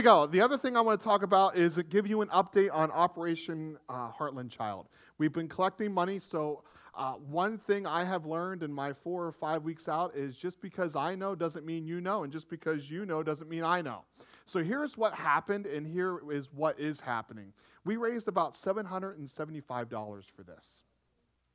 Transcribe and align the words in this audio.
we 0.00 0.04
go. 0.04 0.28
The 0.28 0.40
other 0.40 0.56
thing 0.56 0.76
I 0.76 0.80
want 0.80 1.00
to 1.00 1.04
talk 1.04 1.24
about 1.24 1.56
is 1.56 1.76
give 1.88 2.06
you 2.06 2.20
an 2.20 2.28
update 2.28 2.72
on 2.72 2.92
Operation 2.92 3.76
uh, 3.88 4.12
Heartland 4.12 4.48
Child. 4.48 4.86
We've 5.18 5.32
been 5.32 5.48
collecting 5.48 5.92
money, 5.92 6.20
so 6.20 6.62
uh, 6.94 7.14
one 7.14 7.58
thing 7.58 7.84
I 7.84 8.04
have 8.04 8.24
learned 8.24 8.62
in 8.62 8.72
my 8.72 8.92
four 8.92 9.26
or 9.26 9.32
five 9.32 9.64
weeks 9.64 9.88
out 9.88 10.14
is 10.14 10.36
just 10.36 10.60
because 10.60 10.94
I 10.94 11.16
know 11.16 11.34
doesn't 11.34 11.66
mean 11.66 11.84
you 11.84 12.00
know, 12.00 12.22
and 12.22 12.32
just 12.32 12.48
because 12.48 12.88
you 12.88 13.06
know 13.06 13.24
doesn't 13.24 13.50
mean 13.50 13.64
I 13.64 13.82
know. 13.82 14.04
So 14.46 14.62
here's 14.62 14.96
what 14.96 15.14
happened, 15.14 15.66
and 15.66 15.84
here 15.84 16.20
is 16.30 16.48
what 16.52 16.78
is 16.78 17.00
happening. 17.00 17.52
We 17.84 17.96
raised 17.96 18.28
about 18.28 18.54
$775 18.54 20.24
for 20.30 20.44
this, 20.44 20.64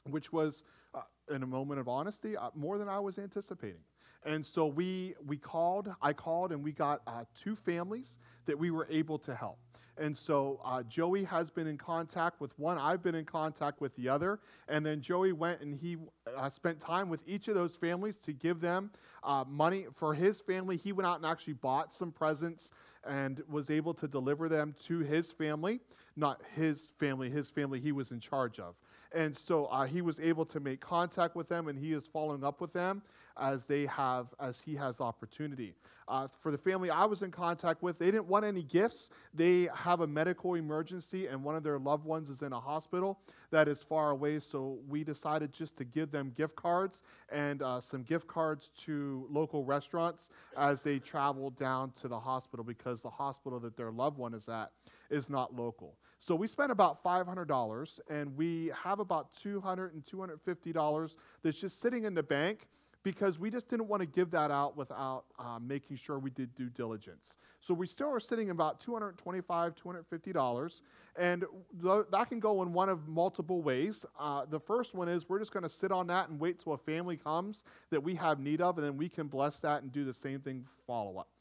which 0.10 0.34
was, 0.34 0.64
uh, 0.94 1.04
in 1.34 1.44
a 1.44 1.48
moment 1.48 1.80
of 1.80 1.88
honesty, 1.88 2.36
uh, 2.36 2.50
more 2.55 2.78
than 2.78 2.89
I 2.89 3.00
was 3.00 3.18
anticipating. 3.20 3.80
And 4.26 4.46
so 4.46 4.66
we, 4.66 5.16
we 5.26 5.38
called, 5.38 5.94
I 6.02 6.14
called, 6.14 6.52
and 6.52 6.64
we 6.64 6.71
got 6.71 7.02
uh, 7.08 7.26
two 7.38 7.56
families 7.56 8.18
that 8.46 8.57
we 8.57 8.71
were 8.71 8.88
able 8.89 9.18
to 9.20 9.36
help. 9.36 9.57
And 9.98 10.18
so 10.18 10.60
uh, 10.66 10.82
Joey 10.84 11.24
has 11.25 11.52
been 11.52 11.68
in 11.68 11.78
contact 11.78 12.42
with 12.42 12.57
one. 12.57 12.78
I've 12.78 13.04
been 13.04 13.16
in 13.16 13.25
contact 13.25 13.80
with 13.80 13.96
the 13.96 14.10
other. 14.10 14.39
And 14.68 14.86
then 14.86 15.02
Joey 15.02 15.33
went 15.33 15.61
and 15.61 15.75
he 15.75 15.97
uh, 16.36 16.50
spent 16.50 16.80
time 16.80 17.10
with 17.10 17.20
each 17.28 17.47
of 17.47 17.56
those 17.56 17.75
families 17.75 18.18
to 18.24 18.33
give 18.33 18.60
them 18.60 18.89
uh, 19.24 19.44
money 19.47 19.86
for 19.96 20.14
his 20.14 20.39
family. 20.39 20.78
He 20.78 20.92
went 20.92 21.08
out 21.08 21.18
and 21.18 21.25
actually 21.25 21.54
bought 21.54 21.94
some 21.94 22.11
presents 22.11 22.69
and 23.05 23.44
was 23.47 23.69
able 23.69 23.94
to 23.96 24.08
deliver 24.08 24.50
them 24.50 24.74
to 24.86 25.00
his 25.00 25.32
family, 25.32 25.80
not 26.16 26.42
his 26.55 26.89
family, 26.97 27.30
his 27.30 27.50
family 27.50 27.80
he 27.80 27.92
was 27.92 28.11
in 28.11 28.19
charge 28.19 28.60
of. 28.60 28.75
And 29.14 29.38
so 29.38 29.66
uh, 29.66 29.86
he 29.86 30.02
was 30.02 30.20
able 30.20 30.46
to 30.48 30.60
make 30.60 30.82
contact 30.82 31.36
with 31.36 31.48
them, 31.48 31.68
and 31.68 31.78
he 31.78 31.94
is 31.94 32.06
following 32.08 32.44
up 32.44 32.62
with 32.62 32.73
them 32.73 33.02
as 33.38 33.64
they 33.66 33.86
have, 33.86 34.28
as 34.39 34.62
he 34.62 34.76
has 34.76 35.00
opportunity. 35.00 35.76
Uh, 36.08 36.28
for 36.42 36.52
the 36.52 36.58
family 36.58 36.89
I 36.89 37.06
was 37.06 37.22
in 37.22 37.31
contact 37.31 37.81
with, 37.81 37.98
they 37.98 38.08
didn't 38.08 38.26
want 38.28 38.44
any 38.44 38.64
gifts. 38.64 39.09
They 39.34 39.70
have 39.73 40.02
a 40.02 40.08
medical 40.08 40.56
emergency, 40.56 41.28
and 41.28 41.44
one 41.44 41.56
of 41.56 41.64
their 41.64 41.80
loved 41.80 42.06
ones 42.06 42.30
is 42.30 42.42
in 42.42 42.53
a 42.53 42.59
hospital 42.59 43.20
that 43.52 43.67
is 43.67 43.81
far 43.81 44.11
away. 44.11 44.39
So 44.39 44.78
we 44.89 45.03
decided 45.03 45.53
just 45.53 45.77
to 45.77 45.86
give 45.86 46.11
them 46.11 46.33
gift 46.36 46.55
cards 46.55 47.02
and 47.31 47.61
uh, 47.61 47.81
some 47.81 48.03
gift 48.03 48.27
cards 48.27 48.70
to 48.86 49.27
local 49.31 49.64
restaurants 49.64 50.30
as 50.58 50.81
they 50.81 51.00
travel 51.00 51.52
down 51.52 51.94
to 52.02 52.08
the 52.08 52.20
hospital 52.20 52.66
because 52.66 53.02
the 53.02 53.09
hospital 53.09 53.59
that 53.61 53.77
their 53.77 53.92
loved 53.92 54.17
one 54.17 54.33
is 54.33 54.50
at 54.50 54.72
is 55.09 55.30
not 55.30 55.55
local. 55.55 55.95
So 56.25 56.35
we 56.35 56.47
spent 56.47 56.71
about 56.71 57.03
$500 57.03 57.99
and 58.09 58.38
we 58.38 58.71
have 58.81 59.02
about 59.02 59.27
$200 59.43 59.91
and 59.91 60.05
$250 60.05 61.15
that's 61.43 61.59
just 61.59 61.81
sitting 61.81 62.05
in 62.05 62.13
the 62.13 62.23
bank 62.23 62.69
because 63.03 63.38
we 63.38 63.52
just 63.52 63.67
didn't 63.67 63.89
want 63.89 63.99
to 63.99 64.05
give 64.05 64.31
that 64.31 64.49
out 64.49 64.77
without 64.77 65.25
uh, 65.38 65.59
making 65.59 65.97
sure 65.97 66.19
we 66.19 66.30
did 66.30 66.55
due 66.55 66.69
diligence. 66.69 67.35
So 67.59 67.73
we 67.73 67.88
still 67.88 68.09
are 68.09 68.21
sitting 68.21 68.52
about 68.52 68.80
225, 68.80 69.73
$250, 69.75 70.81
and 71.17 71.43
th- 71.81 72.05
that 72.11 72.30
can 72.30 72.39
go 72.39 72.61
in 72.61 72.71
one 72.71 72.87
of 72.87 73.05
multiple 73.09 73.61
ways. 73.61 74.05
Uh, 74.17 74.45
the 74.49 74.61
first 74.61 74.95
one 74.95 75.09
is 75.09 75.27
we're 75.27 75.39
just 75.39 75.52
going 75.52 75.63
to 75.63 75.69
sit 75.69 75.91
on 75.91 76.08
that 76.08 76.30
and 76.30 76.39
wait 76.39 76.63
till 76.63 76.71
a 76.71 76.77
family 76.77 77.17
comes 77.17 77.63
that 77.89 78.02
we 78.02 78.15
have 78.15 78.39
need 78.39 78.61
of, 78.61 78.77
and 78.77 78.87
then 78.87 78.95
we 78.95 79.09
can 79.09 79.27
bless 79.27 79.59
that 79.59 79.83
and 79.83 79.91
do 79.91 80.05
the 80.05 80.13
same 80.13 80.39
thing 80.39 80.65
follow 80.87 81.17
up. 81.17 81.33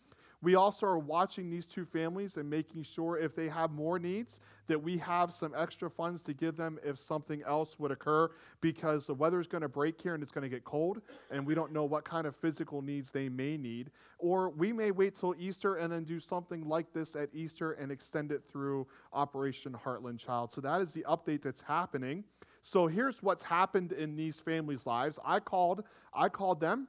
We 0.43 0.57
also 0.57 0.87
are 0.87 0.99
watching 0.99 1.51
these 1.51 1.67
two 1.67 1.85
families 1.85 2.37
and 2.37 2.51
making 2.51 2.83
sure 2.83 3.17
if 3.17 3.37
they 3.37 3.49
have 3.49 3.71
more 3.71 3.99
needs 4.01 4.41
that 4.67 4.83
we 4.83 4.99
have 4.99 5.33
some 5.33 5.55
extra 5.57 5.89
funds 5.89 6.21
to 6.23 6.33
give 6.33 6.57
them 6.57 6.79
if 6.85 6.99
something 6.99 7.43
else 7.47 7.79
would 7.79 7.93
occur 7.93 8.29
because 8.61 9.07
the 9.07 9.15
weather 9.15 9.41
is 9.41 9.47
going 9.47 9.63
to 9.63 9.69
break 9.69 10.01
here 10.01 10.15
and 10.15 10.23
it's 10.23 10.33
going 10.33 10.43
to 10.43 10.49
get 10.49 10.65
cold 10.65 11.01
and 11.31 11.47
we 11.47 11.55
don't 11.55 11.73
know 11.73 11.85
what 11.85 12.05
kind 12.05 12.27
of 12.27 12.35
physical 12.37 12.83
needs 12.83 13.11
they 13.11 13.29
may 13.29 13.57
need. 13.57 13.91
Or 14.19 14.51
we 14.51 14.73
may 14.73 14.91
wait 14.91 15.19
till 15.19 15.35
Easter 15.39 15.77
and 15.77 15.93
then 15.93 16.05
do 16.05 16.19
something 16.19 16.69
like 16.69 16.93
this 16.93 17.15
at 17.15 17.29
Easter 17.33 17.73
and 17.73 17.93
extend 17.93 18.33
it 18.33 18.43
through 18.51 18.87
Operation 19.13 19.77
Heartland 19.85 20.19
Child. 20.19 20.53
So 20.53 20.61
that 20.61 20.81
is 20.81 20.93
the 20.93 21.05
update 21.09 21.43
that's 21.43 21.63
happening. 21.63 22.25
So 22.65 22.87
here's 22.87 23.23
what's 23.23 23.43
happened 23.43 23.93
in 23.93 24.17
these 24.17 24.39
families' 24.39 24.87
lives. 24.87 25.19
I 25.25 25.41
called 25.41 25.85
I 26.15 26.29
called 26.29 26.61
them 26.61 26.89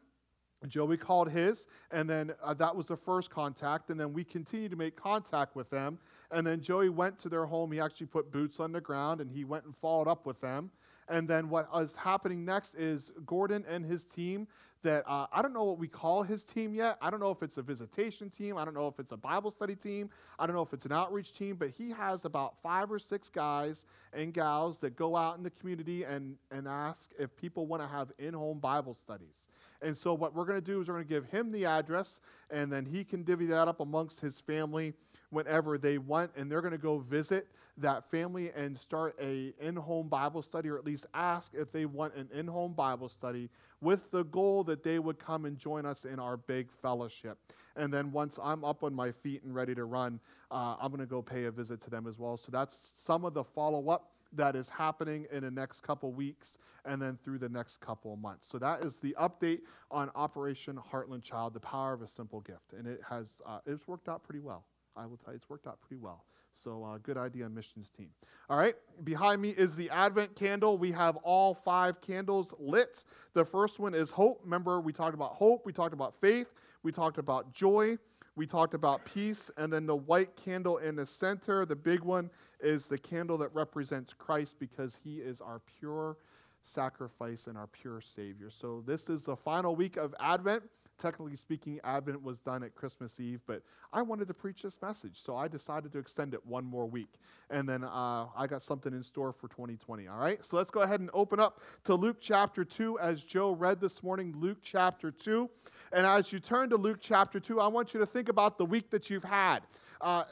Joey 0.70 0.98
called 0.98 1.30
his, 1.30 1.66
and 1.92 2.10
then 2.10 2.32
uh, 2.44 2.54
that 2.56 2.76
was 2.76 2.88
the 2.88 2.98
first 2.98 3.30
contact. 3.30 3.90
And 3.90 4.00
then 4.00 4.14
we 4.14 4.24
continued 4.24 4.72
to 4.72 4.78
make 4.78 4.96
contact 4.96 5.56
with 5.56 5.70
them. 5.70 6.00
And 6.32 6.46
then 6.46 6.62
Joey 6.62 6.90
went 6.90 7.20
to 7.20 7.30
their 7.30 7.46
home. 7.46 7.72
He 7.72 7.80
actually 7.80 8.08
put 8.08 8.32
boots 8.32 8.60
on 8.60 8.72
the 8.72 8.82
ground 8.82 9.22
and 9.22 9.30
he 9.30 9.44
went 9.44 9.66
and 9.66 9.76
followed 9.78 10.08
up 10.08 10.26
with 10.26 10.40
them. 10.42 10.72
And 11.10 11.28
then 11.28 11.50
what 11.50 11.70
is 11.80 11.94
happening 11.96 12.46
next 12.46 12.76
is 12.76 13.12
Gordon 13.26 13.66
and 13.68 13.86
his 13.86 14.06
team. 14.06 14.48
That 14.84 15.06
uh, 15.08 15.28
I 15.32 15.42
don't 15.42 15.54
know 15.54 15.64
what 15.64 15.80
we 15.80 15.88
call 15.88 16.24
his 16.24 16.44
team 16.44 16.74
yet. 16.74 16.98
I 17.02 17.10
don't 17.10 17.22
know 17.22 17.32
if 17.32 17.42
it's 17.42 17.56
a 17.56 17.62
visitation 17.62 18.30
team. 18.30 18.58
I 18.58 18.66
don't 18.66 18.74
know 18.74 18.88
if 18.88 19.00
it's 19.00 19.14
a 19.14 19.18
Bible 19.18 19.50
study 19.50 19.76
team. 19.76 20.10
I 20.38 20.46
don't 20.46 20.58
know 20.58 20.62
if 20.62 20.74
it's 20.74 20.86
an 20.86 20.92
outreach 20.92 21.34
team. 21.34 21.56
But 21.56 21.70
he 21.70 21.92
has 21.92 22.26
about 22.26 22.56
five 22.62 22.92
or 22.92 23.00
six 23.00 23.30
guys 23.30 23.86
and 24.12 24.34
gals 24.34 24.78
that 24.80 24.98
go 24.98 25.16
out 25.16 25.38
in 25.38 25.44
the 25.44 25.52
community 25.52 26.04
and, 26.04 26.36
and 26.52 26.68
ask 26.68 27.12
if 27.18 27.34
people 27.38 27.66
want 27.66 27.82
to 27.82 27.88
have 27.88 28.12
in 28.20 28.34
home 28.34 28.60
Bible 28.60 28.94
studies. 28.94 29.36
And 29.84 29.98
so, 29.98 30.14
what 30.14 30.34
we're 30.34 30.46
going 30.46 30.60
to 30.60 30.66
do 30.66 30.82
is 30.82 30.88
we're 30.88 30.96
going 30.96 31.08
to 31.08 31.14
give 31.14 31.26
him 31.26 31.52
the 31.52 31.66
address, 31.66 32.22
and 32.50 32.72
then 32.72 32.86
he 32.86 33.04
can 33.04 33.24
divvy 33.24 33.46
that 33.48 33.68
up 33.68 33.82
amongst 33.82 34.20
his 34.20 34.40
family 34.40 34.94
whenever 35.30 35.78
they 35.78 35.98
want. 35.98 36.32
And 36.36 36.50
they're 36.50 36.62
going 36.62 36.72
to 36.72 36.78
go 36.78 37.00
visit 37.00 37.48
that 37.78 38.10
family 38.10 38.52
and 38.56 38.78
start 38.78 39.16
a 39.20 39.54
in-home 39.60 40.08
Bible 40.08 40.42
study, 40.42 40.70
or 40.70 40.78
at 40.78 40.86
least 40.86 41.06
ask 41.14 41.52
if 41.54 41.72
they 41.72 41.86
want 41.86 42.16
an 42.16 42.30
in-home 42.34 42.74
Bible 42.74 43.10
study, 43.10 43.50
with 43.82 44.10
the 44.12 44.24
goal 44.26 44.64
that 44.64 44.84
they 44.84 45.00
would 45.00 45.20
come 45.20 45.46
and 45.46 45.58
join 45.58 45.86
us 45.86 46.06
in 46.06 46.20
our 46.20 46.38
big 46.38 46.70
fellowship. 46.82 47.38
And 47.76 47.92
then 47.92 48.12
once 48.12 48.40
I'm 48.42 48.64
up 48.64 48.84
on 48.84 48.94
my 48.94 49.12
feet 49.12 49.44
and 49.44 49.54
ready 49.54 49.76
to 49.76 49.86
run, 49.86 50.20
uh, 50.52 50.76
I'm 50.80 50.90
going 50.92 51.00
to 51.00 51.08
go 51.08 51.22
pay 51.22 51.46
a 51.46 51.52
visit 51.52 51.82
to 51.84 51.90
them 51.90 52.08
as 52.08 52.20
well. 52.20 52.38
So 52.38 52.50
that's 52.52 52.92
some 52.96 53.26
of 53.26 53.34
the 53.34 53.44
follow-up 53.44 54.13
that 54.36 54.56
is 54.56 54.70
happening 54.70 55.28
in 55.32 55.44
the 55.44 55.52
next 55.52 55.82
couple 55.82 56.12
weeks 56.12 56.58
and 56.86 57.02
then 57.02 57.18
through 57.24 57.40
the 57.40 57.50
next 57.50 57.80
couple 57.80 58.16
months. 58.18 58.48
So 58.50 58.58
that 58.60 58.84
is 58.84 58.96
the 59.02 59.16
update 59.20 59.60
on 59.90 60.10
Operation 60.16 60.78
Heartland 60.92 61.24
Child, 61.24 61.54
the 61.54 61.60
power 61.60 61.94
of 61.94 62.02
a 62.02 62.08
simple 62.08 62.42
gift, 62.42 62.74
and 62.78 62.88
it 62.88 63.02
has 63.10 63.28
uh, 63.46 63.60
it's 63.66 63.88
worked 63.88 64.10
out 64.10 64.24
pretty 64.24 64.40
well. 64.40 64.66
I 64.96 65.06
will 65.06 65.18
tell 65.18 65.34
you, 65.34 65.38
it's 65.38 65.50
worked 65.50 65.68
out 65.68 65.80
pretty 65.82 66.02
well. 66.02 66.26
So 66.54 66.84
uh, 66.84 66.98
good 67.02 67.18
idea, 67.18 67.50
missions 67.50 67.90
team. 67.98 68.10
All 68.50 68.58
right, 68.58 68.76
behind 69.04 69.42
me 69.42 69.50
is 69.50 69.76
the 69.76 69.90
Advent 69.90 70.36
candle. 70.36 70.78
We 70.78 70.92
have 70.92 71.16
all 71.18 71.54
five 71.54 72.00
candles 72.02 72.54
lit. 72.60 73.04
The 73.34 73.44
first 73.44 73.80
one 73.80 73.96
is 73.96 74.12
hope. 74.12 74.42
Remember, 74.44 74.80
we 74.80 74.94
talked 74.94 75.16
about 75.16 75.34
hope. 75.34 75.66
We 75.66 75.74
talked 75.74 75.94
about 75.94 76.14
faith. 76.22 76.54
We 76.84 76.92
talked 76.92 77.18
about 77.18 77.54
joy. 77.54 77.98
We 78.36 78.48
talked 78.48 78.74
about 78.74 79.06
peace, 79.06 79.52
and 79.58 79.72
then 79.72 79.86
the 79.86 79.96
white 79.96 80.36
candle 80.36 80.78
in 80.78 80.96
the 80.96 81.06
center, 81.06 81.66
the 81.66 81.76
big 81.76 82.00
one, 82.00 82.32
is 82.60 82.88
the 82.88 82.98
candle 82.98 83.38
that 83.38 83.54
represents 83.54 84.14
Christ 84.14 84.56
because 84.60 84.98
he 85.04 85.18
is 85.18 85.40
our 85.40 85.62
pure 85.78 86.18
sacrifice 86.64 87.46
and 87.46 87.58
our 87.58 87.68
pure 87.68 88.02
Savior. 88.02 88.50
So, 88.50 88.84
this 88.88 89.08
is 89.10 89.22
the 89.22 89.36
final 89.36 89.76
week 89.76 89.98
of 89.98 90.16
Advent. 90.20 90.64
Technically 91.00 91.36
speaking, 91.36 91.80
Advent 91.84 92.24
was 92.24 92.40
done 92.40 92.64
at 92.64 92.76
Christmas 92.76 93.20
Eve, 93.20 93.42
but 93.46 93.62
I 93.92 94.02
wanted 94.02 94.28
to 94.28 94.34
preach 94.34 94.62
this 94.62 94.78
message, 94.82 95.20
so 95.24 95.36
I 95.36 95.48
decided 95.48 95.92
to 95.92 96.00
extend 96.00 96.34
it 96.34 96.46
one 96.46 96.64
more 96.64 96.86
week. 96.86 97.16
And 97.50 97.68
then 97.68 97.84
uh, 97.84 98.28
I 98.38 98.48
got 98.48 98.62
something 98.62 98.94
in 98.94 99.04
store 99.04 99.34
for 99.34 99.48
2020. 99.48 100.08
All 100.08 100.18
right, 100.18 100.44
so 100.46 100.56
let's 100.56 100.70
go 100.72 100.82
ahead 100.82 101.00
and 101.00 101.10
open 101.14 101.40
up 101.40 101.62
to 101.86 101.96
Luke 101.96 102.18
chapter 102.20 102.64
2 102.64 103.00
as 103.00 103.24
Joe 103.24 103.52
read 103.52 103.82
this 103.82 104.02
morning, 104.02 104.34
Luke 104.38 104.60
chapter 104.62 105.12
2. 105.12 105.50
And 105.94 106.08
as 106.08 106.34
you 106.34 106.40
turn 106.40 106.70
to 106.72 106.76
Luke 106.76 106.98
chapter 107.00 107.40
2, 107.40 107.60
I 107.60 107.68
want 107.68 107.94
you 107.94 108.00
to 108.00 108.06
think 108.06 108.28
about 108.28 108.58
the 108.58 108.66
week 108.66 108.90
that 108.90 109.10
you've 109.10 109.24
had. 109.24 109.60
Uh, 110.02 110.24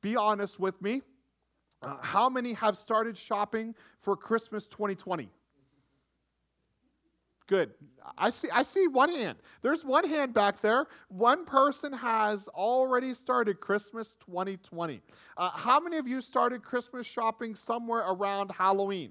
be 0.00 0.16
honest 0.16 0.58
with 0.58 0.80
me. 0.80 1.02
Uh, 1.82 1.96
how 2.00 2.28
many 2.28 2.52
have 2.54 2.76
started 2.76 3.16
shopping 3.16 3.74
for 4.00 4.16
Christmas 4.16 4.66
2020? 4.66 5.28
Good. 7.46 7.72
I 8.16 8.30
see, 8.30 8.48
I 8.52 8.62
see 8.62 8.86
one 8.86 9.12
hand. 9.12 9.36
There's 9.60 9.84
one 9.84 10.08
hand 10.08 10.32
back 10.32 10.62
there. 10.62 10.86
One 11.08 11.44
person 11.44 11.92
has 11.92 12.48
already 12.48 13.12
started 13.12 13.60
Christmas 13.60 14.14
2020. 14.20 15.02
Uh, 15.36 15.50
how 15.50 15.80
many 15.80 15.96
of 15.96 16.06
you 16.06 16.20
started 16.20 16.62
Christmas 16.62 17.06
shopping 17.06 17.54
somewhere 17.54 18.04
around 18.06 18.52
Halloween? 18.52 19.10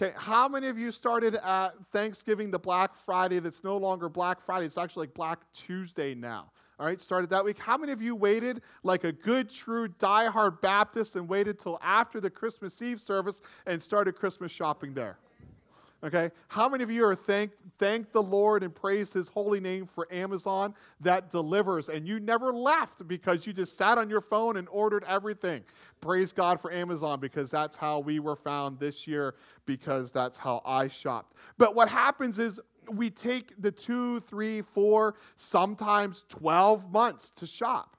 Okay, 0.00 0.14
how 0.16 0.46
many 0.46 0.68
of 0.68 0.78
you 0.78 0.92
started 0.92 1.34
at 1.34 1.70
Thanksgiving, 1.90 2.52
the 2.52 2.58
Black 2.58 2.94
Friday 2.94 3.40
that's 3.40 3.64
no 3.64 3.76
longer 3.76 4.08
Black 4.08 4.40
Friday? 4.40 4.64
It's 4.64 4.78
actually 4.78 5.08
like 5.08 5.14
Black 5.14 5.40
Tuesday 5.52 6.14
now. 6.14 6.52
All 6.78 6.86
right, 6.86 7.02
started 7.02 7.28
that 7.30 7.44
week. 7.44 7.58
How 7.58 7.76
many 7.76 7.90
of 7.90 8.00
you 8.00 8.14
waited 8.14 8.62
like 8.84 9.02
a 9.02 9.10
good, 9.10 9.50
true, 9.50 9.88
die-hard 9.88 10.60
Baptist 10.60 11.16
and 11.16 11.28
waited 11.28 11.58
till 11.58 11.80
after 11.82 12.20
the 12.20 12.30
Christmas 12.30 12.80
Eve 12.80 13.00
service 13.00 13.40
and 13.66 13.82
started 13.82 14.14
Christmas 14.14 14.52
shopping 14.52 14.94
there? 14.94 15.18
Okay, 16.04 16.30
how 16.46 16.68
many 16.68 16.84
of 16.84 16.92
you 16.92 17.04
are 17.04 17.16
thank 17.16 17.50
thank 17.80 18.12
the 18.12 18.22
Lord 18.22 18.62
and 18.62 18.72
praise 18.72 19.12
His 19.12 19.26
holy 19.26 19.58
name 19.58 19.84
for 19.84 20.06
Amazon 20.12 20.72
that 21.00 21.32
delivers, 21.32 21.88
and 21.88 22.06
you 22.06 22.20
never 22.20 22.52
left 22.52 23.08
because 23.08 23.48
you 23.48 23.52
just 23.52 23.76
sat 23.76 23.98
on 23.98 24.08
your 24.08 24.20
phone 24.20 24.58
and 24.58 24.68
ordered 24.68 25.02
everything? 25.08 25.64
Praise 26.00 26.32
God 26.32 26.60
for 26.60 26.72
Amazon 26.72 27.18
because 27.18 27.50
that's 27.50 27.76
how 27.76 27.98
we 27.98 28.20
were 28.20 28.36
found 28.36 28.78
this 28.78 29.08
year 29.08 29.34
because 29.66 30.12
that's 30.12 30.38
how 30.38 30.62
I 30.64 30.86
shopped. 30.86 31.34
But 31.56 31.74
what 31.74 31.88
happens 31.88 32.38
is 32.38 32.60
we 32.92 33.10
take 33.10 33.60
the 33.60 33.72
two, 33.72 34.20
three, 34.20 34.62
four, 34.62 35.16
sometimes 35.36 36.24
twelve 36.28 36.92
months 36.92 37.32
to 37.36 37.46
shop. 37.46 37.97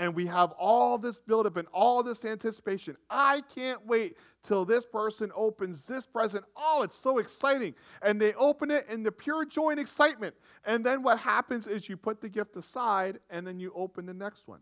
And 0.00 0.14
we 0.14 0.26
have 0.26 0.52
all 0.52 0.96
this 0.96 1.20
buildup 1.20 1.58
and 1.58 1.68
all 1.74 2.02
this 2.02 2.24
anticipation. 2.24 2.96
I 3.10 3.42
can't 3.54 3.86
wait 3.86 4.16
till 4.42 4.64
this 4.64 4.86
person 4.86 5.30
opens 5.36 5.84
this 5.84 6.06
present. 6.06 6.42
Oh, 6.56 6.80
it's 6.82 6.96
so 6.96 7.18
exciting. 7.18 7.74
And 8.00 8.18
they 8.18 8.32
open 8.32 8.70
it 8.70 8.86
in 8.88 9.02
the 9.02 9.12
pure 9.12 9.44
joy 9.44 9.72
and 9.72 9.78
excitement. 9.78 10.34
And 10.64 10.84
then 10.84 11.02
what 11.02 11.18
happens 11.18 11.66
is 11.66 11.86
you 11.86 11.98
put 11.98 12.22
the 12.22 12.30
gift 12.30 12.56
aside 12.56 13.20
and 13.28 13.46
then 13.46 13.60
you 13.60 13.72
open 13.76 14.06
the 14.06 14.14
next 14.14 14.48
one. 14.48 14.60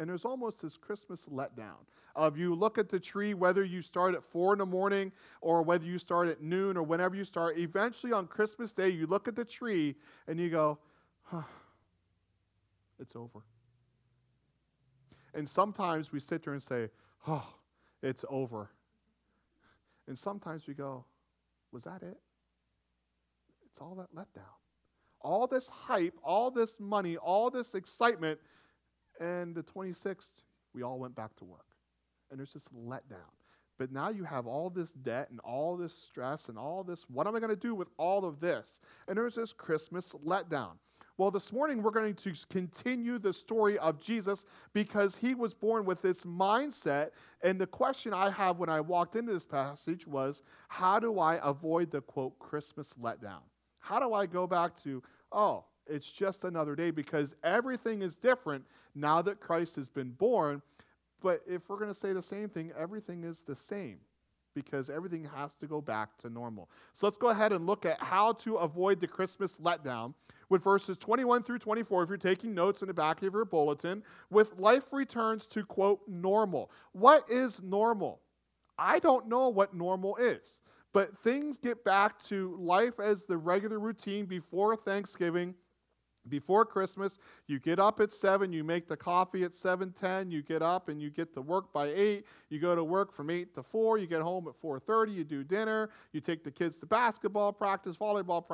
And 0.00 0.08
there's 0.10 0.24
almost 0.24 0.60
this 0.60 0.76
Christmas 0.76 1.26
letdown 1.32 1.78
of 2.16 2.36
you 2.36 2.52
look 2.52 2.76
at 2.76 2.88
the 2.88 2.98
tree, 2.98 3.34
whether 3.34 3.62
you 3.62 3.82
start 3.82 4.16
at 4.16 4.24
four 4.24 4.52
in 4.52 4.58
the 4.58 4.66
morning 4.66 5.12
or 5.42 5.62
whether 5.62 5.84
you 5.84 6.00
start 6.00 6.26
at 6.26 6.42
noon 6.42 6.76
or 6.76 6.82
whenever 6.82 7.14
you 7.14 7.24
start. 7.24 7.56
Eventually 7.56 8.12
on 8.12 8.26
Christmas 8.26 8.72
Day, 8.72 8.88
you 8.88 9.06
look 9.06 9.28
at 9.28 9.36
the 9.36 9.44
tree 9.44 9.94
and 10.26 10.40
you 10.40 10.50
go, 10.50 10.76
huh, 11.22 11.42
it's 12.98 13.14
over. 13.14 13.44
And 15.34 15.48
sometimes 15.48 16.12
we 16.12 16.20
sit 16.20 16.44
there 16.44 16.52
and 16.52 16.62
say, 16.62 16.88
oh, 17.26 17.46
it's 18.02 18.24
over. 18.28 18.70
And 20.08 20.18
sometimes 20.18 20.66
we 20.66 20.74
go, 20.74 21.04
was 21.72 21.84
that 21.84 22.02
it? 22.02 22.18
It's 23.66 23.80
all 23.80 23.94
that 23.96 24.14
letdown. 24.14 24.42
All 25.20 25.46
this 25.46 25.68
hype, 25.68 26.14
all 26.22 26.50
this 26.50 26.80
money, 26.80 27.16
all 27.16 27.50
this 27.50 27.74
excitement, 27.74 28.38
and 29.20 29.54
the 29.54 29.62
26th, 29.62 30.28
we 30.74 30.82
all 30.82 30.98
went 30.98 31.14
back 31.14 31.34
to 31.36 31.44
work. 31.44 31.66
And 32.30 32.38
there's 32.38 32.52
this 32.52 32.68
letdown. 32.76 33.30
But 33.78 33.92
now 33.92 34.10
you 34.10 34.24
have 34.24 34.46
all 34.46 34.70
this 34.70 34.90
debt 34.90 35.28
and 35.30 35.40
all 35.40 35.76
this 35.76 35.94
stress 35.94 36.48
and 36.48 36.58
all 36.58 36.84
this. 36.84 37.04
What 37.08 37.26
am 37.26 37.34
I 37.34 37.40
going 37.40 37.50
to 37.50 37.56
do 37.56 37.74
with 37.74 37.88
all 37.96 38.24
of 38.24 38.40
this? 38.40 38.66
And 39.08 39.16
there's 39.16 39.34
this 39.34 39.52
Christmas 39.52 40.14
letdown. 40.24 40.72
Well, 41.22 41.30
this 41.30 41.52
morning 41.52 41.84
we're 41.84 41.92
going 41.92 42.16
to 42.16 42.32
continue 42.50 43.16
the 43.16 43.32
story 43.32 43.78
of 43.78 44.00
Jesus 44.00 44.44
because 44.72 45.14
he 45.14 45.36
was 45.36 45.54
born 45.54 45.84
with 45.84 46.02
this 46.02 46.24
mindset. 46.24 47.10
And 47.42 47.60
the 47.60 47.66
question 47.68 48.12
I 48.12 48.28
have 48.30 48.58
when 48.58 48.68
I 48.68 48.80
walked 48.80 49.14
into 49.14 49.32
this 49.32 49.44
passage 49.44 50.04
was 50.04 50.42
how 50.66 50.98
do 50.98 51.20
I 51.20 51.38
avoid 51.48 51.92
the 51.92 52.00
quote 52.00 52.36
Christmas 52.40 52.88
letdown? 53.00 53.38
How 53.78 54.00
do 54.00 54.14
I 54.14 54.26
go 54.26 54.48
back 54.48 54.72
to, 54.82 55.00
oh, 55.30 55.64
it's 55.86 56.10
just 56.10 56.42
another 56.42 56.74
day 56.74 56.90
because 56.90 57.36
everything 57.44 58.02
is 58.02 58.16
different 58.16 58.64
now 58.96 59.22
that 59.22 59.38
Christ 59.38 59.76
has 59.76 59.88
been 59.88 60.10
born. 60.10 60.60
But 61.20 61.42
if 61.46 61.68
we're 61.68 61.78
going 61.78 61.94
to 61.94 62.00
say 62.00 62.12
the 62.12 62.20
same 62.20 62.48
thing, 62.48 62.72
everything 62.76 63.22
is 63.22 63.42
the 63.42 63.54
same 63.54 63.98
because 64.54 64.90
everything 64.90 65.28
has 65.34 65.54
to 65.60 65.66
go 65.66 65.80
back 65.80 66.16
to 66.18 66.30
normal. 66.30 66.68
So 66.94 67.06
let's 67.06 67.16
go 67.16 67.28
ahead 67.28 67.52
and 67.52 67.66
look 67.66 67.84
at 67.86 68.00
how 68.00 68.32
to 68.34 68.56
avoid 68.56 69.00
the 69.00 69.06
Christmas 69.06 69.56
letdown 69.58 70.14
with 70.48 70.62
verses 70.62 70.98
21 70.98 71.42
through 71.42 71.58
24, 71.58 72.02
if 72.02 72.08
you're 72.10 72.18
taking 72.18 72.54
notes 72.54 72.82
in 72.82 72.88
the 72.88 72.94
back 72.94 73.22
of 73.22 73.32
your 73.32 73.44
bulletin, 73.44 74.02
with 74.30 74.58
life 74.58 74.92
returns 74.92 75.46
to 75.46 75.64
quote 75.64 76.00
normal. 76.06 76.70
What 76.92 77.28
is 77.30 77.60
normal? 77.62 78.20
I 78.78 78.98
don't 78.98 79.28
know 79.28 79.48
what 79.48 79.74
normal 79.74 80.16
is, 80.16 80.60
but 80.92 81.16
things 81.18 81.56
get 81.56 81.84
back 81.84 82.22
to 82.24 82.56
life 82.60 83.00
as 83.00 83.24
the 83.24 83.36
regular 83.36 83.78
routine 83.78 84.26
before 84.26 84.76
Thanksgiving 84.76 85.54
before 86.28 86.64
christmas 86.64 87.18
you 87.46 87.58
get 87.58 87.78
up 87.78 88.00
at 88.00 88.12
7 88.12 88.52
you 88.52 88.62
make 88.62 88.88
the 88.88 88.96
coffee 88.96 89.44
at 89.44 89.52
7.10 89.52 90.30
you 90.30 90.42
get 90.42 90.62
up 90.62 90.88
and 90.88 91.02
you 91.02 91.10
get 91.10 91.34
to 91.34 91.40
work 91.40 91.72
by 91.72 91.86
8 91.88 92.24
you 92.48 92.58
go 92.60 92.74
to 92.74 92.84
work 92.84 93.12
from 93.12 93.30
8 93.30 93.54
to 93.54 93.62
4 93.62 93.98
you 93.98 94.06
get 94.06 94.22
home 94.22 94.46
at 94.48 94.54
4.30 94.62 95.14
you 95.14 95.24
do 95.24 95.42
dinner 95.42 95.90
you 96.12 96.20
take 96.20 96.44
the 96.44 96.50
kids 96.50 96.76
to 96.78 96.86
basketball 96.86 97.52
practice 97.52 97.96
volleyball 97.96 98.44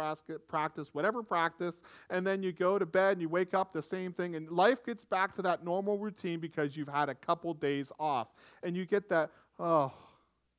practice 0.48 0.88
whatever 0.92 1.22
practice 1.22 1.78
and 2.10 2.26
then 2.26 2.42
you 2.42 2.52
go 2.52 2.78
to 2.78 2.86
bed 2.86 3.12
and 3.12 3.22
you 3.22 3.28
wake 3.28 3.54
up 3.54 3.72
the 3.72 3.82
same 3.82 4.12
thing. 4.12 4.36
And 4.36 4.50
life 4.50 4.84
gets 4.84 5.04
back 5.04 5.34
to 5.36 5.42
that 5.42 5.64
normal 5.64 5.98
routine 5.98 6.40
because 6.40 6.76
you've 6.76 6.88
had 6.88 7.08
a 7.08 7.14
couple 7.14 7.52
days 7.54 7.92
off. 7.98 8.28
And 8.62 8.76
you 8.76 8.86
get 8.86 9.08
that 9.08 9.30
oh 9.58 9.92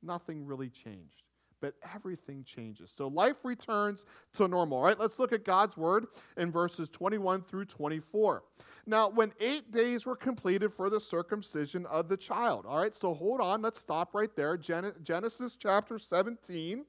nothing 0.02 0.46
really 0.46 0.68
changed 0.68 1.29
but 1.60 1.74
everything 1.94 2.44
changes. 2.44 2.90
So 2.96 3.08
life 3.08 3.36
returns 3.44 4.04
to 4.34 4.48
normal. 4.48 4.78
All 4.78 4.84
right, 4.84 4.98
let's 4.98 5.18
look 5.18 5.32
at 5.32 5.44
God's 5.44 5.76
word 5.76 6.06
in 6.36 6.50
verses 6.50 6.88
21 6.90 7.42
through 7.42 7.66
24. 7.66 8.42
Now, 8.86 9.08
when 9.08 9.32
eight 9.40 9.70
days 9.70 10.06
were 10.06 10.16
completed 10.16 10.72
for 10.72 10.90
the 10.90 11.00
circumcision 11.00 11.86
of 11.86 12.08
the 12.08 12.16
child. 12.16 12.64
All 12.66 12.78
right, 12.78 12.96
so 12.96 13.14
hold 13.14 13.40
on, 13.40 13.62
let's 13.62 13.78
stop 13.78 14.14
right 14.14 14.34
there. 14.34 14.56
Genesis 14.56 15.56
chapter 15.58 15.98
17. 15.98 16.84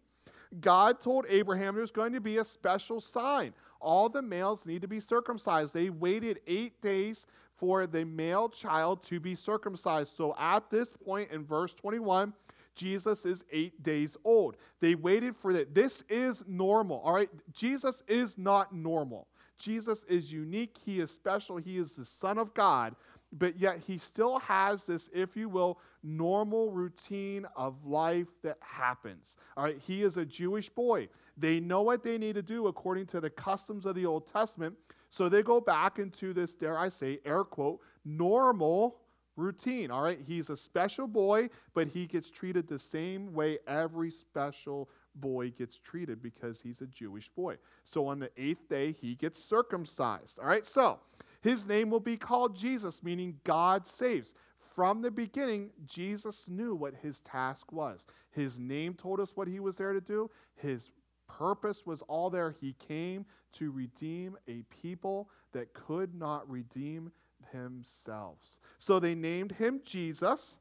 God 0.59 0.99
told 0.99 1.25
Abraham 1.29 1.75
there's 1.75 1.91
going 1.91 2.13
to 2.13 2.19
be 2.19 2.37
a 2.37 2.45
special 2.45 2.99
sign. 2.99 3.53
All 3.79 4.09
the 4.09 4.21
males 4.21 4.65
need 4.65 4.81
to 4.81 4.87
be 4.87 4.99
circumcised. 4.99 5.73
They 5.73 5.89
waited 5.89 6.39
eight 6.47 6.81
days 6.81 7.25
for 7.57 7.87
the 7.87 8.03
male 8.03 8.49
child 8.49 9.03
to 9.03 9.19
be 9.19 9.35
circumcised. 9.35 10.15
So 10.15 10.35
at 10.37 10.69
this 10.69 10.89
point 11.05 11.31
in 11.31 11.45
verse 11.45 11.73
21, 11.73 12.33
Jesus 12.75 13.25
is 13.25 13.43
eight 13.51 13.83
days 13.83 14.17
old. 14.23 14.57
They 14.79 14.95
waited 14.95 15.35
for 15.35 15.53
that. 15.53 15.73
This 15.75 16.03
is 16.09 16.43
normal, 16.47 17.01
all 17.03 17.13
right? 17.13 17.29
Jesus 17.53 18.01
is 18.07 18.37
not 18.37 18.73
normal. 18.73 19.27
Jesus 19.59 20.03
is 20.05 20.31
unique. 20.31 20.77
He 20.83 20.99
is 20.99 21.11
special. 21.11 21.57
He 21.57 21.77
is 21.77 21.91
the 21.91 22.05
Son 22.05 22.37
of 22.37 22.53
God. 22.53 22.95
But 23.33 23.57
yet 23.57 23.79
he 23.85 23.97
still 23.97 24.39
has 24.39 24.83
this, 24.83 25.09
if 25.13 25.37
you 25.37 25.47
will, 25.47 25.79
normal 26.03 26.71
routine 26.71 27.45
of 27.55 27.85
life 27.85 28.27
that 28.43 28.57
happens. 28.59 29.35
All 29.55 29.63
right, 29.63 29.77
he 29.77 30.03
is 30.03 30.17
a 30.17 30.25
Jewish 30.25 30.69
boy. 30.69 31.07
They 31.37 31.59
know 31.59 31.81
what 31.81 32.03
they 32.03 32.17
need 32.17 32.35
to 32.35 32.41
do 32.41 32.67
according 32.67 33.05
to 33.07 33.21
the 33.21 33.29
customs 33.29 33.85
of 33.85 33.95
the 33.95 34.05
Old 34.05 34.27
Testament. 34.27 34.75
So 35.11 35.29
they 35.29 35.43
go 35.43 35.61
back 35.61 35.99
into 35.99 36.33
this, 36.33 36.53
dare 36.53 36.77
I 36.77 36.89
say, 36.89 37.19
air 37.25 37.43
quote, 37.43 37.81
normal 38.03 38.97
routine. 39.35 39.91
All 39.91 40.01
right, 40.01 40.19
he's 40.25 40.49
a 40.49 40.57
special 40.57 41.07
boy, 41.07 41.49
but 41.73 41.87
he 41.87 42.05
gets 42.05 42.29
treated 42.29 42.67
the 42.67 42.79
same 42.79 43.33
way 43.33 43.59
every 43.67 44.11
special 44.11 44.89
boy 45.15 45.51
gets 45.51 45.77
treated 45.77 46.21
because 46.21 46.61
he's 46.61 46.81
a 46.81 46.87
Jewish 46.87 47.29
boy. 47.29 47.57
So 47.83 48.07
on 48.07 48.19
the 48.19 48.29
eighth 48.37 48.69
day, 48.69 48.93
he 48.93 49.15
gets 49.15 49.43
circumcised. 49.43 50.39
All 50.39 50.47
right, 50.47 50.65
so 50.65 50.99
his 51.41 51.65
name 51.65 51.89
will 51.89 51.99
be 51.99 52.17
called 52.17 52.55
Jesus, 52.55 53.01
meaning 53.03 53.39
God 53.43 53.87
saves. 53.87 54.33
From 54.75 55.01
the 55.01 55.11
beginning, 55.11 55.71
Jesus 55.85 56.45
knew 56.47 56.75
what 56.75 56.93
his 57.01 57.19
task 57.21 57.71
was. 57.71 58.05
His 58.31 58.57
name 58.57 58.93
told 58.93 59.19
us 59.19 59.31
what 59.35 59.47
he 59.47 59.59
was 59.59 59.75
there 59.75 59.91
to 59.91 60.01
do. 60.01 60.29
His 60.55 60.91
purpose 61.27 61.85
was 61.85 62.01
all 62.03 62.29
there. 62.29 62.55
He 62.61 62.75
came 62.87 63.25
to 63.53 63.71
redeem 63.71 64.37
a 64.47 64.63
people 64.81 65.29
that 65.51 65.73
could 65.73 66.15
not 66.15 66.49
redeem 66.49 67.11
themselves. 67.51 68.59
So 68.79 68.99
they 68.99 69.15
named 69.15 69.51
him 69.51 69.81
Jesus, 69.85 70.55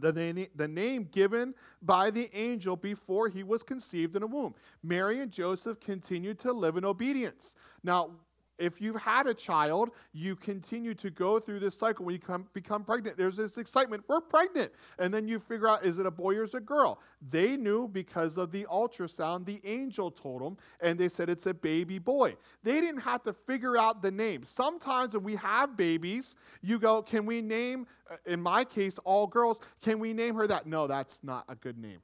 the 0.00 0.12
the 0.54 0.68
name 0.68 1.08
given 1.10 1.54
by 1.82 2.10
the 2.10 2.30
angel 2.32 2.76
before 2.76 3.28
he 3.28 3.42
was 3.42 3.62
conceived 3.62 4.16
in 4.16 4.22
a 4.22 4.26
womb. 4.26 4.54
Mary 4.82 5.20
and 5.20 5.32
Joseph 5.32 5.80
continued 5.80 6.38
to 6.40 6.52
live 6.52 6.76
in 6.76 6.84
obedience. 6.84 7.54
Now, 7.82 8.10
if 8.58 8.80
you've 8.80 8.96
had 8.96 9.26
a 9.26 9.34
child, 9.34 9.90
you 10.12 10.36
continue 10.36 10.94
to 10.94 11.10
go 11.10 11.38
through 11.38 11.60
this 11.60 11.76
cycle. 11.76 12.04
When 12.04 12.14
you 12.14 12.20
come, 12.20 12.46
become 12.52 12.84
pregnant, 12.84 13.16
there's 13.16 13.36
this 13.36 13.56
excitement. 13.56 14.04
We're 14.08 14.20
pregnant. 14.20 14.72
And 14.98 15.12
then 15.12 15.28
you 15.28 15.38
figure 15.38 15.68
out, 15.68 15.84
is 15.84 15.98
it 15.98 16.06
a 16.06 16.10
boy 16.10 16.36
or 16.36 16.44
is 16.44 16.54
it 16.54 16.58
a 16.58 16.60
girl? 16.60 17.00
They 17.30 17.56
knew 17.56 17.88
because 17.88 18.36
of 18.36 18.50
the 18.50 18.66
ultrasound, 18.70 19.44
the 19.44 19.60
angel 19.64 20.10
told 20.10 20.42
them, 20.42 20.56
and 20.80 20.98
they 20.98 21.08
said 21.08 21.28
it's 21.28 21.46
a 21.46 21.54
baby 21.54 21.98
boy. 21.98 22.36
They 22.62 22.80
didn't 22.80 23.00
have 23.00 23.22
to 23.24 23.32
figure 23.32 23.76
out 23.76 24.02
the 24.02 24.10
name. 24.10 24.44
Sometimes 24.44 25.14
when 25.14 25.24
we 25.24 25.36
have 25.36 25.76
babies, 25.76 26.34
you 26.62 26.78
go, 26.78 27.02
can 27.02 27.26
we 27.26 27.40
name, 27.40 27.86
uh, 28.10 28.16
in 28.26 28.40
my 28.40 28.64
case, 28.64 28.98
all 29.04 29.26
girls, 29.26 29.58
can 29.80 29.98
we 29.98 30.12
name 30.12 30.34
her 30.34 30.46
that? 30.46 30.66
No, 30.66 30.86
that's 30.86 31.18
not 31.22 31.44
a 31.48 31.54
good 31.54 31.78
name 31.78 32.00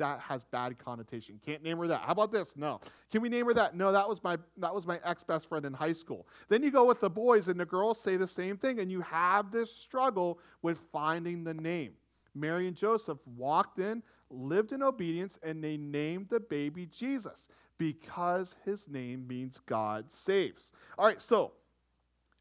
that 0.00 0.18
has 0.18 0.44
bad 0.44 0.78
connotation. 0.78 1.38
Can't 1.44 1.62
name 1.62 1.78
her 1.78 1.86
that. 1.86 2.00
How 2.00 2.12
about 2.12 2.32
this? 2.32 2.54
No. 2.56 2.80
Can 3.12 3.20
we 3.20 3.28
name 3.28 3.46
her 3.46 3.54
that? 3.54 3.76
No, 3.76 3.92
that 3.92 4.08
was 4.08 4.22
my 4.24 4.38
that 4.56 4.74
was 4.74 4.86
my 4.86 4.98
ex-best 5.04 5.46
friend 5.48 5.64
in 5.64 5.72
high 5.72 5.92
school. 5.92 6.26
Then 6.48 6.62
you 6.62 6.70
go 6.70 6.86
with 6.86 7.00
the 7.00 7.10
boys 7.10 7.48
and 7.48 7.60
the 7.60 7.66
girls 7.66 8.00
say 8.00 8.16
the 8.16 8.26
same 8.26 8.56
thing 8.56 8.80
and 8.80 8.90
you 8.90 9.02
have 9.02 9.52
this 9.52 9.70
struggle 9.70 10.40
with 10.62 10.78
finding 10.90 11.44
the 11.44 11.54
name. 11.54 11.92
Mary 12.34 12.66
and 12.66 12.76
Joseph 12.76 13.18
walked 13.36 13.78
in, 13.78 14.02
lived 14.30 14.72
in 14.72 14.82
obedience 14.82 15.38
and 15.42 15.62
they 15.62 15.76
named 15.76 16.28
the 16.30 16.40
baby 16.40 16.86
Jesus 16.86 17.48
because 17.76 18.56
his 18.64 18.88
name 18.88 19.26
means 19.28 19.60
God 19.66 20.10
saves. 20.10 20.72
All 20.98 21.06
right, 21.06 21.20
so 21.20 21.52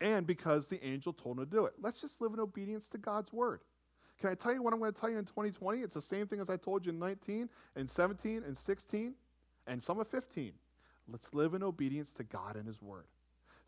and 0.02 0.26
because 0.26 0.68
the 0.68 0.82
angel 0.82 1.12
told 1.12 1.40
him 1.40 1.46
to 1.46 1.52
do 1.52 1.66
it. 1.66 1.74
Let's 1.82 2.00
just 2.00 2.22
live 2.22 2.34
in 2.34 2.40
obedience 2.40 2.88
to 2.90 2.98
God's 2.98 3.34
word. 3.34 3.60
Can 4.20 4.30
I 4.30 4.36
tell 4.36 4.54
you 4.54 4.62
what 4.62 4.74
I'm 4.74 4.80
going 4.80 4.94
to 4.94 5.00
tell 5.00 5.10
you 5.10 5.18
in 5.18 5.26
2020? 5.26 5.80
It's 5.82 5.94
the 5.94 6.02
same 6.02 6.28
thing 6.28 6.40
as 6.40 6.50
I 6.50 6.58
told 6.58 6.86
you 6.86 6.92
in 6.92 7.00
19 7.00 7.50
and 7.76 7.90
17 7.90 8.44
and 8.46 8.58
16 8.58 9.14
and 9.68 9.82
some 9.82 10.00
of 10.00 10.08
15. 10.08 10.52
Let's 11.12 11.34
live 11.34 11.54
in 11.54 11.64
obedience 11.64 12.12
to 12.18 12.24
God 12.24 12.56
and 12.56 12.68
His 12.68 12.82
Word. 12.82 13.06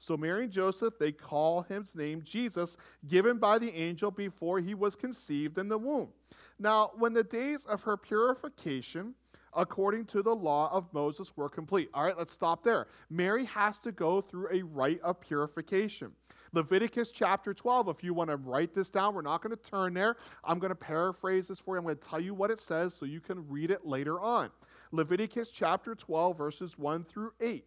So 0.01 0.17
Mary 0.17 0.45
and 0.45 0.51
Joseph, 0.51 0.95
they 0.99 1.11
call 1.11 1.61
his 1.61 1.93
name 1.93 2.23
Jesus, 2.23 2.75
given 3.07 3.37
by 3.37 3.59
the 3.59 3.71
angel 3.71 4.09
before 4.09 4.59
he 4.59 4.73
was 4.73 4.95
conceived 4.95 5.59
in 5.59 5.69
the 5.69 5.77
womb. 5.77 6.09
Now, 6.57 6.91
when 6.97 7.13
the 7.13 7.23
days 7.23 7.65
of 7.65 7.83
her 7.83 7.95
purification, 7.95 9.13
according 9.53 10.05
to 10.05 10.23
the 10.23 10.35
law 10.35 10.71
of 10.73 10.91
Moses, 10.91 11.37
were 11.37 11.49
complete. 11.49 11.89
All 11.93 12.03
right, 12.03 12.17
let's 12.17 12.33
stop 12.33 12.63
there. 12.63 12.87
Mary 13.11 13.45
has 13.45 13.77
to 13.79 13.91
go 13.91 14.21
through 14.21 14.47
a 14.51 14.63
rite 14.63 15.01
of 15.01 15.21
purification. 15.21 16.11
Leviticus 16.53 17.11
chapter 17.11 17.53
12, 17.53 17.87
if 17.87 18.03
you 18.03 18.13
want 18.13 18.29
to 18.29 18.35
write 18.35 18.73
this 18.75 18.89
down, 18.89 19.15
we're 19.15 19.21
not 19.21 19.41
going 19.41 19.55
to 19.55 19.69
turn 19.69 19.93
there. 19.93 20.17
I'm 20.43 20.59
going 20.59 20.69
to 20.71 20.75
paraphrase 20.75 21.47
this 21.47 21.59
for 21.59 21.75
you. 21.75 21.79
I'm 21.79 21.85
going 21.85 21.95
to 21.95 22.07
tell 22.07 22.19
you 22.19 22.33
what 22.33 22.51
it 22.51 22.59
says 22.59 22.93
so 22.93 23.05
you 23.05 23.21
can 23.21 23.47
read 23.47 23.71
it 23.71 23.85
later 23.85 24.19
on. 24.19 24.49
Leviticus 24.91 25.49
chapter 25.49 25.95
12, 25.95 26.37
verses 26.37 26.77
1 26.77 27.05
through 27.05 27.31
8 27.39 27.63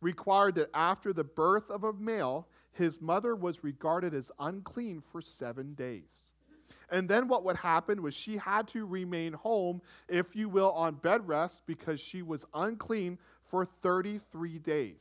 required 0.00 0.54
that 0.56 0.70
after 0.74 1.12
the 1.12 1.24
birth 1.24 1.70
of 1.70 1.84
a 1.84 1.92
male, 1.94 2.46
his 2.72 3.00
mother 3.00 3.36
was 3.36 3.64
regarded 3.64 4.14
as 4.14 4.30
unclean 4.40 5.02
for 5.12 5.22
seven 5.22 5.74
days. 5.74 6.02
And 6.90 7.08
then 7.08 7.28
what 7.28 7.44
would 7.44 7.56
happen 7.56 8.02
was 8.02 8.14
she 8.14 8.36
had 8.36 8.68
to 8.68 8.84
remain 8.84 9.32
home, 9.32 9.80
if 10.08 10.36
you 10.36 10.48
will, 10.48 10.72
on 10.72 10.94
bed 10.96 11.26
rest 11.26 11.62
because 11.66 12.00
she 12.00 12.22
was 12.22 12.44
unclean 12.52 13.18
for 13.48 13.64
33 13.82 14.58
days. 14.58 15.00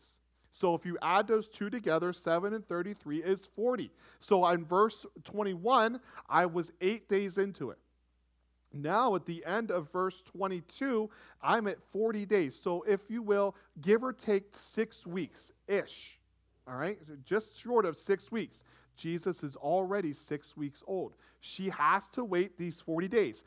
So 0.53 0.75
if 0.75 0.85
you 0.85 0.97
add 1.01 1.27
those 1.27 1.49
two 1.49 1.69
together, 1.69 2.13
7 2.13 2.53
and 2.53 2.65
33 2.67 3.23
is 3.23 3.47
40. 3.55 3.91
So 4.19 4.47
in 4.49 4.63
verse 4.63 5.05
21, 5.23 5.99
I 6.29 6.45
was 6.45 6.71
eight 6.79 7.09
days 7.09 7.39
into 7.39 7.71
it. 7.71 7.79
Now, 8.73 9.15
at 9.15 9.25
the 9.25 9.45
end 9.45 9.71
of 9.71 9.91
verse 9.91 10.23
22, 10.23 11.09
I'm 11.43 11.67
at 11.67 11.77
40 11.91 12.25
days. 12.25 12.59
So, 12.59 12.81
if 12.87 13.01
you 13.07 13.21
will, 13.21 13.55
give 13.81 14.03
or 14.03 14.11
take 14.11 14.45
six 14.51 15.05
weeks 15.05 15.51
ish. 15.67 16.17
All 16.67 16.75
right? 16.75 16.97
Just 17.23 17.59
short 17.59 17.85
of 17.85 17.95
six 17.95 18.31
weeks. 18.31 18.63
Jesus 18.95 19.43
is 19.43 19.55
already 19.55 20.13
six 20.13 20.57
weeks 20.57 20.83
old. 20.87 21.13
She 21.41 21.69
has 21.69 22.07
to 22.13 22.23
wait 22.23 22.57
these 22.57 22.79
40 22.79 23.07
days. 23.07 23.43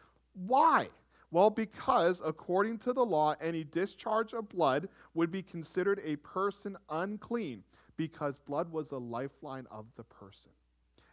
Why? 0.46 0.88
Well, 1.36 1.50
because 1.50 2.22
according 2.24 2.78
to 2.78 2.94
the 2.94 3.04
law, 3.04 3.34
any 3.42 3.62
discharge 3.62 4.32
of 4.32 4.48
blood 4.48 4.88
would 5.12 5.30
be 5.30 5.42
considered 5.42 6.00
a 6.02 6.16
person 6.16 6.78
unclean 6.88 7.62
because 7.98 8.38
blood 8.38 8.72
was 8.72 8.92
a 8.92 8.96
lifeline 8.96 9.66
of 9.70 9.84
the 9.96 10.04
person. 10.04 10.50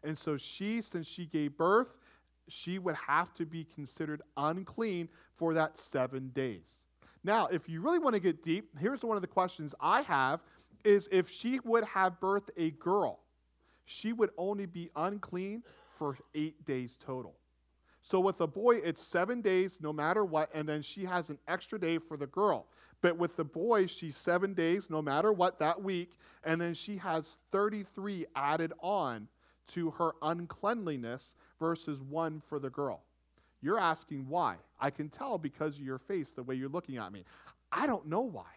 And 0.01 0.17
so 0.17 0.37
she, 0.37 0.81
since 0.81 1.07
she 1.07 1.25
gave 1.25 1.57
birth, 1.57 1.97
she 2.47 2.79
would 2.79 2.95
have 2.95 3.33
to 3.33 3.45
be 3.45 3.65
considered 3.65 4.21
unclean 4.37 5.09
for 5.35 5.53
that 5.55 5.77
seven 5.77 6.29
days. 6.29 6.77
Now, 7.25 7.47
if 7.47 7.67
you 7.67 7.81
really 7.81 7.99
want 7.99 8.13
to 8.13 8.21
get 8.21 8.45
deep, 8.45 8.69
here's 8.79 9.03
one 9.03 9.17
of 9.17 9.21
the 9.21 9.27
questions 9.27 9.75
I 9.81 10.03
have 10.03 10.39
is 10.85 11.09
if 11.11 11.29
she 11.29 11.59
would 11.65 11.83
have 11.83 12.17
birthed 12.21 12.51
a 12.55 12.71
girl, 12.71 13.19
she 13.83 14.13
would 14.13 14.29
only 14.37 14.67
be 14.67 14.89
unclean 14.95 15.63
for 15.97 16.17
eight 16.33 16.63
days 16.63 16.95
total. 17.05 17.35
So 18.03 18.19
with 18.19 18.41
a 18.41 18.47
boy, 18.47 18.77
it's 18.77 19.01
seven 19.01 19.41
days 19.41 19.77
no 19.81 19.93
matter 19.93 20.25
what, 20.25 20.49
and 20.53 20.67
then 20.67 20.81
she 20.81 21.05
has 21.05 21.29
an 21.29 21.39
extra 21.47 21.79
day 21.79 21.97
for 21.97 22.17
the 22.17 22.27
girl. 22.27 22.67
But 23.01 23.17
with 23.17 23.37
the 23.37 23.45
boy, 23.45 23.87
she's 23.87 24.17
seven 24.17 24.53
days 24.53 24.89
no 24.89 25.01
matter 25.01 25.31
what 25.31 25.57
that 25.59 25.81
week, 25.81 26.11
and 26.43 26.59
then 26.59 26.73
she 26.73 26.97
has 26.97 27.37
33 27.51 28.25
added 28.35 28.73
on 28.81 29.27
to 29.69 29.91
her 29.91 30.11
uncleanliness 30.21 31.35
versus 31.59 32.01
one 32.01 32.41
for 32.49 32.59
the 32.59 32.69
girl. 32.69 33.01
You're 33.61 33.79
asking 33.79 34.27
why. 34.27 34.57
I 34.81 34.89
can 34.89 35.07
tell 35.07 35.37
because 35.37 35.75
of 35.75 35.81
your 35.81 35.97
face, 35.97 36.31
the 36.35 36.43
way 36.43 36.55
you're 36.55 36.69
looking 36.69 36.97
at 36.97 37.13
me. 37.13 37.23
I 37.71 37.87
don't 37.87 38.05
know 38.07 38.21
why. 38.21 38.51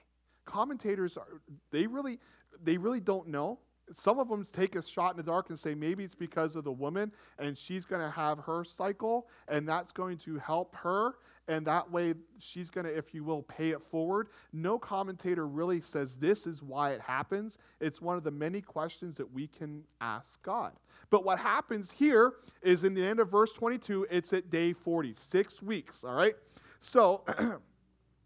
Commentators 0.45 1.17
are 1.17 1.41
they 1.71 1.87
really 1.87 2.19
they 2.63 2.77
really 2.77 3.01
don't 3.01 3.29
know 3.29 3.59
some 3.95 4.19
of 4.19 4.29
them 4.29 4.47
take 4.53 4.75
a 4.75 4.83
shot 4.83 5.13
in 5.13 5.17
the 5.17 5.23
dark 5.23 5.51
and 5.51 5.59
say 5.59 5.75
maybe 5.75 6.05
it's 6.05 6.15
because 6.15 6.57
of 6.57 6.65
the 6.65 6.73
woman 6.73 7.13
and 7.39 7.57
she's 7.57 7.85
going 7.85 8.03
to 8.03 8.11
have 8.11 8.39
her 8.39 8.65
cycle 8.65 9.29
and 9.49 9.69
that's 9.69 9.93
going 9.93 10.19
to 10.19 10.39
help 10.39 10.75
her 10.75 11.15
and 11.49 11.65
that 11.67 11.89
way 11.91 12.15
she's 12.39 12.71
going 12.71 12.85
to 12.85 12.97
if 12.97 13.15
you 13.15 13.23
will 13.23 13.43
pay 13.43 13.71
it 13.71 13.83
forward. 13.83 14.29
No 14.53 14.79
commentator 14.79 15.47
really 15.47 15.81
says 15.81 16.17
this 16.17 16.47
is 16.47 16.63
why 16.63 16.91
it 16.91 17.01
happens. 17.01 17.59
It's 17.81 18.01
one 18.03 18.17
of 18.17 18.25
the 18.25 18.31
many 18.31 18.61
questions 18.61 19.17
that 19.17 19.33
we 19.33 19.47
can 19.47 19.85
ask 20.01 20.43
god. 20.43 20.73
But 21.11 21.25
what 21.25 21.39
happens 21.39 21.93
here 21.93 22.35
is 22.63 22.83
in 22.83 22.95
the 22.95 23.05
end 23.05 23.21
of 23.21 23.31
verse 23.31 23.53
22 23.53 24.09
it's 24.11 24.33
at 24.33 24.51
day 24.51 24.73
40 24.73 25.15
six 25.15 25.63
weeks 25.63 26.03
all 26.03 26.15
right? 26.15 26.35
So 26.81 27.23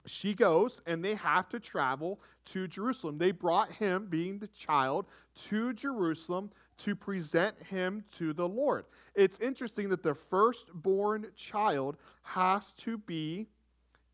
she 0.07 0.35
goes 0.35 0.81
and 0.87 1.05
they 1.05 1.15
have 1.15 1.49
to 1.51 1.61
travel 1.61 2.21
to 2.47 2.67
Jerusalem. 2.67 3.19
They 3.19 3.31
brought 3.33 3.73
him, 3.73 4.07
being 4.09 4.39
the 4.39 4.49
child, 4.49 5.07
to 5.49 5.73
Jerusalem 5.73 6.51
to 6.79 6.95
present 6.95 7.63
him 7.63 8.05
to 8.19 8.33
the 8.33 8.49
Lord. 8.49 8.87
It's 9.15 9.39
interesting 9.41 9.89
that 9.91 10.03
the 10.03 10.15
firstborn 10.15 11.27
child 11.37 11.97
has 12.23 12.73
to 12.79 12.99
be 12.99 13.49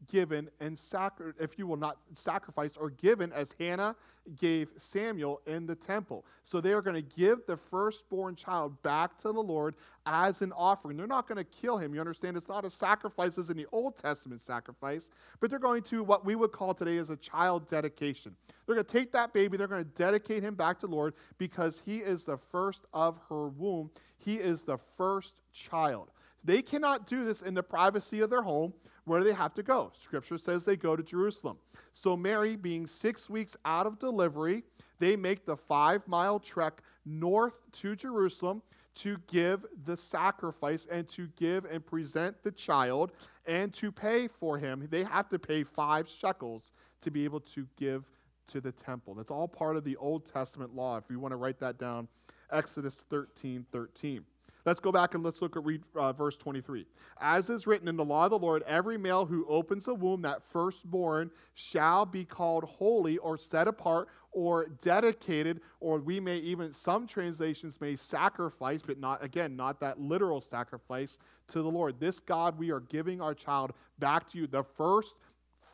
given 0.06 0.48
and 0.60 0.78
sacri- 0.78 1.32
if 1.40 1.58
you 1.58 1.66
will 1.66 1.76
not 1.76 1.98
sacrifice 2.14 2.72
or 2.78 2.90
given 2.90 3.32
as 3.32 3.54
Hannah 3.58 3.96
gave 4.38 4.68
Samuel 4.78 5.40
in 5.46 5.66
the 5.66 5.74
temple. 5.74 6.24
So 6.44 6.60
they 6.60 6.72
are 6.72 6.82
going 6.82 6.96
to 6.96 7.16
give 7.16 7.46
the 7.46 7.56
firstborn 7.56 8.34
child 8.34 8.80
back 8.82 9.18
to 9.18 9.32
the 9.32 9.40
Lord 9.40 9.74
as 10.04 10.42
an 10.42 10.52
offering. 10.52 10.96
They're 10.96 11.06
not 11.06 11.28
going 11.28 11.38
to 11.38 11.44
kill 11.44 11.78
him. 11.78 11.94
You 11.94 12.00
understand? 12.00 12.36
It's 12.36 12.48
not 12.48 12.64
a 12.64 12.70
sacrifice 12.70 13.38
as 13.38 13.50
in 13.50 13.56
the 13.56 13.66
Old 13.72 13.96
Testament 13.96 14.44
sacrifice, 14.44 15.08
but 15.40 15.50
they're 15.50 15.58
going 15.58 15.82
to 15.84 16.02
what 16.02 16.24
we 16.24 16.34
would 16.34 16.52
call 16.52 16.74
today 16.74 16.98
as 16.98 17.10
a 17.10 17.16
child 17.16 17.68
dedication. 17.68 18.34
They're 18.66 18.74
going 18.74 18.86
to 18.86 18.92
take 18.92 19.12
that 19.12 19.32
baby, 19.32 19.56
they're 19.56 19.68
going 19.68 19.84
to 19.84 19.90
dedicate 19.90 20.42
him 20.42 20.54
back 20.54 20.80
to 20.80 20.86
the 20.86 20.94
Lord 20.94 21.14
because 21.38 21.80
he 21.84 21.98
is 21.98 22.24
the 22.24 22.36
first 22.36 22.82
of 22.92 23.18
her 23.28 23.48
womb. 23.48 23.90
He 24.18 24.36
is 24.36 24.62
the 24.62 24.78
first 24.96 25.40
child. 25.52 26.10
They 26.44 26.62
cannot 26.62 27.08
do 27.08 27.24
this 27.24 27.42
in 27.42 27.54
the 27.54 27.62
privacy 27.62 28.20
of 28.20 28.30
their 28.30 28.42
home. 28.42 28.72
Where 29.06 29.20
do 29.20 29.26
they 29.26 29.32
have 29.32 29.54
to 29.54 29.62
go? 29.62 29.92
Scripture 30.02 30.36
says 30.36 30.64
they 30.64 30.76
go 30.76 30.96
to 30.96 31.02
Jerusalem. 31.02 31.56
So, 31.94 32.16
Mary, 32.16 32.56
being 32.56 32.86
six 32.86 33.30
weeks 33.30 33.56
out 33.64 33.86
of 33.86 33.98
delivery, 33.98 34.64
they 34.98 35.16
make 35.16 35.46
the 35.46 35.56
five 35.56 36.06
mile 36.08 36.40
trek 36.40 36.82
north 37.04 37.54
to 37.72 37.94
Jerusalem 37.94 38.62
to 38.96 39.16
give 39.30 39.64
the 39.84 39.96
sacrifice 39.96 40.88
and 40.90 41.08
to 41.10 41.28
give 41.36 41.66
and 41.66 41.86
present 41.86 42.42
the 42.42 42.50
child 42.50 43.12
and 43.46 43.72
to 43.74 43.92
pay 43.92 44.26
for 44.26 44.58
him. 44.58 44.88
They 44.90 45.04
have 45.04 45.28
to 45.28 45.38
pay 45.38 45.62
five 45.62 46.08
shekels 46.08 46.72
to 47.02 47.10
be 47.10 47.24
able 47.24 47.40
to 47.40 47.66
give 47.76 48.04
to 48.48 48.60
the 48.60 48.72
temple. 48.72 49.14
That's 49.14 49.30
all 49.30 49.46
part 49.46 49.76
of 49.76 49.84
the 49.84 49.96
Old 49.96 50.26
Testament 50.26 50.74
law. 50.74 50.96
If 50.96 51.04
you 51.10 51.20
want 51.20 51.32
to 51.32 51.36
write 51.36 51.60
that 51.60 51.78
down, 51.78 52.08
Exodus 52.50 53.04
13 53.08 53.66
13. 53.70 54.24
Let's 54.66 54.80
go 54.80 54.90
back 54.90 55.14
and 55.14 55.22
let's 55.22 55.40
look 55.40 55.56
at 55.56 55.64
read 55.64 55.80
uh, 55.94 56.12
verse 56.12 56.36
23. 56.36 56.86
As 57.20 57.48
is 57.50 57.68
written 57.68 57.86
in 57.86 57.96
the 57.96 58.04
law 58.04 58.24
of 58.24 58.30
the 58.30 58.38
Lord, 58.38 58.64
every 58.66 58.98
male 58.98 59.24
who 59.24 59.46
opens 59.48 59.86
a 59.86 59.94
womb, 59.94 60.22
that 60.22 60.42
firstborn, 60.42 61.30
shall 61.54 62.04
be 62.04 62.24
called 62.24 62.64
holy 62.64 63.16
or 63.18 63.38
set 63.38 63.68
apart 63.68 64.08
or 64.32 64.66
dedicated, 64.82 65.60
or 65.78 66.00
we 66.00 66.18
may 66.18 66.38
even, 66.38 66.74
some 66.74 67.06
translations 67.06 67.80
may 67.80 67.94
sacrifice, 67.94 68.80
but 68.84 68.98
not, 68.98 69.22
again, 69.22 69.54
not 69.54 69.78
that 69.78 70.00
literal 70.00 70.40
sacrifice 70.40 71.16
to 71.46 71.62
the 71.62 71.70
Lord. 71.70 72.00
This 72.00 72.18
God, 72.18 72.58
we 72.58 72.72
are 72.72 72.80
giving 72.80 73.20
our 73.20 73.34
child 73.34 73.72
back 74.00 74.28
to 74.32 74.38
you. 74.38 74.48
The 74.48 74.64
first 74.64 75.14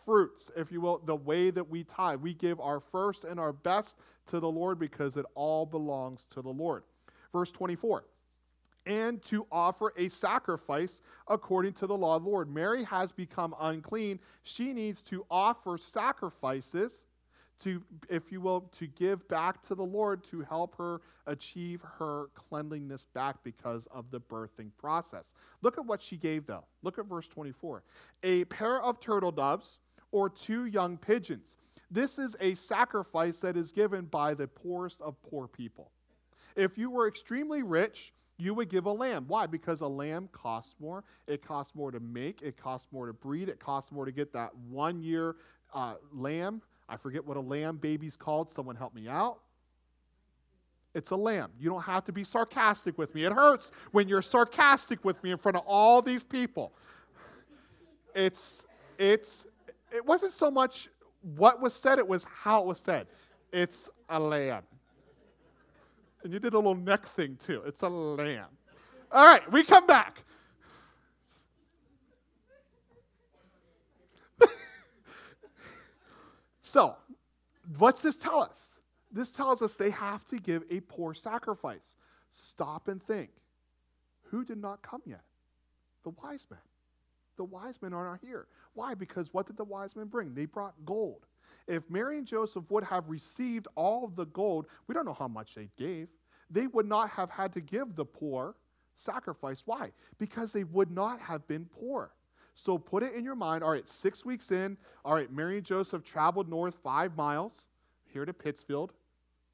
fruits, 0.05 0.51
if 0.55 0.71
you 0.71 0.83
will, 0.83 0.99
the 0.99 1.17
way 1.17 1.51
that 1.51 1.67
we 1.67 1.85
tithe. 1.85 2.21
We 2.21 2.35
give 2.35 2.61
our 2.61 2.81
first 2.81 3.25
and 3.25 3.41
our 3.41 3.55
best 3.55 3.97
to 4.29 4.39
the 4.39 4.51
Lord 4.51 4.79
because 4.79 5.17
it 5.17 5.25
all 5.35 5.65
belongs 5.65 6.27
to 6.33 6.43
the 6.43 6.51
Lord. 6.51 6.83
Verse 7.33 7.51
24 7.51 8.05
and 8.87 9.23
to 9.25 9.47
offer 9.51 9.93
a 9.97 10.09
sacrifice 10.09 11.01
according 11.29 11.73
to 11.75 11.87
the 11.87 11.97
law 11.97 12.17
of 12.17 12.25
the 12.25 12.29
Lord. 12.29 12.53
Mary 12.53 12.85
has 12.85 13.13
become 13.13 13.55
unclean. 13.61 14.19
She 14.43 14.73
needs 14.73 15.03
to 15.05 15.25
offer 15.31 15.79
sacrifices 15.79 16.93
to, 17.61 17.83
if 18.09 18.33
you 18.33 18.41
will, 18.41 18.63
to 18.79 18.87
give 18.89 19.27
back 19.29 19.63
to 19.69 19.75
the 19.75 19.85
Lord 19.85 20.25
to 20.25 20.41
help 20.41 20.77
her 20.77 21.01
achieve 21.27 21.81
her 21.99 22.27
cleanliness 22.35 23.07
back 23.15 23.37
because 23.45 23.87
of 23.93 24.11
the 24.11 24.21
birthing 24.21 24.71
process. 24.79 25.25
Look 25.63 25.79
at 25.79 25.87
what 25.87 26.03
she 26.03 26.17
gave, 26.17 26.47
though. 26.47 26.65
Look 26.83 26.99
at 26.99 27.07
verse 27.07 27.29
24. 27.29 27.85
A 28.25 28.45
pair 28.47 28.83
of 28.83 29.01
turtle 29.01 29.31
doves 29.31 29.79
or 30.11 30.29
two 30.29 30.67
young 30.67 30.99
pigeons. 30.99 31.57
This 31.91 32.19
is 32.19 32.37
a 32.41 32.55
sacrifice 32.55 33.39
that 33.39 33.57
is 33.57 33.71
given 33.71 34.07
by 34.07 34.35
the 34.35 34.49
poorest 34.49 35.01
of 35.01 35.21
poor 35.23 35.47
people. 35.47 35.91
If 36.57 36.77
you 36.77 36.91
were 36.91 37.07
extremely 37.07 37.63
rich, 37.63 38.13
you 38.43 38.55
would 38.55 38.69
give 38.69 38.87
a 38.87 38.93
lamb. 38.93 39.25
Why? 39.29 39.47
Because 39.47 39.81
a 39.81 39.87
lamb 39.87 40.29
costs 40.33 40.75
more. 40.81 41.05
It 41.27 41.47
costs 41.47 41.75
more 41.75 41.93
to 41.93 42.01
make, 42.01 42.43
it 42.43 42.57
costs 42.57 42.89
more 42.91 43.07
to 43.07 43.13
breed, 43.13 43.49
it 43.49 43.61
costs 43.61 43.93
more 43.93 44.05
to 44.05 44.13
get 44.13 44.33
that 44.33 44.51
one 44.69 45.01
year 45.01 45.37
uh, 45.73 45.95
lamb. 46.13 46.61
I 46.89 46.97
forget 46.97 47.25
what 47.25 47.37
a 47.37 47.41
lamb 47.41 47.77
baby's 47.77 48.17
called. 48.17 48.53
Someone 48.53 48.75
help 48.75 48.95
me 48.95 49.09
out. 49.09 49.39
It's 50.95 51.11
a 51.11 51.17
lamb. 51.17 51.51
You 51.59 51.71
don't 51.71 51.83
have 51.83 52.05
to 52.05 52.13
be 52.13 52.25
sarcastic 52.25 52.99
with 52.99 53.15
me. 53.15 53.25
It 53.25 53.33
hurts 53.33 53.71
when 53.93 54.09
you're 54.09 54.21
sarcastic 54.21 55.05
with 55.05 55.23
me 55.23 55.31
in 55.31 55.39
front 55.39 55.57
of 55.57 55.63
all 55.67 56.03
these 56.03 56.23
people. 56.23 56.73
It's 58.15 58.63
it's 58.99 59.47
it 59.91 60.05
wasn't 60.05 60.33
so 60.33 60.51
much 60.51 60.89
what 61.37 61.63
was 61.63 61.73
said, 61.73 61.99
it 61.99 62.07
was 62.07 62.25
how 62.25 62.61
it 62.63 62.67
was 62.67 62.79
said. 62.79 63.07
It's 63.53 63.89
a 64.09 64.19
lamb. 64.19 64.65
And 66.25 66.33
you 66.33 66.39
did 66.39 66.55
a 66.55 66.59
little 66.59 66.75
neck 66.75 67.07
thing 67.09 67.37
too. 67.45 67.63
It's 67.67 67.83
a 67.83 67.89
lamb. 67.89 68.47
All 69.11 69.27
right, 69.27 69.51
we 69.53 69.65
come 69.65 69.87
back. 69.87 70.23
so, 76.63 76.97
what's 77.77 78.01
this 78.03 78.17
tell 78.17 78.41
us? 78.41 78.73
this 79.13 79.31
tells 79.31 79.63
us 79.63 79.75
they 79.75 79.91
have 79.91 80.27
to 80.29 80.39
give 80.39 80.65
a 80.71 80.81
poor 80.81 81.15
sacrifice. 81.15 81.97
Stop 82.33 82.89
and 82.89 83.03
think. 83.03 83.31
Who 84.31 84.45
did 84.45 84.59
not 84.59 84.83
come 84.83 85.03
yet? 85.05 85.23
The 86.05 86.11
wise 86.23 86.47
men. 86.51 86.59
The 87.37 87.45
wise 87.45 87.75
men 87.83 87.93
are 87.93 88.07
not 88.07 88.21
here. 88.23 88.47
Why? 88.75 88.95
Because 88.95 89.33
what 89.33 89.47
did 89.47 89.57
the 89.57 89.65
wise 89.65 89.95
men 89.95 90.07
bring? 90.07 90.35
They 90.35 90.47
brought 90.47 90.75
gold. 90.87 91.27
If 91.67 91.89
Mary 91.89 92.19
and 92.19 92.27
Joseph 92.27 92.65
would 92.71 92.85
have 92.85 93.09
received 93.09 93.69
all 93.75 94.09
the 94.09 94.27
gold, 94.27 94.67
we 94.87 94.95
don't 94.95 95.07
know 95.07 95.17
how 95.19 95.29
much 95.29 95.55
they 95.55 95.69
gave, 95.79 96.09
they 96.51 96.67
would 96.67 96.87
not 96.87 97.11
have 97.11 97.31
had 97.31 97.53
to 97.55 97.61
give 97.61 97.95
the 97.97 98.05
poor 98.05 98.57
sacrifice. 98.97 99.63
Why? 99.65 99.91
Because 100.19 100.53
they 100.53 100.65
would 100.65 100.91
not 100.91 101.21
have 101.21 101.47
been 101.49 101.67
poor. 101.67 102.13
So 102.55 102.77
put 102.79 103.03
it 103.03 103.15
in 103.15 103.25
your 103.25 103.35
mind. 103.35 103.65
All 103.65 103.71
right, 103.71 103.89
six 103.89 104.25
weeks 104.25 104.51
in, 104.51 104.77
all 105.05 105.15
right, 105.15 105.33
Mary 105.33 105.57
and 105.57 105.67
Joseph 105.67 106.05
traveled 106.05 106.49
north 106.49 106.77
five 106.83 107.17
miles 107.17 107.65
here 108.13 108.25
to 108.25 108.33
Pittsfield, 108.33 108.93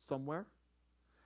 somewhere. 0.09 0.47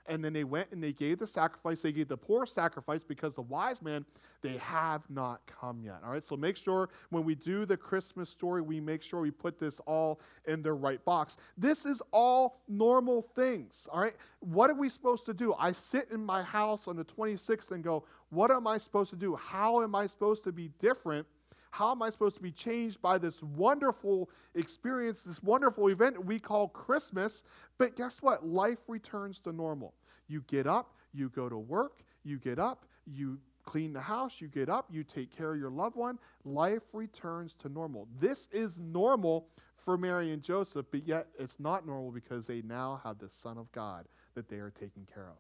And 0.07 0.25
then 0.25 0.33
they 0.33 0.45
went 0.45 0.69
and 0.73 0.83
they 0.83 0.93
gave 0.93 1.19
the 1.19 1.27
sacrifice. 1.27 1.83
They 1.83 1.93
gave 1.93 2.09
the 2.09 2.17
poor 2.17 2.45
sacrifice 2.45 3.03
because 3.07 3.35
the 3.35 3.43
wise 3.43 3.81
men, 3.81 4.05
they 4.43 4.57
have 4.59 5.03
not 5.09 5.41
come 5.47 5.81
yet. 5.85 6.01
All 6.05 6.11
right, 6.11 6.25
so 6.25 6.37
make 6.37 6.57
sure 6.57 6.89
when 7.11 7.25
we 7.25 7.37
do 7.37 7.65
the 7.65 7.77
Christmas 7.77 8.29
story, 8.29 8.61
we 8.63 8.81
make 8.81 9.03
sure 9.03 9.21
we 9.21 9.31
put 9.31 9.61
this 9.61 9.81
all 9.87 10.21
in 10.47 10.63
the 10.63 10.73
right 10.73 11.03
box. 11.05 11.37
This 11.57 11.87
is 11.87 12.03
all 12.13 12.61
normal 12.67 13.23
things. 13.37 13.87
All 13.91 14.01
right, 14.01 14.17
what 14.41 14.69
are 14.71 14.75
we 14.75 14.89
supposed 14.89 15.25
to 15.27 15.35
do? 15.35 15.55
I 15.55 15.73
sit 15.73 16.09
in 16.11 16.25
my 16.25 16.43
house 16.43 16.89
on 16.89 16.97
the 16.97 17.05
26th 17.05 17.71
and 17.71 17.85
go, 17.85 18.05
what 18.31 18.51
am 18.51 18.67
I 18.67 18.79
supposed 18.79 19.11
to 19.11 19.17
do? 19.17 19.37
How 19.37 19.83
am 19.83 19.95
I 19.95 20.09
supposed 20.09 20.43
to 20.45 20.53
be 20.53 20.71
different? 20.81 21.27
How 21.73 21.91
am 21.91 22.03
I 22.03 22.11
supposed 22.11 22.37
to 22.37 22.43
be 22.43 22.53
changed 22.53 23.01
by 23.01 23.17
this 23.17 23.43
wonderful 23.43 24.29
experience, 24.55 25.23
this 25.23 25.43
wonderful 25.43 25.89
event 25.89 26.23
we 26.23 26.39
call 26.39 26.69
Christmas? 26.69 27.43
But 27.79 27.97
guess 27.97 28.19
what? 28.21 28.47
Life 28.47 28.81
returns 28.89 29.39
to 29.41 29.53
normal. 29.53 29.95
You 30.29 30.45
get 30.49 30.67
up, 30.67 30.95
you 31.15 31.31
go 31.31 31.49
to 31.49 31.57
work, 31.57 32.03
you 32.25 32.39
get 32.39 32.59
up, 32.59 32.85
you 33.07 33.39
clean 33.65 33.95
the 33.95 34.01
house, 34.03 34.35
you 34.39 34.49
get 34.49 34.69
up, 34.69 34.87
you 34.91 35.03
take 35.03 35.35
care 35.35 35.55
of 35.55 35.59
your 35.59 35.71
loved 35.71 35.97
one. 35.97 36.19
Life 36.45 36.83
returns 36.93 37.55
to 37.61 37.71
normal. 37.71 38.07
This 38.21 38.49
is 38.53 38.79
normal 38.79 39.47
for 39.75 39.97
Mary 39.97 40.33
and 40.33 40.43
Joseph, 40.43 40.85
but 40.91 41.09
yet 41.09 41.29
it's 41.39 41.59
not 41.59 41.87
normal 41.87 42.11
because 42.11 42.45
they 42.45 42.61
now 42.61 43.01
have 43.03 43.19
the 43.19 43.31
Son 43.31 43.57
of 43.57 43.73
God 43.73 44.05
that 44.35 44.47
they 44.47 44.57
are 44.57 44.75
taking 44.79 45.07
care 45.07 45.31
of. 45.31 45.39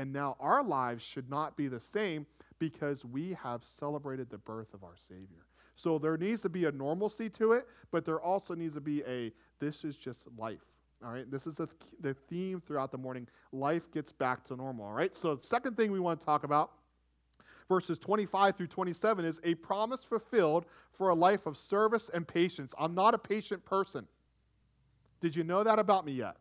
And 0.00 0.12
now 0.12 0.36
our 0.38 0.62
lives 0.62 1.02
should 1.02 1.28
not 1.28 1.56
be 1.56 1.66
the 1.66 1.80
same 1.80 2.24
because 2.60 3.04
we 3.04 3.36
have 3.42 3.64
celebrated 3.80 4.30
the 4.30 4.38
birth 4.38 4.72
of 4.74 4.84
our 4.84 4.94
Savior. 5.08 5.44
So 5.76 5.98
there 5.98 6.16
needs 6.16 6.42
to 6.42 6.48
be 6.48 6.66
a 6.66 6.72
normalcy 6.72 7.28
to 7.30 7.52
it, 7.52 7.66
but 7.90 8.04
there 8.04 8.20
also 8.20 8.54
needs 8.54 8.74
to 8.74 8.80
be 8.80 9.02
a 9.04 9.32
this 9.58 9.84
is 9.84 9.96
just 9.96 10.20
life. 10.36 10.60
All 11.04 11.12
right, 11.12 11.28
this 11.30 11.46
is 11.46 11.58
a, 11.60 11.68
the 12.00 12.14
theme 12.14 12.60
throughout 12.60 12.92
the 12.92 12.98
morning. 12.98 13.26
Life 13.52 13.90
gets 13.92 14.12
back 14.12 14.44
to 14.46 14.56
normal. 14.56 14.86
All 14.86 14.92
right, 14.92 15.16
so 15.16 15.34
the 15.34 15.46
second 15.46 15.76
thing 15.76 15.90
we 15.90 16.00
want 16.00 16.20
to 16.20 16.26
talk 16.26 16.44
about, 16.44 16.72
verses 17.68 17.98
25 17.98 18.56
through 18.56 18.68
27, 18.68 19.24
is 19.24 19.40
a 19.42 19.54
promise 19.56 20.04
fulfilled 20.04 20.66
for 20.92 21.08
a 21.08 21.14
life 21.14 21.46
of 21.46 21.56
service 21.56 22.10
and 22.14 22.26
patience. 22.26 22.72
I'm 22.78 22.94
not 22.94 23.14
a 23.14 23.18
patient 23.18 23.64
person. 23.64 24.06
Did 25.20 25.34
you 25.34 25.42
know 25.42 25.64
that 25.64 25.78
about 25.78 26.04
me 26.04 26.12
yet? 26.12 26.36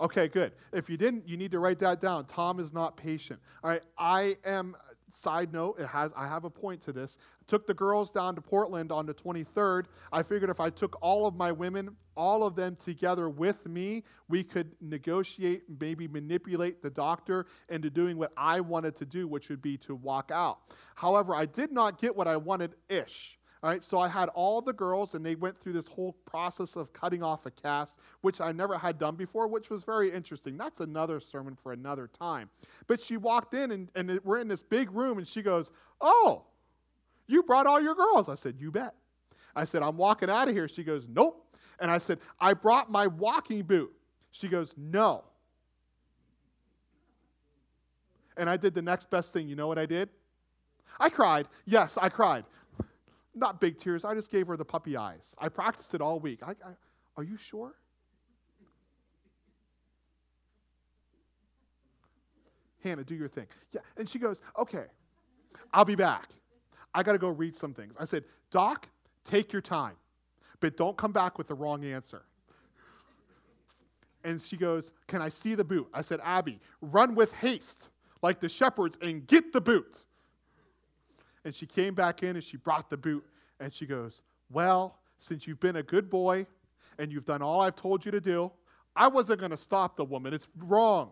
Okay, 0.00 0.28
good. 0.28 0.52
If 0.72 0.90
you 0.90 0.96
didn't, 0.96 1.28
you 1.28 1.36
need 1.36 1.50
to 1.52 1.58
write 1.58 1.78
that 1.80 2.00
down. 2.00 2.26
Tom 2.26 2.60
is 2.60 2.72
not 2.72 2.96
patient. 2.96 3.40
All 3.62 3.70
right, 3.70 3.82
I 3.98 4.36
am 4.44 4.76
side 5.16 5.52
note, 5.52 5.78
it 5.78 5.86
has 5.86 6.10
I 6.16 6.26
have 6.26 6.44
a 6.44 6.50
point 6.50 6.82
to 6.82 6.92
this. 6.92 7.18
took 7.46 7.66
the 7.66 7.74
girls 7.74 8.10
down 8.10 8.34
to 8.34 8.40
Portland 8.40 8.92
on 8.92 9.06
the 9.06 9.14
23rd. 9.14 9.84
I 10.12 10.22
figured 10.22 10.50
if 10.50 10.60
I 10.60 10.70
took 10.70 10.96
all 11.02 11.26
of 11.26 11.34
my 11.34 11.52
women, 11.52 11.96
all 12.16 12.44
of 12.44 12.54
them 12.54 12.76
together 12.76 13.28
with 13.28 13.66
me, 13.66 14.04
we 14.28 14.44
could 14.44 14.72
negotiate, 14.80 15.62
maybe 15.80 16.08
manipulate 16.08 16.82
the 16.82 16.90
doctor 16.90 17.46
into 17.68 17.90
doing 17.90 18.16
what 18.16 18.32
I 18.36 18.60
wanted 18.60 18.96
to 18.96 19.04
do, 19.04 19.26
which 19.28 19.48
would 19.48 19.62
be 19.62 19.76
to 19.78 19.94
walk 19.94 20.30
out. 20.32 20.58
However, 20.94 21.34
I 21.34 21.46
did 21.46 21.72
not 21.72 22.00
get 22.00 22.14
what 22.14 22.28
I 22.28 22.36
wanted 22.36 22.74
ish. 22.88 23.38
All 23.64 23.70
right, 23.70 23.82
so 23.82 23.98
I 23.98 24.08
had 24.08 24.28
all 24.34 24.60
the 24.60 24.74
girls, 24.74 25.14
and 25.14 25.24
they 25.24 25.36
went 25.36 25.58
through 25.58 25.72
this 25.72 25.86
whole 25.86 26.12
process 26.26 26.76
of 26.76 26.92
cutting 26.92 27.22
off 27.22 27.46
a 27.46 27.50
cast, 27.50 27.94
which 28.20 28.42
I 28.42 28.52
never 28.52 28.76
had 28.76 28.98
done 28.98 29.16
before, 29.16 29.48
which 29.48 29.70
was 29.70 29.84
very 29.84 30.12
interesting. 30.12 30.58
That's 30.58 30.80
another 30.80 31.18
sermon 31.18 31.56
for 31.62 31.72
another 31.72 32.06
time. 32.06 32.50
But 32.88 33.00
she 33.00 33.16
walked 33.16 33.54
in, 33.54 33.70
and, 33.70 33.90
and 33.94 34.20
we're 34.22 34.36
in 34.36 34.48
this 34.48 34.62
big 34.62 34.90
room, 34.90 35.16
and 35.16 35.26
she 35.26 35.40
goes, 35.40 35.70
Oh, 36.02 36.44
you 37.26 37.42
brought 37.42 37.66
all 37.66 37.80
your 37.80 37.94
girls. 37.94 38.28
I 38.28 38.34
said, 38.34 38.56
You 38.58 38.70
bet. 38.70 38.94
I 39.56 39.64
said, 39.64 39.82
I'm 39.82 39.96
walking 39.96 40.28
out 40.28 40.46
of 40.46 40.54
here. 40.54 40.68
She 40.68 40.84
goes, 40.84 41.06
Nope. 41.08 41.56
And 41.80 41.90
I 41.90 41.96
said, 41.96 42.18
I 42.38 42.52
brought 42.52 42.90
my 42.90 43.06
walking 43.06 43.62
boot. 43.62 43.94
She 44.32 44.46
goes, 44.46 44.74
No. 44.76 45.24
And 48.36 48.50
I 48.50 48.58
did 48.58 48.74
the 48.74 48.82
next 48.82 49.08
best 49.08 49.32
thing. 49.32 49.48
You 49.48 49.56
know 49.56 49.68
what 49.68 49.78
I 49.78 49.86
did? 49.86 50.10
I 51.00 51.08
cried. 51.08 51.48
Yes, 51.64 51.96
I 51.96 52.10
cried 52.10 52.44
not 53.34 53.60
big 53.60 53.78
tears. 53.78 54.04
I 54.04 54.14
just 54.14 54.30
gave 54.30 54.46
her 54.46 54.56
the 54.56 54.64
puppy 54.64 54.96
eyes. 54.96 55.34
I 55.38 55.48
practiced 55.48 55.94
it 55.94 56.00
all 56.00 56.20
week. 56.20 56.40
I, 56.42 56.50
I, 56.50 56.72
are 57.16 57.22
you 57.22 57.36
sure? 57.36 57.74
Hannah, 62.82 63.04
do 63.04 63.14
your 63.14 63.28
thing. 63.28 63.46
Yeah. 63.72 63.80
And 63.96 64.08
she 64.08 64.18
goes, 64.18 64.40
okay, 64.58 64.84
I'll 65.72 65.86
be 65.86 65.94
back. 65.94 66.28
I 66.94 67.02
got 67.02 67.12
to 67.12 67.18
go 67.18 67.28
read 67.28 67.56
some 67.56 67.74
things. 67.74 67.94
I 67.98 68.04
said, 68.04 68.24
Doc, 68.50 68.88
take 69.24 69.52
your 69.52 69.62
time, 69.62 69.96
but 70.60 70.76
don't 70.76 70.96
come 70.96 71.10
back 71.10 71.38
with 71.38 71.48
the 71.48 71.54
wrong 71.54 71.84
answer. 71.84 72.22
And 74.22 74.40
she 74.40 74.56
goes, 74.56 74.90
Can 75.06 75.20
I 75.20 75.28
see 75.28 75.54
the 75.54 75.64
boot? 75.64 75.88
I 75.92 76.00
said, 76.00 76.20
Abby, 76.22 76.60
run 76.80 77.14
with 77.14 77.32
haste 77.34 77.88
like 78.22 78.40
the 78.40 78.48
shepherds 78.48 78.96
and 79.02 79.26
get 79.26 79.52
the 79.52 79.60
boot. 79.60 80.03
And 81.44 81.54
she 81.54 81.66
came 81.66 81.94
back 81.94 82.22
in 82.22 82.36
and 82.36 82.44
she 82.44 82.56
brought 82.56 82.88
the 82.88 82.96
boot 82.96 83.24
and 83.60 83.72
she 83.72 83.86
goes, 83.86 84.22
Well, 84.50 84.98
since 85.18 85.46
you've 85.46 85.60
been 85.60 85.76
a 85.76 85.82
good 85.82 86.10
boy 86.10 86.46
and 86.98 87.12
you've 87.12 87.24
done 87.24 87.42
all 87.42 87.60
I've 87.60 87.76
told 87.76 88.04
you 88.04 88.10
to 88.12 88.20
do, 88.20 88.50
I 88.96 89.08
wasn't 89.08 89.40
going 89.40 89.50
to 89.50 89.56
stop 89.56 89.96
the 89.96 90.04
woman. 90.04 90.32
It's 90.32 90.46
wrong 90.58 91.10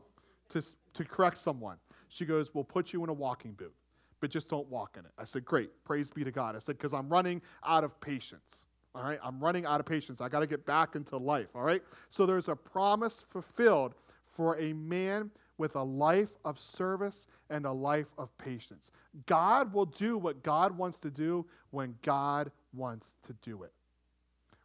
to, 0.51 0.63
to 0.95 1.05
correct 1.05 1.39
someone. 1.39 1.77
She 2.09 2.25
goes, 2.25 2.51
We'll 2.55 2.65
put 2.65 2.93
you 2.93 3.03
in 3.05 3.11
a 3.11 3.15
walking 3.15 3.53
boot, 3.53 3.75
but 4.21 4.31
just 4.31 4.49
don't 4.49 4.69
walk 4.69 4.97
in 4.99 5.05
it. 5.05 5.13
I 5.19 5.25
said, 5.25 5.45
Great. 5.45 5.71
Praise 5.85 6.09
be 6.09 6.25
to 6.25 6.31
God. 6.31 6.57
I 6.57 6.59
said, 6.59 6.79
Because 6.79 6.95
I'm 6.95 7.09
running 7.09 7.43
out 7.67 7.85
of 7.85 7.99
patience. 8.01 8.65
All 8.95 9.03
right. 9.03 9.19
I'm 9.23 9.41
running 9.41 9.65
out 9.65 9.81
of 9.81 9.87
patience. 9.87 10.21
I 10.21 10.29
got 10.29 10.41
to 10.41 10.47
get 10.47 10.67
back 10.67 10.97
into 10.97 11.17
life. 11.17 11.49
All 11.55 11.63
right. 11.63 11.83
So 12.11 12.27
there's 12.27 12.49
a 12.49 12.57
promise 12.57 13.25
fulfilled 13.31 13.95
for 14.27 14.59
a 14.59 14.73
man 14.75 15.31
with 15.59 15.77
a 15.77 15.83
life 15.83 16.31
of 16.45 16.59
service 16.59 17.27
and 17.51 17.65
a 17.65 17.73
life 17.73 18.09
of 18.19 18.37
patience. 18.39 18.91
God 19.27 19.73
will 19.73 19.87
do 19.87 20.17
what 20.17 20.43
God 20.43 20.77
wants 20.77 20.99
to 21.01 21.11
do 21.11 21.47
when 21.71 21.95
God 22.03 22.51
wants 22.73 23.07
to 23.27 23.35
do 23.43 23.63
it. 23.63 23.73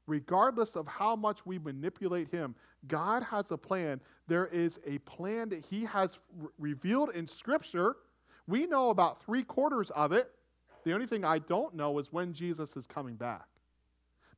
Regardless 0.06 0.76
of 0.76 0.88
how 0.88 1.16
much 1.16 1.46
we 1.46 1.60
manipulate 1.60 2.30
Him, 2.30 2.56
God 2.88 3.24
has 3.24 3.52
a 3.52 3.58
plan. 3.58 4.00
There 4.28 4.48
is 4.48 4.80
a 4.86 5.00
plan 5.00 5.50
that 5.50 5.66
He 5.70 5.84
has 5.86 6.18
re- 6.38 6.50
revealed 6.58 7.10
in 7.10 7.28
Scripture. 7.28 7.98
We 8.48 8.66
know 8.68 8.90
about 8.90 9.22
three 9.24 9.44
quarters 9.44 9.92
of 9.92 10.14
it. 10.14 10.32
The 10.86 10.94
only 10.94 11.08
thing 11.08 11.26
I 11.26 11.40
don't 11.40 11.76
know 11.76 12.00
is 12.00 12.14
when 12.14 12.32
Jesus 12.32 12.78
is 12.78 12.88
coming 12.88 13.16
back. 13.16 13.48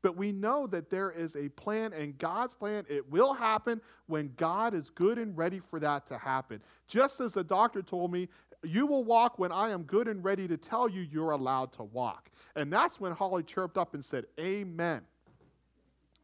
But 0.01 0.15
we 0.15 0.31
know 0.31 0.65
that 0.67 0.89
there 0.89 1.11
is 1.11 1.35
a 1.35 1.49
plan, 1.49 1.91
and 1.93 2.17
God's 2.17 2.53
plan, 2.53 2.85
it 2.89 3.11
will 3.11 3.33
happen 3.33 3.81
when 4.07 4.31
God 4.37 4.73
is 4.73 4.89
good 4.89 5.17
and 5.17 5.37
ready 5.37 5.59
for 5.59 5.79
that 5.81 6.07
to 6.07 6.17
happen. 6.17 6.61
Just 6.87 7.19
as 7.19 7.33
the 7.33 7.43
doctor 7.43 7.81
told 7.81 8.11
me, 8.11 8.29
you 8.63 8.85
will 8.85 9.03
walk 9.03 9.39
when 9.39 9.51
I 9.51 9.69
am 9.69 9.83
good 9.83 10.07
and 10.07 10.23
ready 10.23 10.47
to 10.47 10.57
tell 10.57 10.89
you 10.89 11.01
you're 11.01 11.31
allowed 11.31 11.71
to 11.73 11.83
walk. 11.83 12.29
And 12.55 12.71
that's 12.71 12.99
when 12.99 13.11
Holly 13.11 13.43
chirped 13.43 13.77
up 13.77 13.93
and 13.93 14.03
said, 14.03 14.25
Amen. 14.39 15.01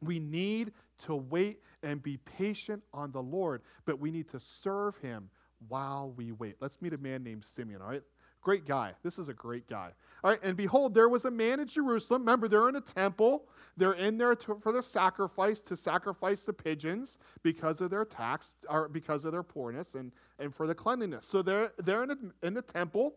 We 0.02 0.19
need 0.19 0.74
to 1.06 1.15
wait 1.15 1.62
and 1.84 2.02
be 2.02 2.17
patient 2.17 2.82
on 2.93 3.12
the 3.12 3.21
Lord, 3.21 3.62
but 3.86 4.00
we 4.00 4.12
need 4.12 4.28
to 4.30 4.39
serve 4.39 4.98
him 4.98 5.30
while 5.67 6.13
we 6.15 6.32
wait. 6.32 6.56
Let's 6.60 6.82
meet 6.82 6.93
a 6.93 6.98
man 6.98 7.24
named 7.24 7.45
Simeon, 7.45 7.82
all 7.82 7.89
right? 7.89 8.04
Great 8.45 8.67
guy. 8.67 8.91
This 9.01 9.17
is 9.17 9.27
a 9.27 9.34
great 9.34 9.67
guy. 9.67 9.89
All 10.23 10.29
right, 10.29 10.39
and 10.43 10.55
behold, 10.55 10.93
there 10.93 11.10
was 11.10 11.25
a 11.25 11.31
man 11.31 11.60
in 11.60 11.67
Jerusalem. 11.67 12.21
Remember, 12.21 12.47
they're 12.47 12.69
in 12.69 12.75
a 12.75 12.81
temple. 12.81 13.45
They're 13.75 13.93
in 13.93 14.19
there 14.19 14.36
to, 14.36 14.60
for 14.62 14.71
the 14.71 14.84
sacrifice, 14.84 15.60
to 15.62 15.75
sacrifice 15.75 16.43
the 16.43 16.53
pigeons 16.53 17.17
because 17.41 17.81
of 17.81 17.89
their 17.89 18.05
tax, 18.05 18.53
or 18.69 18.88
because 18.88 19.25
of 19.25 19.31
their 19.31 19.41
poorness 19.41 19.95
and, 19.95 20.12
and 20.38 20.53
for 20.53 20.67
the 20.67 20.75
cleanliness. 20.75 21.25
So 21.27 21.41
they're, 21.41 21.71
they're 21.79 22.03
in, 22.03 22.12
a, 22.12 22.45
in 22.45 22.53
the 22.53 22.62
temple 22.62 23.15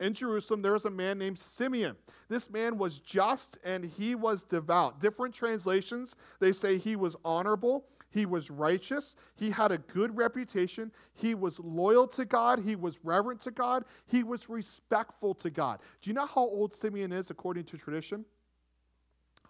in 0.00 0.14
Jerusalem, 0.14 0.62
there 0.62 0.72
was 0.72 0.86
a 0.86 0.90
man 0.90 1.18
named 1.18 1.38
Simeon. 1.38 1.94
This 2.30 2.48
man 2.48 2.78
was 2.78 3.00
just 3.00 3.58
and 3.64 3.84
he 3.84 4.14
was 4.14 4.44
devout. 4.44 4.98
Different 4.98 5.34
translations, 5.34 6.16
they 6.40 6.52
say 6.52 6.78
he 6.78 6.96
was 6.96 7.16
honorable 7.22 7.84
he 8.10 8.26
was 8.26 8.50
righteous. 8.50 9.14
He 9.36 9.50
had 9.50 9.72
a 9.72 9.78
good 9.78 10.16
reputation. 10.16 10.90
He 11.14 11.34
was 11.34 11.58
loyal 11.60 12.06
to 12.08 12.24
God. 12.24 12.58
He 12.58 12.76
was 12.76 12.96
reverent 13.04 13.40
to 13.42 13.50
God. 13.50 13.84
He 14.06 14.22
was 14.22 14.48
respectful 14.48 15.34
to 15.36 15.50
God. 15.50 15.80
Do 16.02 16.10
you 16.10 16.14
know 16.14 16.26
how 16.26 16.42
old 16.42 16.74
Simeon 16.74 17.12
is 17.12 17.30
according 17.30 17.64
to 17.64 17.78
tradition? 17.78 18.24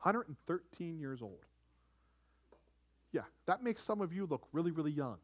113 0.02 0.98
years 0.98 1.22
old. 1.22 1.44
Yeah, 3.12 3.22
that 3.46 3.62
makes 3.62 3.82
some 3.82 4.00
of 4.00 4.12
you 4.12 4.26
look 4.26 4.46
really, 4.52 4.70
really 4.70 4.92
young. 4.92 5.16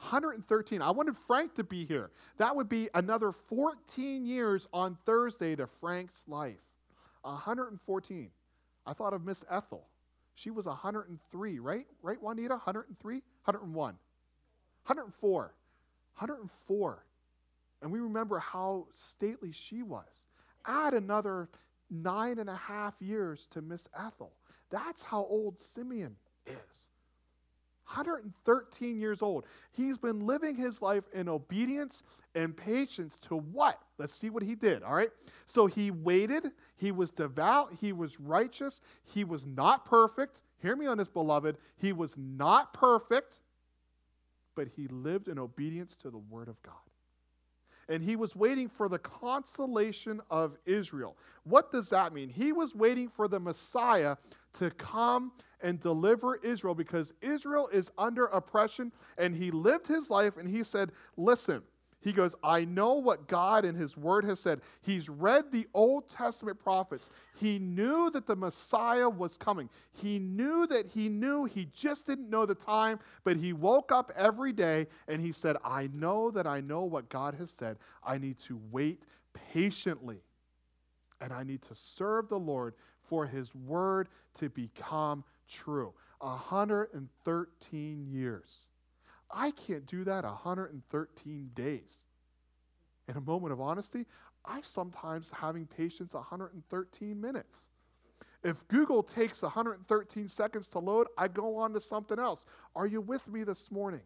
113. 0.00 0.80
I 0.80 0.90
wanted 0.90 1.16
Frank 1.16 1.54
to 1.56 1.64
be 1.64 1.84
here. 1.84 2.10
That 2.38 2.54
would 2.54 2.68
be 2.68 2.88
another 2.94 3.32
14 3.32 4.24
years 4.24 4.66
on 4.72 4.96
Thursday 5.04 5.56
to 5.56 5.66
Frank's 5.66 6.24
life. 6.28 6.56
114. 7.22 8.30
I 8.86 8.92
thought 8.92 9.12
of 9.12 9.24
Miss 9.24 9.44
Ethel. 9.50 9.86
She 10.38 10.50
was 10.50 10.66
103, 10.66 11.58
right? 11.58 11.86
Right, 12.00 12.22
Juanita? 12.22 12.54
103? 12.54 13.14
101. 13.16 13.74
104. 14.86 15.40
104. 16.18 17.04
And 17.82 17.90
we 17.90 17.98
remember 17.98 18.38
how 18.38 18.86
stately 19.10 19.50
she 19.50 19.82
was. 19.82 20.04
Add 20.64 20.94
another 20.94 21.48
nine 21.90 22.38
and 22.38 22.48
a 22.48 22.54
half 22.54 22.94
years 23.00 23.48
to 23.50 23.62
Miss 23.62 23.82
Ethel. 23.98 24.30
That's 24.70 25.02
how 25.02 25.26
old 25.28 25.60
Simeon 25.60 26.14
is. 26.46 26.54
113 27.86 29.00
years 29.00 29.22
old. 29.22 29.44
He's 29.72 29.98
been 29.98 30.20
living 30.20 30.56
his 30.56 30.80
life 30.80 31.04
in 31.12 31.28
obedience 31.28 32.04
and 32.38 32.56
patience 32.56 33.18
to 33.22 33.36
what? 33.36 33.82
Let's 33.98 34.14
see 34.14 34.30
what 34.30 34.42
he 34.42 34.54
did, 34.54 34.82
all 34.82 34.94
right? 34.94 35.10
So 35.46 35.66
he 35.66 35.90
waited, 35.90 36.52
he 36.76 36.92
was 36.92 37.10
devout, 37.10 37.72
he 37.80 37.92
was 37.92 38.20
righteous, 38.20 38.80
he 39.04 39.24
was 39.24 39.44
not 39.44 39.84
perfect. 39.84 40.40
Hear 40.62 40.76
me 40.76 40.86
on 40.86 40.98
this, 40.98 41.08
beloved. 41.08 41.56
He 41.76 41.92
was 41.92 42.14
not 42.16 42.72
perfect, 42.72 43.40
but 44.54 44.68
he 44.76 44.86
lived 44.88 45.28
in 45.28 45.38
obedience 45.38 45.96
to 46.02 46.10
the 46.10 46.18
word 46.18 46.48
of 46.48 46.60
God 46.62 46.74
and 47.88 48.02
he 48.02 48.16
was 48.16 48.36
waiting 48.36 48.68
for 48.68 48.88
the 48.88 48.98
consolation 48.98 50.20
of 50.30 50.56
Israel. 50.66 51.16
What 51.44 51.72
does 51.72 51.88
that 51.88 52.12
mean? 52.12 52.28
He 52.28 52.52
was 52.52 52.74
waiting 52.74 53.08
for 53.08 53.28
the 53.28 53.40
Messiah 53.40 54.16
to 54.58 54.70
come 54.72 55.32
and 55.62 55.80
deliver 55.80 56.36
Israel 56.36 56.74
because 56.74 57.14
Israel 57.22 57.68
is 57.72 57.90
under 57.98 58.26
oppression, 58.26 58.92
and 59.16 59.34
he 59.34 59.50
lived 59.50 59.86
his 59.86 60.10
life 60.10 60.36
and 60.36 60.48
he 60.48 60.62
said, 60.62 60.92
Listen, 61.16 61.62
he 62.00 62.12
goes, 62.12 62.34
I 62.44 62.64
know 62.64 62.94
what 62.94 63.26
God 63.26 63.64
in 63.64 63.74
His 63.74 63.96
Word 63.96 64.24
has 64.24 64.38
said. 64.38 64.60
He's 64.82 65.08
read 65.08 65.50
the 65.50 65.66
Old 65.74 66.08
Testament 66.08 66.58
prophets. 66.58 67.10
He 67.36 67.58
knew 67.58 68.10
that 68.12 68.26
the 68.26 68.36
Messiah 68.36 69.08
was 69.08 69.36
coming. 69.36 69.68
He 69.92 70.18
knew 70.18 70.66
that 70.68 70.86
he 70.86 71.08
knew. 71.08 71.44
He 71.44 71.68
just 71.74 72.06
didn't 72.06 72.30
know 72.30 72.46
the 72.46 72.54
time, 72.54 73.00
but 73.24 73.36
he 73.36 73.52
woke 73.52 73.90
up 73.90 74.12
every 74.16 74.52
day 74.52 74.86
and 75.08 75.20
he 75.20 75.32
said, 75.32 75.56
I 75.64 75.88
know 75.92 76.30
that 76.30 76.46
I 76.46 76.60
know 76.60 76.84
what 76.84 77.08
God 77.08 77.34
has 77.34 77.52
said. 77.58 77.78
I 78.04 78.16
need 78.16 78.38
to 78.40 78.60
wait 78.70 79.02
patiently 79.52 80.20
and 81.20 81.32
I 81.32 81.42
need 81.42 81.62
to 81.62 81.74
serve 81.74 82.28
the 82.28 82.38
Lord 82.38 82.74
for 83.02 83.26
His 83.26 83.54
Word 83.54 84.08
to 84.34 84.48
become 84.48 85.24
true. 85.48 85.92
113 86.20 88.06
years. 88.06 88.67
I 89.30 89.50
can't 89.52 89.86
do 89.86 90.04
that 90.04 90.24
113 90.24 91.50
days. 91.54 91.98
In 93.08 93.16
a 93.16 93.20
moment 93.20 93.52
of 93.52 93.60
honesty, 93.60 94.06
I 94.44 94.60
sometimes 94.62 95.30
having 95.34 95.66
patience 95.66 96.14
113 96.14 97.20
minutes. 97.20 97.68
If 98.44 98.66
Google 98.68 99.02
takes 99.02 99.42
113 99.42 100.28
seconds 100.28 100.68
to 100.68 100.78
load, 100.78 101.08
I 101.16 101.28
go 101.28 101.56
on 101.56 101.72
to 101.72 101.80
something 101.80 102.18
else. 102.18 102.44
Are 102.76 102.86
you 102.86 103.00
with 103.00 103.26
me 103.26 103.42
this 103.44 103.70
morning? 103.70 104.02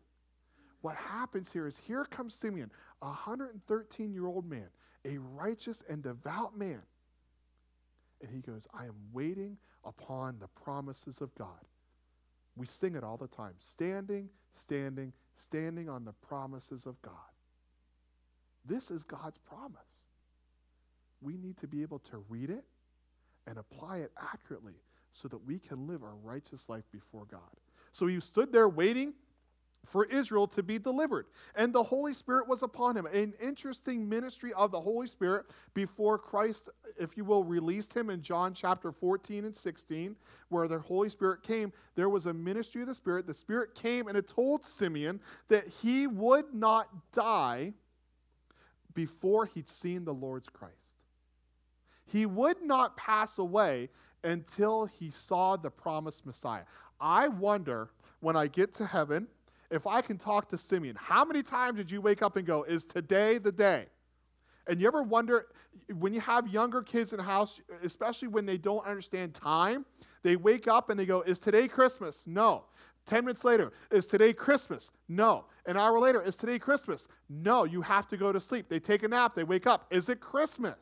What 0.81 0.97
happens 0.97 1.53
here 1.53 1.67
is 1.67 1.77
here 1.77 2.05
comes 2.05 2.35
Simeon, 2.35 2.71
a 3.03 3.07
113 3.07 4.13
year 4.13 4.27
old 4.27 4.49
man, 4.49 4.67
a 5.05 5.19
righteous 5.19 5.85
and 5.89 6.03
devout 6.03 6.57
man. 6.57 6.83
And 8.21 8.31
he 8.31 8.41
goes, 8.41 8.67
I 8.73 8.87
am 8.87 8.95
waiting 9.13 9.59
upon 9.85 10.39
the 10.39 10.49
promises 10.49 11.21
of 11.21 11.35
God. 11.35 11.49
We 12.57 12.67
sing 12.67 12.95
it 12.95 13.05
all 13.05 13.17
the 13.17 13.29
time 13.29 13.55
standing, 13.59 14.29
standing, 14.53 15.13
standing 15.41 15.89
on 15.89 16.05
the 16.05 16.13
promises 16.13 16.87
of 16.87 17.01
God. 17.03 17.15
This 18.65 18.91
is 18.91 19.03
God's 19.03 19.39
promise. 19.39 19.81
We 21.21 21.37
need 21.37 21.57
to 21.59 21.67
be 21.67 21.83
able 21.83 22.01
to 22.11 22.25
read 22.29 22.51
it 22.51 22.65
and 23.47 23.59
apply 23.59 23.99
it 23.99 24.13
accurately 24.21 24.75
so 25.13 25.29
that 25.29 25.45
we 25.47 25.59
can 25.59 25.87
live 25.87 26.03
a 26.03 26.13
righteous 26.23 26.69
life 26.69 26.85
before 26.93 27.25
God. 27.31 27.41
So 27.93 28.07
he 28.07 28.21
stood 28.21 28.53
there 28.53 28.69
waiting 28.69 29.15
for 29.85 30.05
Israel 30.07 30.47
to 30.47 30.63
be 30.63 30.79
delivered. 30.79 31.27
And 31.55 31.73
the 31.73 31.83
Holy 31.83 32.15
Spirit 32.15 32.49
was 32.49 32.63
upon 32.63 32.97
him. 32.97 33.07
An 33.07 33.35
interesting 33.43 34.09
ministry 34.09 34.53
of 34.55 34.71
the 34.71 34.81
Holy 34.81 35.07
Spirit 35.07 35.47
before 35.75 36.19
Christ, 36.19 36.69
if 36.99 37.17
you 37.17 37.25
will, 37.25 37.45
released 37.45 37.93
him 37.93 38.09
in 38.09 38.23
John 38.23 38.55
chapter 38.55 38.93
14 38.93 39.45
and 39.45 39.55
16, 39.55 40.17
where 40.49 40.69
the 40.69 40.79
Holy 40.79 41.09
Spirit 41.09 41.43
came. 41.43 41.73
There 41.95 42.09
was 42.09 42.27
a 42.27 42.33
ministry 42.33 42.83
of 42.83 42.89
the 42.89 42.95
Spirit. 42.95 43.27
The 43.27 43.35
Spirit 43.35 43.75
came 43.75 44.09
and 44.09 44.17
it 44.17 44.29
told 44.29 44.65
Simeon 44.65 45.21
that 45.49 45.67
he 45.83 46.07
would 46.07 46.55
not 46.55 46.89
die 47.13 47.73
before 48.95 49.47
he'd 49.47 49.69
seen 49.69 50.05
the 50.05 50.15
Lord's 50.15 50.49
Christ. 50.49 50.77
He 52.07 52.27
would 52.27 52.63
not 52.63 52.97
pass 52.97 53.39
away 53.39 53.89
until 54.23 54.87
he 54.87 55.11
saw 55.11 55.57
the 55.57 55.71
promised 55.71 56.27
Messiah. 56.27 56.65
I 57.01 57.29
wonder 57.29 57.91
when 58.21 58.37
I 58.37 58.47
get 58.47 58.75
to 58.75 58.87
heaven 58.87 59.27
if 59.73 59.87
I 59.87 60.03
can 60.03 60.19
talk 60.19 60.49
to 60.51 60.59
Simeon, 60.59 60.97
how 60.99 61.25
many 61.25 61.43
times 61.43 61.79
did 61.79 61.91
you 61.91 62.01
wake 62.01 62.23
up 62.23 62.37
and 62.37 62.47
go, 62.47 62.63
Is 62.65 62.85
today 62.85 63.39
the 63.39 63.51
day? 63.51 63.87
And 64.69 64.81
you 64.81 64.87
ever 64.87 65.03
wonder 65.03 65.47
when 65.99 66.13
you 66.13 66.21
have 66.21 66.47
younger 66.47 66.83
kids 66.83 67.13
in 67.13 67.17
the 67.17 67.25
house, 67.25 67.61
especially 67.83 68.29
when 68.29 68.47
they 68.47 68.59
don't 68.59 68.87
understand 68.87 69.35
time, 69.35 69.85
they 70.23 70.37
wake 70.37 70.69
up 70.69 70.91
and 70.91 71.01
they 71.01 71.07
go, 71.07 71.23
Is 71.23 71.39
today 71.39 71.67
Christmas? 71.67 72.23
No. 72.27 72.65
10 73.07 73.25
minutes 73.25 73.43
later, 73.43 73.73
is 73.91 74.07
today 74.07 74.33
Christmas? 74.33 74.93
No. 75.09 75.47
An 75.67 75.77
hour 75.77 75.99
later, 75.99 76.23
is 76.23 76.37
today 76.37 76.59
Christmas? 76.59 77.09
No. 77.29 77.65
You 77.65 77.83
have 77.83 78.07
to 78.09 78.17
go 78.17 78.31
to 78.31 78.39
sleep. 78.39 78.69
They 78.69 78.79
take 78.79 79.03
a 79.03 79.09
nap, 79.09 79.35
they 79.35 79.43
wake 79.43 79.67
up. 79.67 79.87
Is 79.91 80.09
it 80.09 80.21
Christmas? 80.21 80.77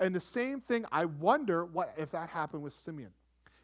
And 0.00 0.14
the 0.14 0.20
same 0.20 0.60
thing, 0.60 0.84
I 0.90 1.04
wonder 1.04 1.64
what 1.64 1.94
if 1.96 2.10
that 2.12 2.28
happened 2.28 2.62
with 2.62 2.74
Simeon. 2.74 3.10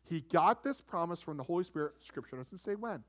He 0.05 0.21
got 0.21 0.63
this 0.63 0.81
promise 0.81 1.21
from 1.21 1.37
the 1.37 1.43
Holy 1.43 1.65
Spirit. 1.65 1.95
Scripture 2.01 2.37
doesn't 2.37 2.59
say 2.59 2.75
when. 2.75 3.03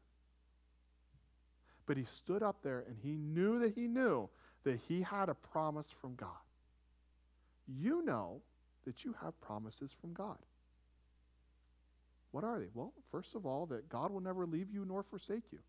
But 1.85 1.97
he 1.97 2.05
stood 2.05 2.41
up 2.41 2.57
there 2.63 2.83
and 2.87 2.97
he 3.03 3.11
knew 3.11 3.59
that 3.59 3.75
he 3.75 3.87
knew 3.87 4.29
that 4.63 4.79
he 4.87 5.01
had 5.01 5.29
a 5.29 5.35
promise 5.35 5.87
from 6.01 6.15
God. 6.15 6.29
You 7.67 8.03
know 8.03 8.41
that 8.85 9.03
you 9.03 9.15
have 9.21 9.39
promises 9.41 9.91
from 9.99 10.13
God. 10.13 10.37
What 12.31 12.43
are 12.43 12.59
they? 12.59 12.67
Well, 12.73 12.91
first 13.11 13.35
of 13.35 13.45
all, 13.45 13.65
that 13.67 13.87
God 13.89 14.11
will 14.11 14.19
never 14.19 14.45
leave 14.45 14.67
you 14.71 14.85
nor 14.85 15.03
forsake 15.03 15.43
you. 15.51 15.59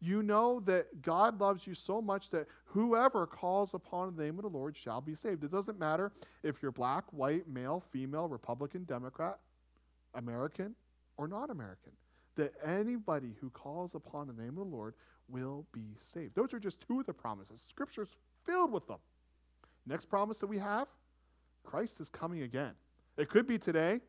You 0.00 0.22
know 0.22 0.60
that 0.66 1.02
God 1.02 1.40
loves 1.40 1.66
you 1.66 1.74
so 1.74 2.02
much 2.02 2.30
that 2.30 2.46
whoever 2.66 3.26
calls 3.26 3.74
upon 3.74 4.14
the 4.14 4.22
name 4.22 4.38
of 4.38 4.42
the 4.42 4.48
Lord 4.50 4.76
shall 4.76 5.00
be 5.00 5.14
saved. 5.14 5.42
It 5.42 5.50
doesn't 5.50 5.78
matter 5.78 6.12
if 6.42 6.62
you're 6.62 6.72
black, 6.72 7.04
white, 7.12 7.48
male, 7.48 7.82
female, 7.92 8.28
Republican, 8.28 8.84
Democrat, 8.84 9.38
American, 10.14 10.74
or 11.16 11.26
not 11.26 11.50
American 11.50 11.92
that 12.36 12.52
anybody 12.64 13.34
who 13.40 13.50
calls 13.50 13.94
upon 13.94 14.26
the 14.26 14.32
name 14.32 14.58
of 14.58 14.70
the 14.70 14.76
Lord 14.76 14.94
will 15.28 15.66
be 15.72 15.96
saved. 16.14 16.34
Those 16.34 16.54
are 16.54 16.60
just 16.60 16.80
two 16.86 17.00
of 17.00 17.06
the 17.06 17.12
promises. 17.12 17.60
Scripture's 17.68 18.10
filled 18.44 18.72
with 18.72 18.86
them. 18.86 18.98
Next 19.86 20.06
promise 20.06 20.38
that 20.38 20.46
we 20.46 20.58
have 20.58 20.88
Christ 21.64 22.00
is 22.00 22.08
coming 22.08 22.42
again. 22.42 22.72
It 23.16 23.28
could 23.28 23.46
be 23.46 23.58
today, 23.58 24.00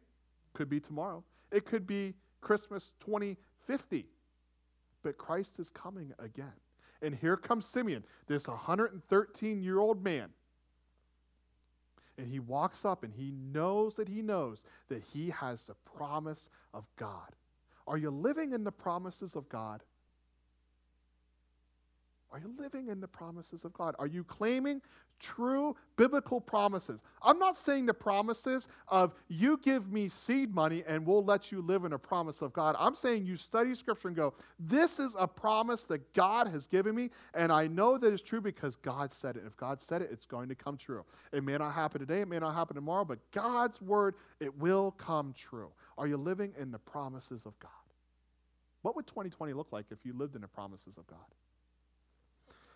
could 0.54 0.70
be 0.70 0.80
tomorrow, 0.80 1.24
it 1.52 1.66
could 1.66 1.88
be 1.88 2.13
Christmas 2.42 2.92
2050, 3.06 4.06
but 5.04 5.18
Christ 5.18 5.60
is 5.60 5.70
coming 5.70 6.13
again. 6.20 6.54
And 7.02 7.16
here 7.16 7.38
comes 7.38 7.66
Simeon, 7.66 8.04
this 8.28 8.48
113 8.48 9.62
year 9.62 9.80
old 9.80 10.04
man. 10.04 10.30
And 12.18 12.28
he 12.28 12.40
walks 12.40 12.84
up 12.84 13.04
and 13.04 13.13
he 13.13 13.32
knows 13.54 13.94
that 13.96 14.10
he 14.10 14.24
knows 14.24 14.63
that 14.90 15.04
he 15.13 15.30
has 15.30 15.63
the 15.63 15.76
promise 15.96 16.50
of 16.74 16.86
God. 16.96 17.36
Are 17.88 17.97
you 17.97 18.12
living 18.12 18.52
in 18.52 18.63
the 18.63 18.71
promises 18.71 19.36
of 19.36 19.47
God? 19.50 19.82
Are 22.32 22.39
you 22.39 22.54
living 22.60 22.89
in 22.89 23.00
the 23.00 23.08
promises 23.08 23.63
of 23.63 23.73
God? 23.73 23.95
Are 24.00 24.06
you 24.06 24.23
claiming 24.26 24.82
true 25.19 25.76
biblical 25.95 26.41
promises? 26.41 27.00
I'm 27.23 27.39
not 27.39 27.58
saying 27.58 27.86
the 27.86 27.93
promises 27.93 28.67
of 28.89 29.13
you 29.30 29.60
give 29.63 29.91
me 29.91 30.10
seed 30.10 30.54
money 30.54 30.84
and 30.86 31.06
we'll 31.06 31.23
let 31.23 31.54
you 31.54 31.62
live 31.62 31.86
in 31.86 31.93
a 31.93 31.97
promise 31.97 32.41
of 32.41 32.52
God. 32.52 32.76
I'm 32.78 32.95
saying 32.95 33.26
you 33.26 33.38
study 33.38 33.73
scripture 33.73 34.10
and 34.10 34.17
go, 34.17 34.34
this 34.60 35.00
is 35.00 35.15
a 35.17 35.26
promise 35.26 35.84
that 35.86 36.13
God 36.13 36.50
has 36.50 36.67
given 36.67 36.93
me, 36.93 37.12
and 37.34 37.50
I 37.50 37.67
know 37.67 37.97
that 37.97 38.12
it's 38.12 38.21
true 38.21 38.41
because 38.41 38.76
God 38.76 39.13
said 39.13 39.38
it. 39.38 39.43
If 39.47 39.56
God 39.56 39.82
said 39.82 40.02
it, 40.02 40.10
it's 40.12 40.26
going 40.26 40.50
to 40.50 40.56
come 40.56 40.76
true. 40.76 41.06
It 41.32 41.45
may 41.45 41.58
not 41.58 41.73
happen 41.73 42.02
today, 42.02 42.21
it 42.21 42.28
may 42.28 42.39
not 42.39 42.54
happen 42.54 42.76
tomorrow, 42.76 43.06
but 43.06 43.19
God's 43.32 43.82
word, 43.82 44.15
it 44.41 44.56
will 44.60 44.91
come 44.91 45.34
true. 45.36 45.69
Are 45.97 46.07
you 46.07 46.17
living 46.17 46.53
in 46.60 46.71
the 46.71 46.79
promises 46.79 47.45
of 47.45 47.57
God? 47.60 47.71
What 48.81 48.95
would 48.95 49.07
2020 49.07 49.53
look 49.53 49.67
like 49.71 49.86
if 49.91 49.99
you 50.03 50.13
lived 50.13 50.36
in 50.36 50.41
the 50.41 50.47
promises 50.47 50.97
of 50.97 51.07
God? 51.07 51.17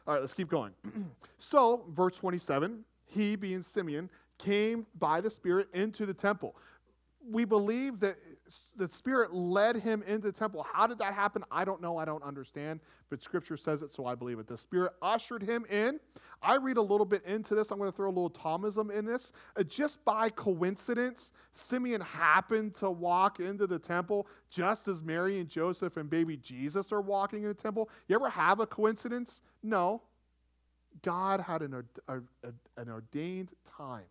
All 0.07 0.15
right, 0.15 0.19
let's 0.21 0.33
keep 0.33 0.49
going. 0.49 0.73
so, 1.39 1.85
verse 1.89 2.15
27 2.17 2.83
he, 3.13 3.35
being 3.35 3.61
Simeon, 3.61 4.09
came 4.37 4.85
by 4.97 5.21
the 5.21 5.29
Spirit 5.29 5.67
into 5.73 6.05
the 6.05 6.13
temple. 6.13 6.55
we 7.29 7.45
believe 7.45 7.99
that 7.99 8.17
the 8.75 8.87
Spirit 8.87 9.33
led 9.33 9.75
him 9.75 10.03
into 10.07 10.27
the 10.27 10.31
temple. 10.31 10.65
How 10.71 10.87
did 10.87 10.97
that 10.99 11.13
happen? 11.13 11.43
I 11.51 11.63
don't 11.63 11.81
know. 11.81 11.97
I 11.97 12.05
don't 12.05 12.23
understand. 12.23 12.79
But 13.09 13.21
Scripture 13.21 13.57
says 13.57 13.81
it, 13.81 13.93
so 13.93 14.05
I 14.05 14.15
believe 14.15 14.39
it. 14.39 14.47
The 14.47 14.57
Spirit 14.57 14.93
ushered 15.01 15.43
him 15.43 15.65
in. 15.69 15.99
I 16.41 16.55
read 16.55 16.77
a 16.77 16.81
little 16.81 17.05
bit 17.05 17.23
into 17.25 17.55
this. 17.55 17.71
I'm 17.71 17.77
going 17.77 17.91
to 17.91 17.95
throw 17.95 18.07
a 18.07 18.09
little 18.09 18.29
Thomism 18.29 18.91
in 18.91 19.05
this. 19.05 19.31
Uh, 19.57 19.63
just 19.63 20.03
by 20.05 20.29
coincidence, 20.29 21.31
Simeon 21.53 22.01
happened 22.01 22.75
to 22.75 22.89
walk 22.89 23.39
into 23.39 23.67
the 23.67 23.79
temple 23.79 24.27
just 24.49 24.87
as 24.87 25.03
Mary 25.03 25.39
and 25.39 25.49
Joseph 25.49 25.97
and 25.97 26.09
baby 26.09 26.37
Jesus 26.37 26.91
are 26.91 27.01
walking 27.01 27.43
in 27.43 27.49
the 27.49 27.53
temple. 27.53 27.89
You 28.07 28.15
ever 28.15 28.29
have 28.29 28.59
a 28.59 28.65
coincidence? 28.65 29.41
No. 29.61 30.01
God 31.03 31.39
had 31.39 31.61
an, 31.61 31.83
an 32.07 32.89
ordained 32.89 33.49
time. 33.77 34.05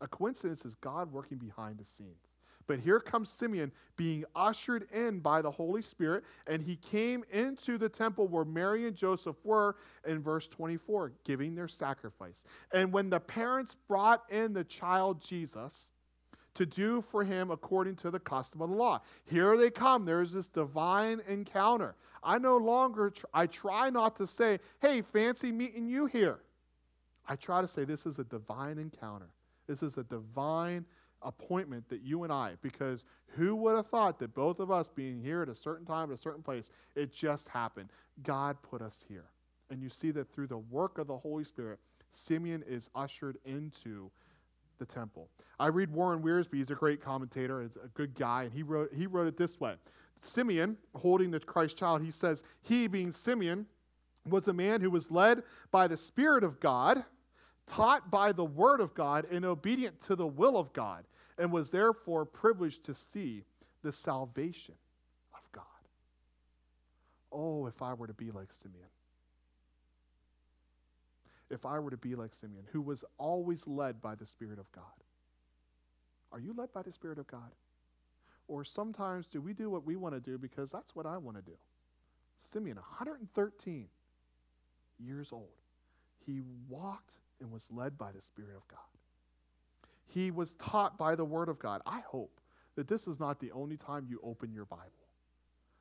A 0.00 0.06
coincidence 0.06 0.64
is 0.64 0.74
God 0.76 1.12
working 1.12 1.38
behind 1.38 1.78
the 1.78 1.84
scenes. 1.84 2.28
But 2.68 2.78
here 2.80 3.00
comes 3.00 3.30
Simeon 3.30 3.72
being 3.96 4.24
ushered 4.36 4.86
in 4.92 5.20
by 5.20 5.40
the 5.42 5.50
Holy 5.50 5.82
Spirit, 5.82 6.22
and 6.46 6.62
he 6.62 6.76
came 6.76 7.24
into 7.32 7.78
the 7.78 7.88
temple 7.88 8.28
where 8.28 8.44
Mary 8.44 8.86
and 8.86 8.94
Joseph 8.94 9.36
were 9.42 9.76
in 10.06 10.22
verse 10.22 10.46
24, 10.46 11.12
giving 11.24 11.54
their 11.54 11.66
sacrifice. 11.66 12.42
And 12.72 12.92
when 12.92 13.08
the 13.08 13.18
parents 13.18 13.74
brought 13.88 14.22
in 14.30 14.52
the 14.52 14.64
child 14.64 15.20
Jesus 15.20 15.88
to 16.54 16.66
do 16.66 17.02
for 17.10 17.24
him 17.24 17.50
according 17.50 17.96
to 17.96 18.10
the 18.10 18.20
custom 18.20 18.60
of 18.60 18.68
the 18.68 18.76
law, 18.76 19.00
here 19.24 19.56
they 19.56 19.70
come. 19.70 20.04
There's 20.04 20.32
this 20.32 20.46
divine 20.46 21.22
encounter. 21.26 21.96
I 22.22 22.36
no 22.36 22.58
longer, 22.58 23.10
tr- 23.10 23.26
I 23.32 23.46
try 23.46 23.88
not 23.88 24.14
to 24.16 24.26
say, 24.26 24.60
hey, 24.82 25.00
fancy 25.00 25.50
meeting 25.50 25.88
you 25.88 26.04
here. 26.04 26.40
I 27.26 27.36
try 27.36 27.62
to 27.62 27.68
say 27.68 27.84
this 27.84 28.04
is 28.04 28.18
a 28.18 28.24
divine 28.24 28.78
encounter. 28.78 29.30
This 29.66 29.82
is 29.82 29.96
a 29.96 30.02
divine 30.02 30.84
appointment 31.22 31.88
that 31.88 32.02
you 32.02 32.24
and 32.24 32.32
I, 32.32 32.52
because 32.62 33.04
who 33.28 33.54
would 33.56 33.76
have 33.76 33.88
thought 33.88 34.18
that 34.20 34.34
both 34.34 34.60
of 34.60 34.70
us 34.70 34.88
being 34.94 35.20
here 35.20 35.42
at 35.42 35.48
a 35.48 35.54
certain 35.54 35.86
time, 35.86 36.10
at 36.10 36.18
a 36.18 36.22
certain 36.22 36.42
place, 36.42 36.70
it 36.94 37.12
just 37.12 37.48
happened. 37.48 37.90
God 38.22 38.56
put 38.62 38.82
us 38.82 38.96
here. 39.08 39.24
And 39.70 39.82
you 39.82 39.90
see 39.90 40.10
that 40.12 40.32
through 40.32 40.46
the 40.46 40.58
work 40.58 40.98
of 40.98 41.06
the 41.06 41.16
Holy 41.16 41.44
Spirit, 41.44 41.78
Simeon 42.12 42.64
is 42.66 42.88
ushered 42.94 43.36
into 43.44 44.10
the 44.78 44.86
temple. 44.86 45.28
I 45.60 45.66
read 45.66 45.90
Warren 45.90 46.22
Wiersbe, 46.22 46.54
he's 46.54 46.70
a 46.70 46.74
great 46.74 47.02
commentator, 47.02 47.62
he's 47.62 47.76
a 47.76 47.88
good 47.88 48.14
guy, 48.14 48.44
and 48.44 48.52
he 48.52 48.62
wrote, 48.62 48.92
he 48.94 49.06
wrote 49.06 49.26
it 49.26 49.36
this 49.36 49.60
way. 49.60 49.74
Simeon, 50.20 50.76
holding 50.94 51.30
the 51.30 51.40
Christ 51.40 51.76
child, 51.76 52.02
he 52.02 52.10
says, 52.10 52.42
He, 52.62 52.86
being 52.86 53.12
Simeon, 53.12 53.66
was 54.28 54.48
a 54.48 54.52
man 54.52 54.80
who 54.80 54.90
was 54.90 55.10
led 55.10 55.42
by 55.70 55.86
the 55.86 55.96
Spirit 55.96 56.44
of 56.44 56.60
God 56.60 57.04
taught 57.68 58.10
by 58.10 58.32
the 58.32 58.44
Word 58.44 58.80
of 58.80 58.94
God 58.94 59.26
and 59.30 59.44
obedient 59.44 60.00
to 60.02 60.16
the 60.16 60.26
will 60.26 60.56
of 60.56 60.72
God, 60.72 61.04
and 61.38 61.52
was 61.52 61.70
therefore 61.70 62.24
privileged 62.24 62.84
to 62.84 62.94
see 62.94 63.44
the 63.82 63.92
salvation 63.92 64.74
of 65.34 65.40
God. 65.52 65.64
Oh, 67.30 67.66
if 67.66 67.80
I 67.80 67.94
were 67.94 68.06
to 68.06 68.14
be 68.14 68.30
like 68.30 68.48
Simeon. 68.62 68.88
If 71.50 71.64
I 71.64 71.78
were 71.78 71.90
to 71.90 71.96
be 71.96 72.14
like 72.14 72.32
Simeon, 72.34 72.64
who 72.72 72.80
was 72.80 73.04
always 73.16 73.66
led 73.66 74.02
by 74.02 74.14
the 74.14 74.26
Spirit 74.26 74.58
of 74.58 74.70
God. 74.72 74.84
Are 76.32 76.40
you 76.40 76.54
led 76.56 76.72
by 76.72 76.82
the 76.82 76.92
Spirit 76.92 77.18
of 77.18 77.26
God? 77.26 77.52
Or 78.48 78.64
sometimes 78.64 79.26
do 79.26 79.40
we 79.40 79.52
do 79.52 79.70
what 79.70 79.84
we 79.84 79.96
want 79.96 80.14
to 80.14 80.20
do 80.20 80.38
because 80.38 80.70
that's 80.70 80.94
what 80.94 81.06
I 81.06 81.16
want 81.18 81.36
to 81.36 81.42
do? 81.42 81.56
Simeon, 82.52 82.76
113 82.76 83.86
years 84.98 85.28
old, 85.32 85.48
he 86.26 86.40
walked 86.68 87.18
and 87.40 87.50
was 87.50 87.66
led 87.70 87.98
by 87.98 88.12
the 88.12 88.22
Spirit 88.22 88.56
of 88.56 88.66
God. 88.68 88.78
He 90.06 90.30
was 90.30 90.54
taught 90.54 90.96
by 90.98 91.14
the 91.14 91.24
Word 91.24 91.48
of 91.48 91.58
God. 91.58 91.82
I 91.86 92.00
hope 92.00 92.40
that 92.76 92.88
this 92.88 93.06
is 93.06 93.20
not 93.20 93.40
the 93.40 93.52
only 93.52 93.76
time 93.76 94.06
you 94.08 94.20
open 94.22 94.52
your 94.52 94.64
Bible. 94.64 94.84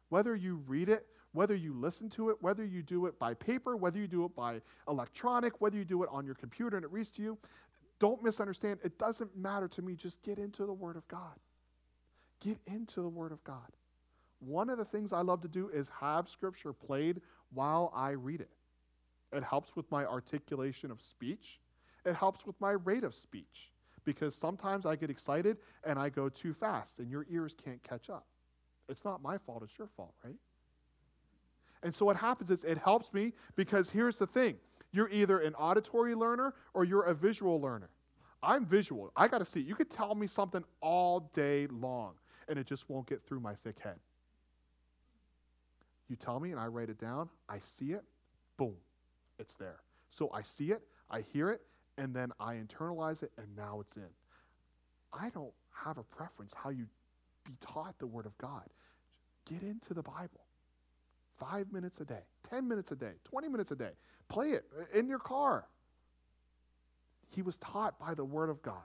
Whether 0.09 0.35
you 0.35 0.61
read 0.67 0.89
it, 0.89 1.05
whether 1.33 1.55
you 1.55 1.73
listen 1.73 2.09
to 2.11 2.29
it, 2.29 2.37
whether 2.41 2.65
you 2.65 2.81
do 2.81 3.05
it 3.05 3.19
by 3.19 3.33
paper, 3.33 3.77
whether 3.77 3.99
you 3.99 4.07
do 4.07 4.25
it 4.25 4.35
by 4.35 4.61
electronic, 4.87 5.61
whether 5.61 5.77
you 5.77 5.85
do 5.85 6.03
it 6.03 6.09
on 6.11 6.25
your 6.25 6.35
computer 6.35 6.77
and 6.77 6.83
it 6.83 6.91
reads 6.91 7.09
to 7.11 7.21
you, 7.21 7.37
don't 7.99 8.23
misunderstand. 8.23 8.79
It 8.83 8.97
doesn't 8.97 9.35
matter 9.35 9.67
to 9.69 9.81
me. 9.81 9.95
Just 9.95 10.21
get 10.21 10.37
into 10.37 10.65
the 10.65 10.73
Word 10.73 10.95
of 10.95 11.07
God. 11.07 11.35
Get 12.39 12.57
into 12.67 13.01
the 13.01 13.09
Word 13.09 13.31
of 13.31 13.43
God. 13.43 13.71
One 14.39 14.69
of 14.69 14.77
the 14.77 14.85
things 14.85 15.13
I 15.13 15.21
love 15.21 15.41
to 15.41 15.47
do 15.47 15.69
is 15.69 15.89
have 15.99 16.29
Scripture 16.29 16.73
played 16.73 17.21
while 17.53 17.91
I 17.95 18.11
read 18.11 18.41
it. 18.41 18.49
It 19.33 19.43
helps 19.43 19.75
with 19.75 19.89
my 19.91 20.05
articulation 20.05 20.91
of 20.91 21.01
speech. 21.01 21.59
It 22.05 22.15
helps 22.15 22.45
with 22.45 22.59
my 22.61 22.71
rate 22.71 23.03
of 23.03 23.13
speech 23.13 23.71
because 24.05 24.35
sometimes 24.35 24.85
I 24.85 24.95
get 24.95 25.09
excited 25.09 25.57
and 25.83 25.99
I 25.99 26.09
go 26.09 26.29
too 26.29 26.53
fast 26.53 26.99
and 26.99 27.11
your 27.11 27.25
ears 27.29 27.53
can't 27.63 27.83
catch 27.83 28.09
up. 28.09 28.25
It's 28.87 29.03
not 29.03 29.21
my 29.21 29.37
fault, 29.37 29.63
it's 29.63 29.77
your 29.77 29.89
fault, 29.97 30.13
right? 30.23 30.35
And 31.83 31.93
so 31.93 32.05
what 32.05 32.15
happens 32.15 32.49
is 32.49 32.63
it 32.63 32.77
helps 32.77 33.13
me 33.13 33.33
because 33.55 33.89
here's 33.89 34.17
the 34.17 34.27
thing 34.27 34.55
you're 34.93 35.09
either 35.09 35.39
an 35.39 35.53
auditory 35.55 36.15
learner 36.15 36.53
or 36.73 36.85
you're 36.85 37.03
a 37.03 37.13
visual 37.13 37.59
learner. 37.59 37.89
I'm 38.41 38.65
visual. 38.65 39.11
I 39.15 39.27
got 39.27 39.39
to 39.39 39.45
see. 39.45 39.59
You 39.59 39.75
could 39.75 39.89
tell 39.89 40.15
me 40.15 40.27
something 40.27 40.63
all 40.81 41.31
day 41.33 41.67
long 41.67 42.13
and 42.47 42.57
it 42.57 42.65
just 42.65 42.89
won't 42.89 43.07
get 43.07 43.21
through 43.25 43.41
my 43.41 43.55
thick 43.55 43.77
head. 43.79 43.99
You 46.07 46.15
tell 46.15 46.39
me 46.39 46.51
and 46.51 46.59
I 46.59 46.67
write 46.67 46.89
it 46.89 46.99
down, 46.99 47.29
I 47.49 47.59
see 47.77 47.91
it, 47.91 48.05
boom, 48.55 48.75
it's 49.39 49.55
there. 49.55 49.79
So 50.09 50.29
I 50.33 50.41
see 50.41 50.71
it, 50.71 50.81
I 51.09 51.21
hear 51.33 51.49
it, 51.49 51.61
and 51.97 52.13
then 52.13 52.31
I 52.39 52.55
internalize 52.55 53.23
it, 53.23 53.31
and 53.37 53.47
now 53.55 53.79
it's 53.81 53.95
in. 53.97 54.09
I 55.13 55.29
don't 55.29 55.53
have 55.73 55.97
a 55.97 56.03
preference 56.03 56.53
how 56.55 56.69
you 56.69 56.85
be 57.45 57.53
taught 57.61 57.97
the 57.99 58.07
Word 58.07 58.25
of 58.25 58.37
God. 58.37 58.63
Get 59.49 59.61
into 59.61 59.93
the 59.93 60.03
Bible. 60.03 60.41
Five 61.39 61.71
minutes 61.71 61.99
a 61.99 62.05
day, 62.05 62.23
10 62.49 62.67
minutes 62.67 62.91
a 62.91 62.95
day, 62.95 63.13
20 63.25 63.47
minutes 63.47 63.71
a 63.71 63.75
day. 63.75 63.91
Play 64.27 64.47
it 64.47 64.65
in 64.93 65.07
your 65.07 65.19
car. 65.19 65.65
He 67.29 67.41
was 67.41 67.57
taught 67.57 67.99
by 67.99 68.13
the 68.13 68.25
Word 68.25 68.49
of 68.49 68.61
God. 68.61 68.83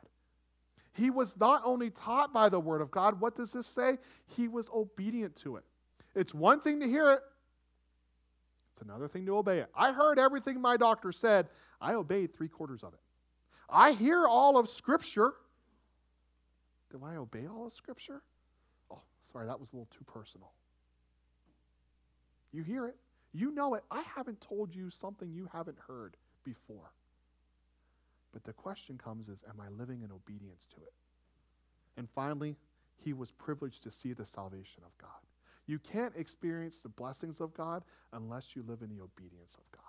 He 0.92 1.08
was 1.08 1.34
not 1.40 1.62
only 1.64 1.90
taught 1.90 2.32
by 2.32 2.48
the 2.48 2.60
Word 2.60 2.82
of 2.82 2.90
God, 2.90 3.20
what 3.20 3.34
does 3.34 3.52
this 3.52 3.66
say? 3.66 3.98
He 4.36 4.48
was 4.48 4.68
obedient 4.74 5.36
to 5.36 5.56
it. 5.56 5.64
It's 6.14 6.34
one 6.34 6.60
thing 6.60 6.80
to 6.80 6.86
hear 6.86 7.10
it, 7.12 7.20
another 8.82 9.08
thing 9.08 9.26
to 9.26 9.36
obey 9.36 9.58
it. 9.60 9.70
I 9.74 9.92
heard 9.92 10.18
everything 10.18 10.60
my 10.60 10.76
doctor 10.76 11.12
said. 11.12 11.48
I 11.80 11.94
obeyed 11.94 12.34
three 12.34 12.48
quarters 12.48 12.82
of 12.82 12.92
it. 12.92 13.00
I 13.68 13.92
hear 13.92 14.26
all 14.26 14.58
of 14.58 14.68
Scripture. 14.68 15.32
Do 16.90 17.00
I 17.04 17.16
obey 17.16 17.46
all 17.46 17.66
of 17.66 17.72
Scripture? 17.72 18.22
Oh, 18.90 19.00
sorry, 19.32 19.46
that 19.46 19.58
was 19.58 19.70
a 19.72 19.76
little 19.76 19.88
too 19.96 20.04
personal. 20.04 20.52
You 22.52 22.62
hear 22.62 22.86
it. 22.86 22.96
You 23.32 23.50
know 23.50 23.74
it. 23.74 23.84
I 23.90 24.02
haven't 24.14 24.40
told 24.42 24.74
you 24.74 24.90
something 24.90 25.32
you 25.32 25.48
haven't 25.52 25.78
heard 25.88 26.16
before. 26.44 26.92
But 28.32 28.44
the 28.44 28.52
question 28.52 28.98
comes 28.98 29.28
is, 29.28 29.38
am 29.48 29.60
I 29.60 29.68
living 29.70 30.02
in 30.02 30.12
obedience 30.12 30.66
to 30.74 30.82
it? 30.82 30.92
And 31.96 32.08
finally, 32.14 32.56
he 32.96 33.12
was 33.12 33.30
privileged 33.30 33.82
to 33.84 33.90
see 33.90 34.12
the 34.12 34.26
salvation 34.26 34.82
of 34.84 34.96
God. 34.98 35.10
You 35.66 35.78
can't 35.78 36.12
experience 36.16 36.78
the 36.82 36.88
blessings 36.88 37.40
of 37.40 37.54
God 37.54 37.84
unless 38.12 38.54
you 38.54 38.64
live 38.66 38.82
in 38.82 38.88
the 38.88 39.02
obedience 39.02 39.54
of 39.56 39.70
God. 39.70 39.82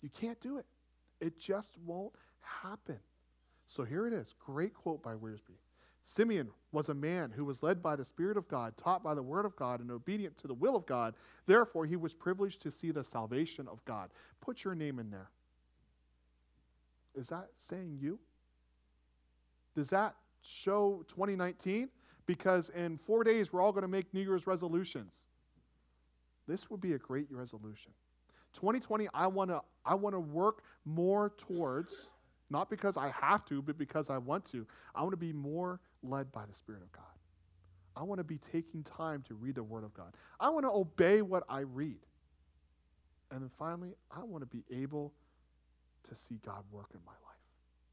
You 0.00 0.08
can't 0.08 0.40
do 0.40 0.58
it. 0.58 0.66
It 1.20 1.38
just 1.38 1.70
won't 1.84 2.14
happen. 2.40 2.98
So 3.68 3.84
here 3.84 4.06
it 4.06 4.12
is. 4.12 4.34
Great 4.44 4.74
quote 4.74 5.02
by 5.02 5.14
Wiersbe. 5.14 5.56
Simeon 6.04 6.48
was 6.72 6.88
a 6.88 6.94
man 6.94 7.30
who 7.30 7.44
was 7.44 7.62
led 7.62 7.82
by 7.82 7.96
the 7.96 8.04
Spirit 8.04 8.36
of 8.36 8.48
God, 8.48 8.76
taught 8.76 9.02
by 9.02 9.14
the 9.14 9.22
Word 9.22 9.44
of 9.44 9.54
God, 9.56 9.80
and 9.80 9.90
obedient 9.90 10.36
to 10.38 10.48
the 10.48 10.54
will 10.54 10.74
of 10.74 10.84
God. 10.84 11.14
Therefore, 11.46 11.86
he 11.86 11.96
was 11.96 12.12
privileged 12.12 12.60
to 12.62 12.70
see 12.70 12.90
the 12.90 13.04
salvation 13.04 13.68
of 13.68 13.84
God. 13.84 14.10
Put 14.40 14.64
your 14.64 14.74
name 14.74 14.98
in 14.98 15.10
there. 15.10 15.30
Is 17.14 17.28
that 17.28 17.48
saying 17.68 17.98
you? 18.00 18.18
Does 19.76 19.90
that 19.90 20.16
show 20.42 21.04
2019? 21.08 21.88
Because 22.26 22.70
in 22.70 22.98
four 22.98 23.24
days 23.24 23.52
we're 23.52 23.62
all 23.62 23.72
going 23.72 23.82
to 23.82 23.88
make 23.88 24.12
New 24.14 24.20
Year's 24.20 24.46
resolutions. 24.46 25.14
This 26.46 26.70
would 26.70 26.80
be 26.80 26.94
a 26.94 26.98
great 26.98 27.26
resolution. 27.30 27.92
2020, 28.54 29.08
I 29.14 29.26
want 29.26 29.50
to 29.50 29.62
I 29.84 29.94
want 29.94 30.14
to 30.14 30.20
work 30.20 30.62
more 30.84 31.32
towards, 31.38 32.06
not 32.50 32.70
because 32.70 32.96
I 32.96 33.12
have 33.18 33.44
to, 33.46 33.62
but 33.62 33.78
because 33.78 34.10
I 34.10 34.18
want 34.18 34.44
to. 34.52 34.66
I 34.94 35.02
want 35.02 35.12
to 35.12 35.16
be 35.16 35.32
more 35.32 35.80
led 36.02 36.30
by 36.32 36.44
the 36.46 36.54
Spirit 36.54 36.82
of 36.82 36.92
God. 36.92 37.04
I 37.96 38.02
want 38.02 38.18
to 38.18 38.24
be 38.24 38.38
taking 38.38 38.82
time 38.84 39.22
to 39.28 39.34
read 39.34 39.56
the 39.56 39.62
Word 39.62 39.84
of 39.84 39.92
God. 39.94 40.14
I 40.40 40.48
want 40.50 40.64
to 40.64 40.70
obey 40.70 41.22
what 41.22 41.44
I 41.48 41.60
read. 41.60 41.98
And 43.30 43.42
then 43.42 43.50
finally, 43.58 43.94
I 44.10 44.22
want 44.24 44.42
to 44.42 44.46
be 44.46 44.64
able 44.70 45.12
to 46.08 46.14
see 46.28 46.38
God 46.44 46.62
work 46.70 46.88
in 46.94 47.00
my 47.06 47.12
life. 47.12 47.32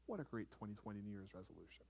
What 0.06 0.20
a 0.20 0.24
great 0.24 0.50
2020 0.52 1.00
New 1.00 1.12
Year's 1.12 1.30
resolution. 1.34 1.84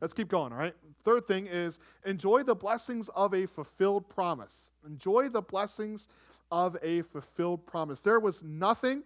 Let's 0.00 0.12
keep 0.14 0.28
going, 0.28 0.52
all 0.52 0.58
right? 0.58 0.74
Third 1.04 1.26
thing 1.26 1.46
is 1.46 1.78
enjoy 2.04 2.42
the 2.42 2.54
blessings 2.54 3.08
of 3.14 3.34
a 3.34 3.46
fulfilled 3.46 4.08
promise. 4.08 4.70
Enjoy 4.86 5.28
the 5.28 5.40
blessings 5.42 6.08
of 6.50 6.76
a 6.82 7.02
fulfilled 7.02 7.66
promise. 7.66 8.00
There 8.00 8.20
was 8.20 8.42
nothing, 8.42 9.02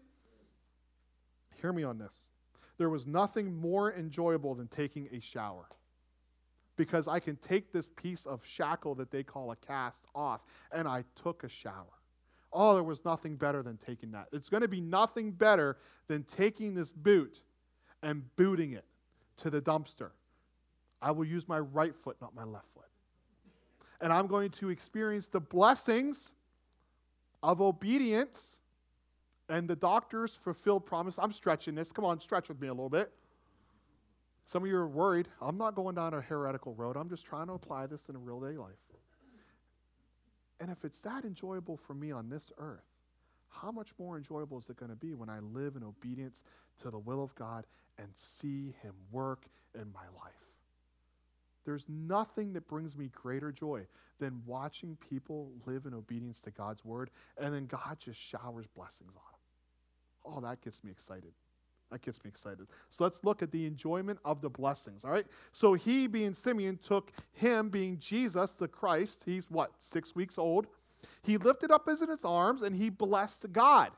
hear 1.61 1.73
me 1.73 1.85
on 1.85 1.99
this, 1.99 2.15
there 2.79 2.91
was 2.91 3.07
nothing 3.07 3.55
more 3.61 3.93
enjoyable 3.93 4.55
than 4.55 4.69
taking 4.69 5.09
a 5.13 5.21
shower. 5.21 5.67
because 6.81 7.07
I 7.09 7.21
can 7.21 7.37
take 7.37 7.73
this 7.73 7.91
piece 7.95 8.25
of 8.25 8.41
shackle 8.43 8.95
that 8.95 9.11
they 9.11 9.23
call 9.23 9.51
a 9.51 9.57
cast 9.57 10.01
off. 10.15 10.41
And 10.73 10.89
I 10.89 11.05
took 11.15 11.45
a 11.45 11.49
shower. 11.49 11.85
Oh, 12.55 12.73
there 12.73 12.83
was 12.83 13.05
nothing 13.05 13.37
better 13.37 13.63
than 13.63 13.79
taking 13.87 14.11
that. 14.13 14.29
It's 14.33 14.49
going 14.49 14.63
to 14.63 14.69
be 14.69 14.81
nothing 14.81 15.31
better 15.31 15.77
than 16.09 16.25
taking 16.25 16.75
this 16.75 16.91
boot 16.91 17.43
and 18.03 18.25
booting 18.37 18.73
it 18.73 18.87
to 19.37 19.51
the 19.51 19.61
dumpster. 19.61 20.13
I 21.03 21.11
will 21.11 21.25
use 21.25 21.49
my 21.49 21.59
right 21.59 21.95
foot, 21.95 22.17
not 22.21 22.35
my 22.35 22.45
left 22.45 22.67
foot. 22.75 22.85
And 24.01 24.13
I'm 24.13 24.27
going 24.27 24.51
to 24.51 24.71
experience 24.71 25.27
the 25.27 25.41
blessings 25.41 26.33
of 27.43 27.61
obedience 27.61 28.59
and 29.49 29.69
the 29.69 29.77
doctor's 29.77 30.35
fulfilled 30.35 30.87
promise. 30.87 31.17
I'm 31.19 31.33
stretching 31.33 31.75
this. 31.75 31.93
Come 31.93 32.05
on, 32.05 32.21
stretch 32.21 32.49
with 32.49 32.61
me 32.61 32.69
a 32.69 32.73
little 32.73 32.89
bit. 32.89 33.11
Some 34.47 34.63
of 34.63 34.69
you 34.69 34.77
are 34.77 34.89
worried. 34.89 35.29
I'm 35.41 35.57
not 35.57 35.75
going 35.75 35.95
down 35.95 36.15
a 36.15 36.21
heretical 36.21 36.75
road. 36.75 36.97
I'm 36.97 37.09
just 37.09 37.25
trying 37.25 37.47
to 37.47 37.53
apply 37.53 37.87
this 37.87 38.09
in 38.09 38.17
a 38.17 38.19
real 38.19 38.41
day 38.41 38.57
life. 38.57 38.73
And 40.61 40.71
if 40.71 40.85
it's 40.85 40.99
that 41.01 41.25
enjoyable 41.25 41.77
for 41.77 41.95
me 41.95 42.13
on 42.13 42.29
this 42.29 42.53
earth, 42.59 42.85
how 43.49 43.71
much 43.71 43.91
more 43.99 44.17
enjoyable 44.17 44.59
is 44.59 44.69
it 44.69 44.77
going 44.77 44.91
to 44.91 44.97
be 44.97 45.15
when 45.15 45.29
I 45.29 45.39
live 45.41 45.77
in 45.77 45.83
obedience 45.83 46.43
to 46.83 46.91
the 46.91 46.99
will 46.99 47.23
of 47.23 47.35
God 47.35 47.65
and 47.99 48.09
see 48.15 48.75
Him 48.83 48.95
work 49.11 49.45
in 49.75 49.91
my 49.93 50.05
life? 50.23 50.50
There's 51.65 51.85
nothing 51.89 52.53
that 52.55 52.67
brings 52.67 52.97
me 52.97 53.11
greater 53.15 53.53
joy 53.53 53.87
than 54.19 54.43
watching 54.47 54.97
people 55.09 55.51
live 55.67 55.87
in 55.87 55.95
obedience 55.95 56.41
to 56.41 56.51
God's 56.51 56.85
word 56.85 57.11
and 57.39 57.55
then 57.55 57.67
God 57.67 57.99
just 57.99 58.21
showers 58.21 58.67
blessings 58.75 59.13
on 59.17 60.35
them. 60.35 60.37
Oh, 60.37 60.49
that 60.49 60.63
gets 60.63 60.83
me 60.85 60.91
excited. 60.91 61.33
That 61.91 62.03
gets 62.03 62.23
me 62.25 62.29
excited. 62.29 62.67
So 62.91 63.05
let's 63.05 63.21
look 63.25 63.43
at 63.43 63.51
the 63.51 63.67
enjoyment 63.67 64.19
of 64.25 64.41
the 64.41 64.49
blessings, 64.49 65.05
all 65.05 65.11
right? 65.11 65.27
So 65.53 65.75
he, 65.75 66.07
being 66.07 66.35
Simeon, 66.35 66.79
took 66.83 67.13
him, 67.33 67.69
being 67.69 67.99
Jesus, 67.99 68.53
the 68.53 68.69
Christ, 68.69 69.23
he's 69.27 69.51
what, 69.51 69.73
six 69.81 70.15
weeks 70.15 70.39
old. 70.39 70.67
He 71.23 71.37
lifted 71.37 71.71
up 71.71 71.89
his 71.89 72.03
in 72.03 72.09
his 72.09 72.25
arms 72.25 72.63
and 72.63 72.77
he 72.77 72.91
blessed 72.91 73.47
God. 73.53 73.91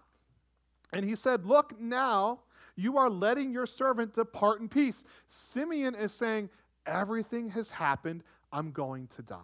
And 0.92 1.04
he 1.04 1.14
said, 1.14 1.44
Look 1.44 1.78
now, 1.80 2.40
you 2.76 2.96
are 2.96 3.10
letting 3.10 3.52
your 3.52 3.66
servant 3.66 4.14
depart 4.14 4.60
in 4.60 4.68
peace. 4.68 5.04
Simeon 5.28 5.94
is 5.94 6.12
saying, 6.12 6.48
Everything 6.86 7.50
has 7.50 7.70
happened. 7.70 8.22
I'm 8.52 8.72
going 8.72 9.08
to 9.16 9.22
die. 9.22 9.38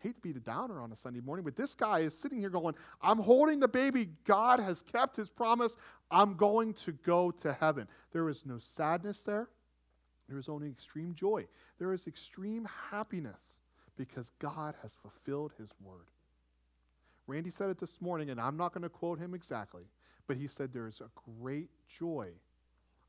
Hate 0.00 0.14
to 0.14 0.20
be 0.20 0.32
the 0.32 0.40
downer 0.40 0.80
on 0.80 0.92
a 0.92 0.96
Sunday 0.96 1.20
morning, 1.20 1.44
but 1.44 1.56
this 1.56 1.74
guy 1.74 2.00
is 2.00 2.16
sitting 2.16 2.38
here 2.38 2.50
going, 2.50 2.74
I'm 3.00 3.18
holding 3.18 3.60
the 3.60 3.68
baby. 3.68 4.10
God 4.24 4.60
has 4.60 4.82
kept 4.82 5.16
his 5.16 5.30
promise. 5.30 5.76
I'm 6.10 6.34
going 6.34 6.74
to 6.84 6.92
go 6.92 7.30
to 7.42 7.52
heaven. 7.52 7.88
There 8.12 8.28
is 8.28 8.44
no 8.44 8.58
sadness 8.76 9.22
there. 9.22 9.48
There 10.28 10.38
is 10.38 10.48
only 10.48 10.68
extreme 10.68 11.14
joy. 11.14 11.46
There 11.78 11.92
is 11.92 12.06
extreme 12.06 12.68
happiness 12.90 13.40
because 13.96 14.30
God 14.38 14.74
has 14.82 14.92
fulfilled 15.00 15.52
his 15.58 15.70
word. 15.82 16.06
Randy 17.26 17.50
said 17.50 17.70
it 17.70 17.80
this 17.80 18.00
morning, 18.00 18.30
and 18.30 18.40
I'm 18.40 18.56
not 18.56 18.72
going 18.72 18.82
to 18.82 18.88
quote 18.88 19.18
him 19.18 19.34
exactly, 19.34 19.84
but 20.26 20.36
he 20.36 20.46
said 20.46 20.72
there 20.72 20.86
is 20.86 21.00
a 21.00 21.10
great 21.40 21.70
joy 21.88 22.28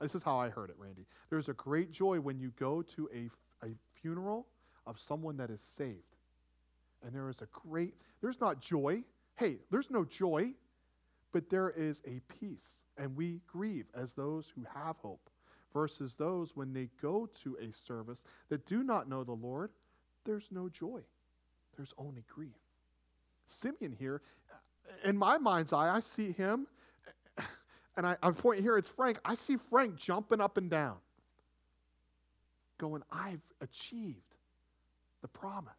this 0.01 0.15
is 0.15 0.23
how 0.23 0.37
I 0.37 0.49
heard 0.49 0.69
it, 0.69 0.75
Randy. 0.77 1.05
There's 1.29 1.49
a 1.49 1.53
great 1.53 1.91
joy 1.91 2.19
when 2.19 2.39
you 2.39 2.51
go 2.59 2.81
to 2.95 3.09
a, 3.13 3.65
a 3.65 3.69
funeral 4.01 4.47
of 4.85 4.97
someone 5.07 5.37
that 5.37 5.49
is 5.49 5.61
saved. 5.75 6.15
And 7.03 7.13
there 7.13 7.29
is 7.29 7.41
a 7.41 7.47
great, 7.51 7.93
there's 8.21 8.39
not 8.39 8.61
joy. 8.61 9.03
Hey, 9.35 9.57
there's 9.71 9.89
no 9.89 10.05
joy, 10.05 10.53
but 11.31 11.49
there 11.49 11.69
is 11.69 12.01
a 12.05 12.21
peace. 12.39 12.79
And 12.97 13.15
we 13.15 13.41
grieve 13.47 13.85
as 13.95 14.13
those 14.13 14.45
who 14.55 14.65
have 14.73 14.97
hope 14.97 15.29
versus 15.73 16.15
those 16.17 16.55
when 16.55 16.73
they 16.73 16.89
go 17.01 17.29
to 17.43 17.57
a 17.61 17.71
service 17.85 18.23
that 18.49 18.65
do 18.65 18.83
not 18.83 19.09
know 19.09 19.23
the 19.23 19.31
Lord, 19.31 19.69
there's 20.25 20.47
no 20.51 20.69
joy. 20.69 21.01
There's 21.75 21.93
only 21.97 22.23
grief. 22.27 22.55
Simeon 23.47 23.95
here, 23.97 24.21
in 25.03 25.17
my 25.17 25.37
mind's 25.37 25.73
eye, 25.73 25.95
I 25.95 25.99
see 25.99 26.31
him 26.31 26.67
and 27.97 28.05
I, 28.05 28.15
I'm 28.21 28.35
pointing 28.35 28.63
here, 28.63 28.77
it's 28.77 28.87
Frank. 28.87 29.19
I 29.25 29.35
see 29.35 29.57
Frank 29.69 29.97
jumping 29.97 30.39
up 30.39 30.57
and 30.57 30.69
down, 30.69 30.97
going, 32.77 33.01
I've 33.11 33.41
achieved 33.59 34.21
the 35.21 35.27
promise. 35.27 35.73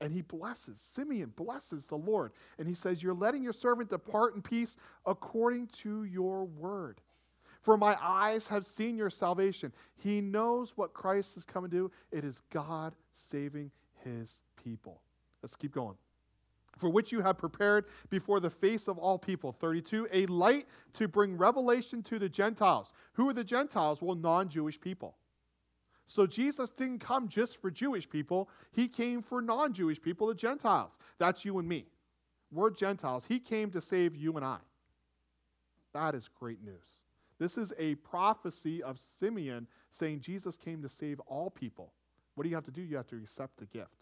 And 0.00 0.12
he 0.12 0.22
blesses, 0.22 0.78
Simeon 0.94 1.32
blesses 1.36 1.86
the 1.86 1.96
Lord. 1.96 2.32
And 2.58 2.66
he 2.66 2.74
says, 2.74 3.02
You're 3.02 3.14
letting 3.14 3.42
your 3.44 3.52
servant 3.52 3.90
depart 3.90 4.34
in 4.34 4.42
peace 4.42 4.76
according 5.06 5.68
to 5.82 6.02
your 6.04 6.46
word. 6.46 7.00
For 7.60 7.76
my 7.76 7.96
eyes 8.02 8.48
have 8.48 8.66
seen 8.66 8.96
your 8.96 9.10
salvation. 9.10 9.72
He 9.98 10.20
knows 10.20 10.72
what 10.74 10.92
Christ 10.92 11.36
is 11.36 11.44
coming 11.44 11.70
to 11.70 11.76
do. 11.76 11.90
It 12.10 12.24
is 12.24 12.42
God 12.50 12.94
saving 13.12 13.70
his 14.02 14.40
people. 14.56 15.00
Let's 15.40 15.54
keep 15.54 15.72
going 15.72 15.94
for 16.76 16.88
which 16.88 17.12
you 17.12 17.20
have 17.20 17.38
prepared 17.38 17.86
before 18.10 18.40
the 18.40 18.50
face 18.50 18.88
of 18.88 18.98
all 18.98 19.18
people. 19.18 19.52
32, 19.52 20.08
a 20.12 20.26
light 20.26 20.66
to 20.94 21.08
bring 21.08 21.36
revelation 21.36 22.02
to 22.04 22.18
the 22.18 22.28
Gentiles. 22.28 22.92
Who 23.14 23.28
are 23.28 23.34
the 23.34 23.44
Gentiles? 23.44 24.00
Well, 24.00 24.16
non 24.16 24.48
Jewish 24.48 24.80
people. 24.80 25.16
So 26.06 26.26
Jesus 26.26 26.70
didn't 26.70 26.98
come 26.98 27.28
just 27.28 27.60
for 27.60 27.70
Jewish 27.70 28.08
people, 28.08 28.48
he 28.72 28.88
came 28.88 29.22
for 29.22 29.40
non 29.40 29.72
Jewish 29.72 30.00
people, 30.00 30.26
the 30.26 30.34
Gentiles. 30.34 30.98
That's 31.18 31.44
you 31.44 31.58
and 31.58 31.68
me. 31.68 31.86
We're 32.50 32.70
Gentiles. 32.70 33.24
He 33.26 33.38
came 33.38 33.70
to 33.70 33.80
save 33.80 34.14
you 34.14 34.36
and 34.36 34.44
I. 34.44 34.58
That 35.94 36.14
is 36.14 36.28
great 36.38 36.62
news. 36.62 37.02
This 37.38 37.56
is 37.58 37.72
a 37.78 37.94
prophecy 37.96 38.82
of 38.82 39.00
Simeon 39.18 39.66
saying 39.90 40.20
Jesus 40.20 40.54
came 40.54 40.82
to 40.82 40.88
save 40.88 41.18
all 41.20 41.50
people. 41.50 41.92
What 42.34 42.44
do 42.44 42.50
you 42.50 42.54
have 42.54 42.64
to 42.64 42.70
do? 42.70 42.82
You 42.82 42.96
have 42.96 43.08
to 43.08 43.16
accept 43.16 43.58
the 43.58 43.66
gift. 43.66 44.01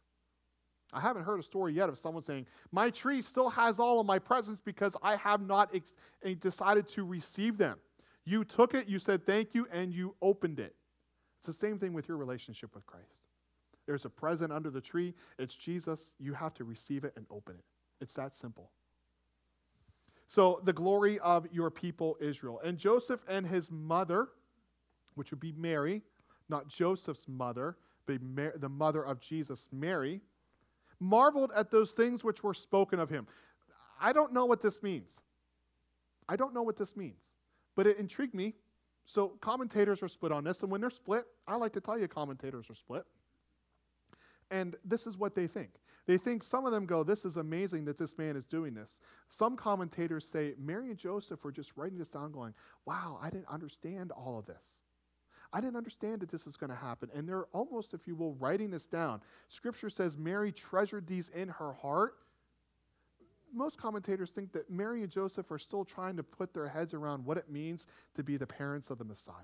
I 0.92 1.00
haven't 1.00 1.24
heard 1.24 1.38
a 1.38 1.42
story 1.42 1.72
yet 1.72 1.88
of 1.88 1.98
someone 1.98 2.24
saying, 2.24 2.46
My 2.72 2.90
tree 2.90 3.22
still 3.22 3.48
has 3.50 3.78
all 3.78 4.00
of 4.00 4.06
my 4.06 4.18
presents 4.18 4.60
because 4.60 4.96
I 5.02 5.16
have 5.16 5.40
not 5.40 5.74
ex- 5.74 5.92
eh, 6.24 6.34
decided 6.40 6.88
to 6.88 7.04
receive 7.04 7.58
them. 7.58 7.78
You 8.24 8.44
took 8.44 8.74
it, 8.74 8.88
you 8.88 8.98
said 8.98 9.24
thank 9.24 9.54
you, 9.54 9.66
and 9.72 9.92
you 9.92 10.14
opened 10.20 10.58
it. 10.60 10.74
It's 11.38 11.46
the 11.46 11.52
same 11.66 11.78
thing 11.78 11.92
with 11.92 12.08
your 12.08 12.16
relationship 12.16 12.74
with 12.74 12.84
Christ. 12.86 13.20
There's 13.86 14.04
a 14.04 14.10
present 14.10 14.52
under 14.52 14.70
the 14.70 14.80
tree, 14.80 15.14
it's 15.38 15.54
Jesus. 15.54 16.12
You 16.18 16.34
have 16.34 16.54
to 16.54 16.64
receive 16.64 17.04
it 17.04 17.12
and 17.16 17.26
open 17.30 17.56
it. 17.56 17.64
It's 18.00 18.14
that 18.14 18.36
simple. 18.36 18.70
So, 20.28 20.60
the 20.64 20.72
glory 20.72 21.18
of 21.20 21.48
your 21.50 21.70
people, 21.70 22.16
Israel. 22.20 22.60
And 22.64 22.78
Joseph 22.78 23.20
and 23.26 23.44
his 23.44 23.70
mother, 23.70 24.28
which 25.14 25.32
would 25.32 25.40
be 25.40 25.52
Mary, 25.52 26.02
not 26.48 26.68
Joseph's 26.68 27.26
mother, 27.26 27.76
but 28.06 28.20
the 28.60 28.68
mother 28.68 29.02
of 29.02 29.20
Jesus, 29.20 29.68
Mary 29.72 30.20
marveled 31.00 31.50
at 31.56 31.70
those 31.70 31.92
things 31.92 32.22
which 32.22 32.42
were 32.42 32.54
spoken 32.54 33.00
of 33.00 33.08
him. 33.08 33.26
I 34.00 34.12
don't 34.12 34.32
know 34.32 34.46
what 34.46 34.60
this 34.60 34.82
means. 34.82 35.10
I 36.28 36.36
don't 36.36 36.54
know 36.54 36.62
what 36.62 36.76
this 36.76 36.96
means, 36.96 37.22
but 37.74 37.86
it 37.86 37.98
intrigued 37.98 38.34
me. 38.34 38.54
So 39.04 39.32
commentators 39.40 40.02
are 40.02 40.08
split 40.08 40.30
on 40.30 40.44
this, 40.44 40.62
and 40.62 40.70
when 40.70 40.80
they're 40.80 40.90
split, 40.90 41.24
I 41.48 41.56
like 41.56 41.72
to 41.72 41.80
tell 41.80 41.98
you 41.98 42.06
commentators 42.06 42.70
are 42.70 42.74
split. 42.74 43.04
And 44.50 44.76
this 44.84 45.06
is 45.06 45.16
what 45.16 45.34
they 45.34 45.46
think. 45.46 45.70
They 46.06 46.18
think 46.18 46.42
some 46.42 46.66
of 46.66 46.72
them 46.72 46.86
go, 46.86 47.02
This 47.02 47.24
is 47.24 47.36
amazing 47.36 47.84
that 47.86 47.98
this 47.98 48.18
man 48.18 48.36
is 48.36 48.46
doing 48.46 48.74
this. 48.74 48.98
Some 49.28 49.56
commentators 49.56 50.24
say 50.24 50.54
Mary 50.58 50.90
and 50.90 50.98
Joseph 50.98 51.44
were 51.44 51.52
just 51.52 51.76
writing 51.76 51.98
this 51.98 52.08
down, 52.08 52.32
going, 52.32 52.54
Wow, 52.84 53.18
I 53.22 53.30
didn't 53.30 53.48
understand 53.48 54.12
all 54.12 54.38
of 54.38 54.46
this. 54.46 54.80
I 55.52 55.60
didn't 55.60 55.76
understand 55.76 56.20
that 56.20 56.30
this 56.30 56.44
was 56.44 56.56
going 56.56 56.70
to 56.70 56.76
happen. 56.76 57.08
And 57.14 57.28
they're 57.28 57.46
almost, 57.52 57.92
if 57.94 58.06
you 58.06 58.14
will, 58.14 58.34
writing 58.34 58.70
this 58.70 58.86
down. 58.86 59.20
Scripture 59.48 59.90
says 59.90 60.16
Mary 60.16 60.52
treasured 60.52 61.06
these 61.06 61.28
in 61.30 61.48
her 61.48 61.72
heart. 61.72 62.14
Most 63.52 63.76
commentators 63.76 64.30
think 64.30 64.52
that 64.52 64.70
Mary 64.70 65.02
and 65.02 65.10
Joseph 65.10 65.50
are 65.50 65.58
still 65.58 65.84
trying 65.84 66.16
to 66.16 66.22
put 66.22 66.54
their 66.54 66.68
heads 66.68 66.94
around 66.94 67.24
what 67.24 67.36
it 67.36 67.50
means 67.50 67.86
to 68.14 68.22
be 68.22 68.36
the 68.36 68.46
parents 68.46 68.90
of 68.90 68.98
the 68.98 69.04
Messiah. 69.04 69.34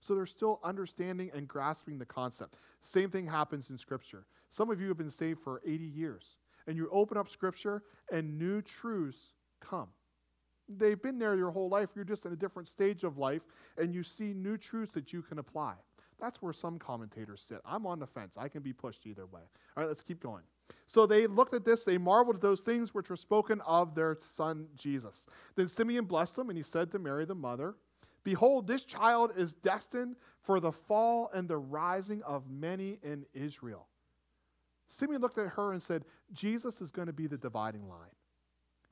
So 0.00 0.14
they're 0.14 0.26
still 0.26 0.58
understanding 0.64 1.30
and 1.32 1.46
grasping 1.46 1.98
the 1.98 2.06
concept. 2.06 2.56
Same 2.82 3.10
thing 3.10 3.26
happens 3.26 3.70
in 3.70 3.78
Scripture. 3.78 4.24
Some 4.50 4.70
of 4.70 4.80
you 4.80 4.88
have 4.88 4.98
been 4.98 5.10
saved 5.10 5.40
for 5.44 5.62
80 5.64 5.84
years, 5.84 6.36
and 6.66 6.76
you 6.76 6.88
open 6.90 7.16
up 7.16 7.28
Scripture, 7.28 7.84
and 8.10 8.36
new 8.36 8.62
truths 8.62 9.34
come 9.60 9.88
they've 10.78 11.00
been 11.00 11.18
there 11.18 11.36
your 11.36 11.50
whole 11.50 11.68
life. 11.68 11.90
You're 11.94 12.04
just 12.04 12.26
in 12.26 12.32
a 12.32 12.36
different 12.36 12.68
stage 12.68 13.04
of 13.04 13.18
life, 13.18 13.42
and 13.78 13.94
you 13.94 14.02
see 14.02 14.32
new 14.34 14.56
truths 14.56 14.92
that 14.94 15.12
you 15.12 15.22
can 15.22 15.38
apply. 15.38 15.74
That's 16.20 16.42
where 16.42 16.52
some 16.52 16.78
commentators 16.78 17.44
sit. 17.48 17.60
I'm 17.64 17.86
on 17.86 17.98
the 17.98 18.06
fence. 18.06 18.32
I 18.36 18.48
can 18.48 18.62
be 18.62 18.72
pushed 18.72 19.06
either 19.06 19.26
way. 19.26 19.40
All 19.76 19.82
right, 19.82 19.88
let's 19.88 20.02
keep 20.02 20.22
going. 20.22 20.42
So 20.86 21.06
they 21.06 21.26
looked 21.26 21.54
at 21.54 21.64
this, 21.64 21.84
they 21.84 21.98
marveled 21.98 22.36
at 22.36 22.42
those 22.42 22.60
things 22.60 22.94
which 22.94 23.08
were 23.08 23.16
spoken 23.16 23.60
of 23.62 23.94
their 23.94 24.18
son 24.20 24.66
Jesus. 24.76 25.22
Then 25.56 25.68
Simeon 25.68 26.04
blessed 26.04 26.36
them, 26.36 26.50
and 26.50 26.56
he 26.56 26.62
said 26.62 26.90
to 26.92 26.98
Mary, 26.98 27.24
the 27.24 27.34
mother, 27.34 27.74
Behold, 28.22 28.66
this 28.66 28.84
child 28.84 29.32
is 29.36 29.54
destined 29.54 30.16
for 30.42 30.60
the 30.60 30.72
fall 30.72 31.30
and 31.32 31.48
the 31.48 31.56
rising 31.56 32.22
of 32.22 32.50
many 32.50 32.98
in 33.02 33.24
Israel. 33.32 33.86
Simeon 34.88 35.22
looked 35.22 35.38
at 35.38 35.46
her 35.46 35.72
and 35.72 35.82
said, 35.82 36.04
Jesus 36.32 36.80
is 36.80 36.90
going 36.90 37.06
to 37.06 37.12
be 37.12 37.26
the 37.26 37.38
dividing 37.38 37.88
line. 37.88 38.10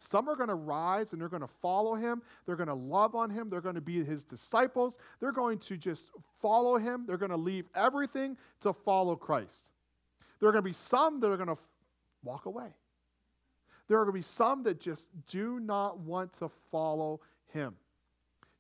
Some 0.01 0.29
are 0.29 0.37
going 0.37 0.49
to 0.49 0.55
rise 0.55 1.13
and 1.13 1.21
they're 1.21 1.29
going 1.29 1.43
to 1.43 1.49
follow 1.61 1.95
him. 1.95 2.23
They're 2.47 2.57
going 2.57 2.69
to 2.69 2.75
love 2.75 3.15
on 3.15 3.31
him. 3.31 3.51
They're 3.51 3.61
going 3.61 3.75
to 3.75 3.81
be 3.81 4.05
his 4.05 4.23
disciples. 4.23 4.97
They're 5.21 5.33
going 5.33 5.59
to 5.59 5.77
just 5.77 6.05
follow 6.41 6.77
him, 6.79 7.05
they're 7.07 7.17
going 7.17 7.31
to 7.31 7.37
leave 7.37 7.67
everything 7.75 8.37
to 8.61 8.73
follow 8.73 9.17
Christ. 9.17 9.71
There 10.39 10.49
are 10.49 10.53
going 10.53 10.63
to 10.63 10.69
be 10.71 10.75
some 10.75 11.19
that 11.21 11.31
are 11.31 11.37
going 11.37 11.49
to 11.49 11.59
walk 12.23 12.47
away. 12.47 12.69
There 13.89 13.99
are 13.99 14.05
going 14.05 14.15
to 14.15 14.19
be 14.19 14.23
some 14.23 14.63
that 14.65 14.79
just 14.79 15.09
do 15.27 15.59
not 15.59 15.99
want 15.99 16.33
to 16.39 16.51
follow 16.71 17.21
him. 17.53 17.75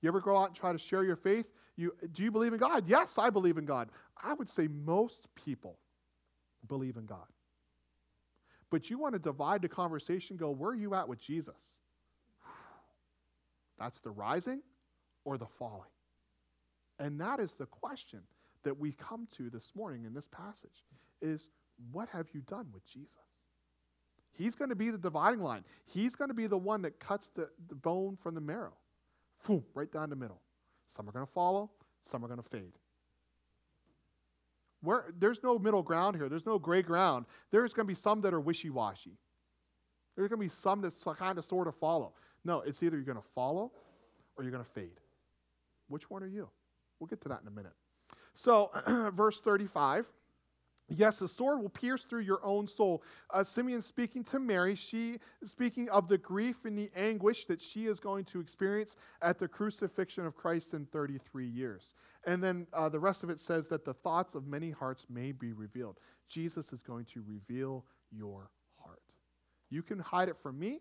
You 0.01 0.09
ever 0.09 0.20
go 0.20 0.36
out 0.36 0.49
and 0.49 0.57
try 0.57 0.72
to 0.72 0.78
share 0.78 1.05
your 1.05 1.16
faith? 1.16 1.47
You, 1.76 1.95
do 2.12 2.22
you 2.22 2.30
believe 2.30 2.53
in 2.53 2.59
God? 2.59 2.84
Yes, 2.89 3.18
I 3.18 3.30
believe 3.30 3.59
in 3.59 3.64
God. 3.64 3.91
I 4.22 4.34
would 4.34 4.49
say 4.49 4.68
most 4.84 5.28
people 5.34 5.78
believe 6.66 6.97
in 6.97 7.07
God. 7.07 7.26
But 8.71 8.91
you 8.91 8.99
want 8.99 9.14
to 9.14 9.19
divide 9.19 9.62
the 9.62 9.69
conversation, 9.69 10.37
go, 10.37 10.51
where 10.51 10.71
are 10.71 10.77
you 10.77 10.95
at 10.95 11.09
with 11.09 11.21
Jesus? 11.21 11.55
That's 13.79 14.01
the 14.01 14.11
rising 14.11 14.61
or 15.25 15.39
the 15.39 15.47
falling. 15.47 15.91
And 16.99 17.21
that 17.21 17.41
is 17.41 17.53
the 17.53 17.66
question 17.66 18.21
that 18.64 18.79
we 18.79 18.93
come 18.93 19.29
to 19.37 19.51
this 19.51 19.71
morning 19.75 20.05
in 20.05 20.12
this 20.12 20.27
passage 20.31 20.85
is 21.23 21.49
what 21.93 22.09
have 22.11 22.27
you 22.33 22.41
done 22.43 22.66
with 22.73 22.87
Jesus? 22.87 23.14
He's 24.33 24.55
going 24.55 24.69
to 24.69 24.77
be 24.77 24.91
the 24.91 24.99
dividing 24.99 25.41
line. 25.41 25.64
He's 25.87 26.14
going 26.14 26.29
to 26.29 26.35
be 26.35 26.47
the 26.47 26.59
one 26.59 26.83
that 26.83 27.01
cuts 27.01 27.29
the, 27.35 27.49
the 27.69 27.75
bone 27.75 28.16
from 28.23 28.35
the 28.35 28.41
marrow. 28.41 28.75
Boom, 29.47 29.64
right 29.75 29.91
down 29.91 30.11
the 30.11 30.16
middle. 30.16 30.41
Some 30.95 31.09
are 31.09 31.12
going 31.12 31.27
to 31.27 31.33
follow, 31.33 31.71
some 32.11 32.25
are 32.25 32.29
going 32.29 32.43
to 32.43 32.49
fade. 32.49 32.73
Where, 34.81 35.07
there's 35.18 35.43
no 35.43 35.59
middle 35.59 35.83
ground 35.83 36.16
here. 36.16 36.29
There's 36.29 36.47
no 36.47 36.59
gray 36.59 36.83
ground. 36.83 37.26
There's 37.51 37.72
going 37.72 37.87
to 37.87 37.93
be 37.93 37.99
some 37.99 38.20
that 38.22 38.33
are 38.33 38.41
wishy 38.41 38.70
washy. 38.70 39.18
There's 40.16 40.29
going 40.29 40.41
to 40.41 40.45
be 40.45 40.55
some 40.55 40.81
that 40.83 40.95
kind 41.16 41.39
of 41.39 41.45
sort 41.45 41.68
of 41.68 41.76
follow. 41.76 42.12
No, 42.45 42.61
it's 42.61 42.83
either 42.83 42.97
you're 42.97 43.05
going 43.05 43.18
to 43.18 43.29
follow 43.35 43.72
or 44.37 44.45
you're 44.45 44.53
going 44.53 44.64
to 44.64 44.70
fade. 44.70 45.01
Which 45.89 46.11
one 46.11 46.22
are 46.22 46.29
you? 46.29 46.49
We'll 46.99 47.09
get 47.09 47.20
to 47.22 47.29
that 47.29 47.41
in 47.43 47.49
a 47.49 47.53
minute. 47.53 47.72
So, 48.35 48.70
verse 49.14 49.41
35 49.41 50.07
Yes, 50.91 51.18
the 51.18 51.28
sword 51.28 51.61
will 51.61 51.68
pierce 51.68 52.05
through 52.05 52.22
your 52.22 52.45
own 52.45 52.66
soul. 52.66 53.03
Uh, 53.30 53.45
Simeon 53.45 53.82
speaking 53.82 54.24
to 54.24 54.39
Mary, 54.39 54.74
she 54.74 55.18
speaking 55.45 55.91
of 55.91 56.09
the 56.09 56.16
grief 56.16 56.64
and 56.64 56.78
the 56.78 56.91
anguish 56.97 57.45
that 57.47 57.61
she 57.61 57.86
is 57.86 58.01
going 58.01 58.24
to 58.26 58.41
experience 58.41 58.97
at 59.20 59.39
the 59.39 59.47
crucifixion 59.47 60.24
of 60.24 60.34
Christ 60.34 60.72
in 60.72 60.86
33 60.86 61.47
years. 61.47 61.95
And 62.24 62.43
then 62.43 62.66
uh, 62.72 62.89
the 62.89 63.01
rest 63.01 63.22
of 63.22 63.28
it 63.28 63.39
says 63.39 63.66
that 63.68 63.84
the 63.84 63.93
thoughts 63.93 64.34
of 64.34 64.47
many 64.47 64.70
hearts 64.70 65.05
may 65.11 65.32
be 65.32 65.53
revealed. 65.53 65.99
Jesus 66.26 66.72
is 66.72 66.82
going 66.82 67.05
to 67.12 67.22
reveal 67.26 67.84
your 68.11 68.51
heart. 68.82 69.03
You 69.68 69.82
can 69.82 69.99
hide 69.99 70.30
it 70.30 70.39
from 70.39 70.59
me, 70.59 70.80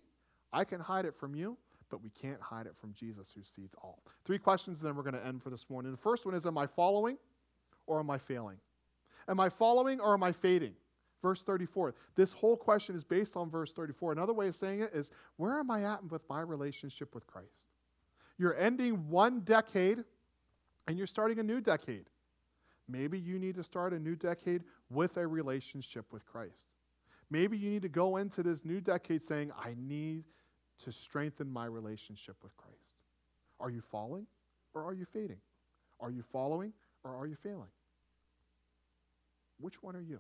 I 0.54 0.64
can 0.64 0.80
hide 0.80 1.04
it 1.04 1.16
from 1.16 1.36
you, 1.36 1.58
but 1.90 2.02
we 2.02 2.10
can't 2.10 2.42
hide 2.42 2.66
it 2.66 2.78
from 2.78 2.94
Jesus 2.94 3.28
who 3.36 3.42
sees 3.44 3.72
all. 3.82 4.02
Three 4.24 4.40
questions, 4.40 4.80
and 4.80 4.88
then 4.88 4.96
we're 4.96 5.04
going 5.04 5.16
to 5.16 5.26
end 5.26 5.44
for 5.44 5.50
this 5.50 5.66
morning. 5.70 5.92
The 5.92 5.98
first 5.98 6.26
one 6.26 6.34
is 6.34 6.46
Am 6.46 6.58
I 6.58 6.68
following 6.68 7.18
or 7.86 8.00
am 8.00 8.10
I 8.10 8.18
failing? 8.18 8.58
Am 9.28 9.40
I 9.40 9.50
following 9.50 10.00
or 10.00 10.14
am 10.14 10.24
I 10.24 10.32
fading? 10.32 10.74
Verse 11.22 11.42
34. 11.42 11.96
This 12.16 12.32
whole 12.32 12.56
question 12.56 12.96
is 12.96 13.04
based 13.04 13.36
on 13.36 13.50
verse 13.50 13.72
34. 13.72 14.12
Another 14.12 14.34
way 14.34 14.48
of 14.48 14.56
saying 14.56 14.82
it 14.82 14.92
is 14.94 15.12
where 15.38 15.60
am 15.60 15.72
I 15.72 15.84
at 15.84 16.10
with 16.12 16.22
my 16.30 16.42
relationship 16.42 17.14
with 17.14 17.26
Christ? 17.28 17.68
You're 18.38 18.56
ending 18.58 19.10
one 19.10 19.42
decade 19.42 20.04
and 20.88 20.98
you're 20.98 21.08
starting 21.08 21.40
a 21.40 21.44
new 21.44 21.60
decade. 21.60 22.06
Maybe 22.88 23.20
you 23.20 23.40
need 23.40 23.56
to 23.56 23.64
start 23.64 23.94
a 23.94 24.00
new 24.00 24.16
decade 24.16 24.64
with 24.90 25.18
a 25.18 25.28
relationship 25.28 26.06
with 26.14 26.26
Christ. 26.26 26.68
Maybe 27.30 27.58
you 27.58 27.70
need 27.70 27.82
to 27.82 27.90
go 27.90 28.18
into 28.18 28.42
this 28.42 28.64
new 28.64 28.80
decade 28.80 29.26
saying, 29.26 29.52
I 29.58 29.76
need 29.78 30.24
to 30.86 30.92
strengthen 30.92 31.52
my 31.52 31.66
relationship 31.66 32.38
with 32.42 32.56
Christ. 32.56 32.78
Are 33.60 33.70
you 33.70 33.82
falling 33.82 34.28
or 34.74 34.86
are 34.86 34.94
you 34.94 35.06
fading? 35.06 35.42
Are 36.00 36.12
you 36.12 36.24
following 36.32 36.72
or 37.04 37.16
are 37.16 37.28
you 37.28 37.36
failing? 37.36 37.70
Which 39.60 39.82
one 39.82 39.96
are 39.96 40.02
you? 40.02 40.20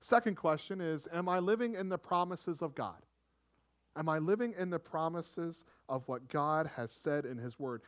Second 0.00 0.36
question 0.36 0.80
is 0.80 1.06
Am 1.12 1.28
I 1.28 1.38
living 1.38 1.74
in 1.74 1.88
the 1.88 1.98
promises 1.98 2.62
of 2.62 2.74
God? 2.74 3.02
Am 3.96 4.08
I 4.08 4.18
living 4.18 4.54
in 4.56 4.70
the 4.70 4.78
promises 4.78 5.64
of 5.88 6.06
what 6.06 6.28
God 6.28 6.70
has 6.76 6.92
said 6.92 7.24
in 7.24 7.36
His 7.36 7.58
Word? 7.58 7.82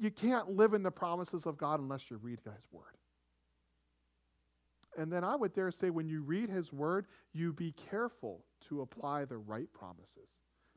You 0.00 0.10
can't 0.10 0.50
live 0.50 0.74
in 0.74 0.82
the 0.82 0.90
promises 0.90 1.46
of 1.46 1.56
God 1.56 1.80
unless 1.80 2.10
you 2.10 2.16
read 2.16 2.40
His 2.44 2.64
Word. 2.72 2.96
And 4.98 5.12
then 5.12 5.24
I 5.24 5.36
would 5.36 5.52
dare 5.52 5.70
say, 5.70 5.90
when 5.90 6.08
you 6.08 6.22
read 6.22 6.50
His 6.50 6.72
Word, 6.72 7.06
you 7.32 7.52
be 7.52 7.72
careful 7.90 8.44
to 8.68 8.80
apply 8.80 9.24
the 9.24 9.36
right 9.36 9.72
promises. 9.72 10.28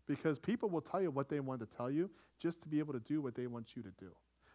Because 0.07 0.39
people 0.39 0.69
will 0.69 0.82
tell 0.82 1.01
you 1.01 1.11
what 1.11 1.30
they 1.30 1.39
want 1.39 1.61
to 1.61 1.67
tell 1.77 1.89
you 1.89 2.09
just 2.39 2.61
to 2.61 2.67
be 2.67 2.80
able 2.80 2.93
to 2.93 2.99
do 2.99 3.21
what 3.21 3.36
they 3.36 3.47
want 3.47 3.75
you 3.75 3.82
to 3.82 3.91
do. 3.99 4.11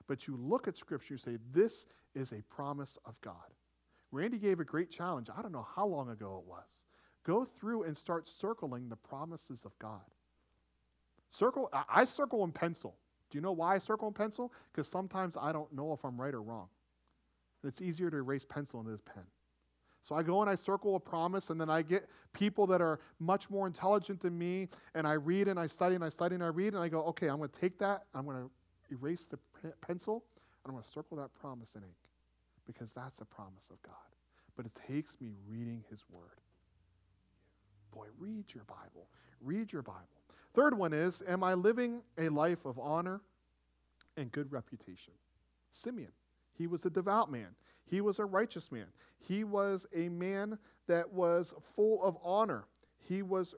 But 0.06 0.26
you 0.26 0.36
look 0.36 0.68
at 0.68 0.76
Scripture, 0.76 1.14
and 1.14 1.20
say, 1.20 1.38
This 1.52 1.86
is 2.14 2.32
a 2.32 2.42
promise 2.42 2.98
of 3.04 3.20
God. 3.20 3.34
Randy 4.14 4.38
gave 4.38 4.60
a 4.60 4.64
great 4.64 4.90
challenge. 4.90 5.28
I 5.36 5.42
don't 5.42 5.52
know 5.52 5.66
how 5.74 5.86
long 5.86 6.08
ago 6.10 6.40
it 6.44 6.48
was. 6.48 6.68
Go 7.24 7.44
through 7.44 7.82
and 7.82 7.96
start 7.96 8.28
circling 8.28 8.88
the 8.88 8.96
promises 8.96 9.60
of 9.64 9.76
God. 9.78 10.02
Circle, 11.30 11.68
I 11.88 12.04
circle 12.04 12.44
in 12.44 12.52
pencil. 12.52 12.94
Do 13.30 13.38
you 13.38 13.42
know 13.42 13.52
why 13.52 13.74
I 13.74 13.78
circle 13.78 14.06
in 14.06 14.14
pencil? 14.14 14.52
Because 14.70 14.86
sometimes 14.86 15.36
I 15.40 15.50
don't 15.52 15.72
know 15.72 15.92
if 15.92 16.04
I'm 16.04 16.20
right 16.20 16.32
or 16.32 16.42
wrong. 16.42 16.68
it's 17.64 17.80
easier 17.80 18.10
to 18.10 18.16
erase 18.18 18.44
pencil 18.44 18.82
than 18.82 18.92
it 18.92 18.94
is 18.94 19.00
pen. 19.00 19.24
So 20.04 20.14
I 20.14 20.22
go 20.22 20.42
and 20.42 20.50
I 20.50 20.54
circle 20.54 20.96
a 20.96 21.00
promise, 21.00 21.48
and 21.50 21.58
then 21.58 21.70
I 21.70 21.80
get 21.82 22.08
people 22.34 22.66
that 22.68 22.82
are 22.82 23.00
much 23.18 23.48
more 23.48 23.66
intelligent 23.66 24.20
than 24.20 24.38
me, 24.38 24.68
and 24.94 25.08
I 25.08 25.14
read 25.14 25.48
and 25.48 25.58
I 25.58 25.66
study 25.66 25.94
and 25.94 26.04
I 26.04 26.10
study 26.10 26.34
and 26.34 26.44
I 26.44 26.48
read, 26.48 26.74
and 26.74 26.82
I 26.82 26.88
go, 26.88 27.02
okay, 27.04 27.28
I'm 27.28 27.38
going 27.38 27.48
to 27.48 27.60
take 27.60 27.78
that, 27.78 28.04
I'm 28.14 28.26
going 28.26 28.36
to 28.36 28.50
erase 28.94 29.26
the 29.30 29.38
pencil, 29.80 30.22
and 30.42 30.70
I'm 30.70 30.72
going 30.72 30.84
to 30.84 30.90
circle 30.90 31.16
that 31.16 31.34
promise 31.34 31.70
in 31.74 31.82
ink 31.82 31.94
because 32.66 32.90
that's 32.92 33.20
a 33.20 33.24
promise 33.24 33.66
of 33.70 33.82
God. 33.82 33.94
But 34.56 34.66
it 34.66 34.72
takes 34.86 35.16
me 35.20 35.32
reading 35.48 35.84
His 35.90 36.04
Word. 36.10 36.40
Boy, 37.92 38.06
read 38.18 38.44
your 38.54 38.64
Bible. 38.64 39.08
Read 39.40 39.72
your 39.72 39.82
Bible. 39.82 40.00
Third 40.54 40.76
one 40.76 40.92
is 40.92 41.22
Am 41.28 41.42
I 41.42 41.54
living 41.54 42.02
a 42.18 42.28
life 42.28 42.64
of 42.64 42.78
honor 42.78 43.20
and 44.16 44.30
good 44.32 44.50
reputation? 44.52 45.12
Simeon, 45.72 46.12
he 46.56 46.66
was 46.66 46.84
a 46.84 46.90
devout 46.90 47.30
man. 47.30 47.48
He 47.84 48.00
was 48.00 48.18
a 48.18 48.24
righteous 48.24 48.70
man. 48.72 48.86
He 49.18 49.44
was 49.44 49.86
a 49.94 50.08
man 50.08 50.58
that 50.86 51.12
was 51.12 51.52
full 51.74 52.02
of 52.02 52.16
honor. 52.22 52.64
He 52.98 53.22
was 53.22 53.54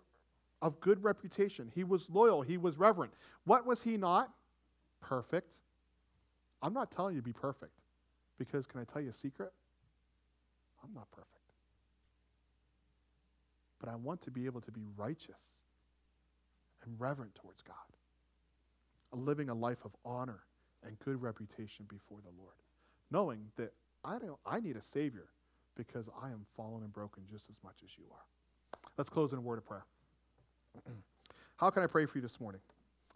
of 0.63 0.81
good 0.81 1.03
reputation. 1.05 1.71
He 1.75 1.85
was 1.85 2.09
loyal. 2.11 2.43
He 2.43 2.57
was 2.57 2.79
reverent. 2.79 3.13
What 3.45 3.67
was 3.67 3.83
he 3.83 3.97
not? 3.97 4.31
Perfect. 5.01 5.55
I'm 6.63 6.73
not 6.73 6.91
telling 6.91 7.15
you 7.15 7.21
to 7.21 7.25
be 7.25 7.33
perfect. 7.33 7.73
Because, 8.39 8.67
can 8.67 8.81
I 8.81 8.85
tell 8.85 9.03
you 9.03 9.11
a 9.11 9.15
secret? 9.15 9.53
I'm 10.83 10.93
not 10.95 11.11
perfect. 11.11 11.31
But 13.81 13.89
I 13.89 13.97
want 13.97 14.23
to 14.23 14.31
be 14.31 14.47
able 14.47 14.61
to 14.63 14.71
be 14.71 14.83
righteous 14.97 15.35
and 16.85 16.95
reverent 16.99 17.35
towards 17.35 17.63
God, 17.63 17.77
living 19.13 19.49
a 19.49 19.55
life 19.55 19.85
of 19.85 19.93
honor 20.05 20.41
and 20.85 20.99
good 21.01 21.21
reputation 21.21 21.87
before 21.89 22.19
the 22.23 22.31
Lord, 22.41 22.55
knowing 23.11 23.41
that 23.57 23.73
I, 24.05 24.19
don't, 24.19 24.39
I 24.47 24.61
need 24.61 24.77
a 24.77 24.83
Savior 24.83 25.27
because 25.77 26.07
I 26.23 26.29
am 26.29 26.47
fallen 26.57 26.83
and 26.83 26.93
broken 26.93 27.25
just 27.31 27.45
as 27.51 27.57
much 27.63 27.77
as 27.85 27.91
you 27.99 28.05
are. 28.13 28.81
Let's 28.97 29.11
close 29.11 29.33
in 29.33 29.39
a 29.39 29.43
word 29.43 29.59
of 29.59 29.67
prayer. 29.67 29.85
How 31.57 31.71
can 31.71 31.83
I 31.83 31.87
pray 31.87 32.07
for 32.07 32.19
you 32.19 32.23
this 32.23 32.41
morning? 32.41 32.61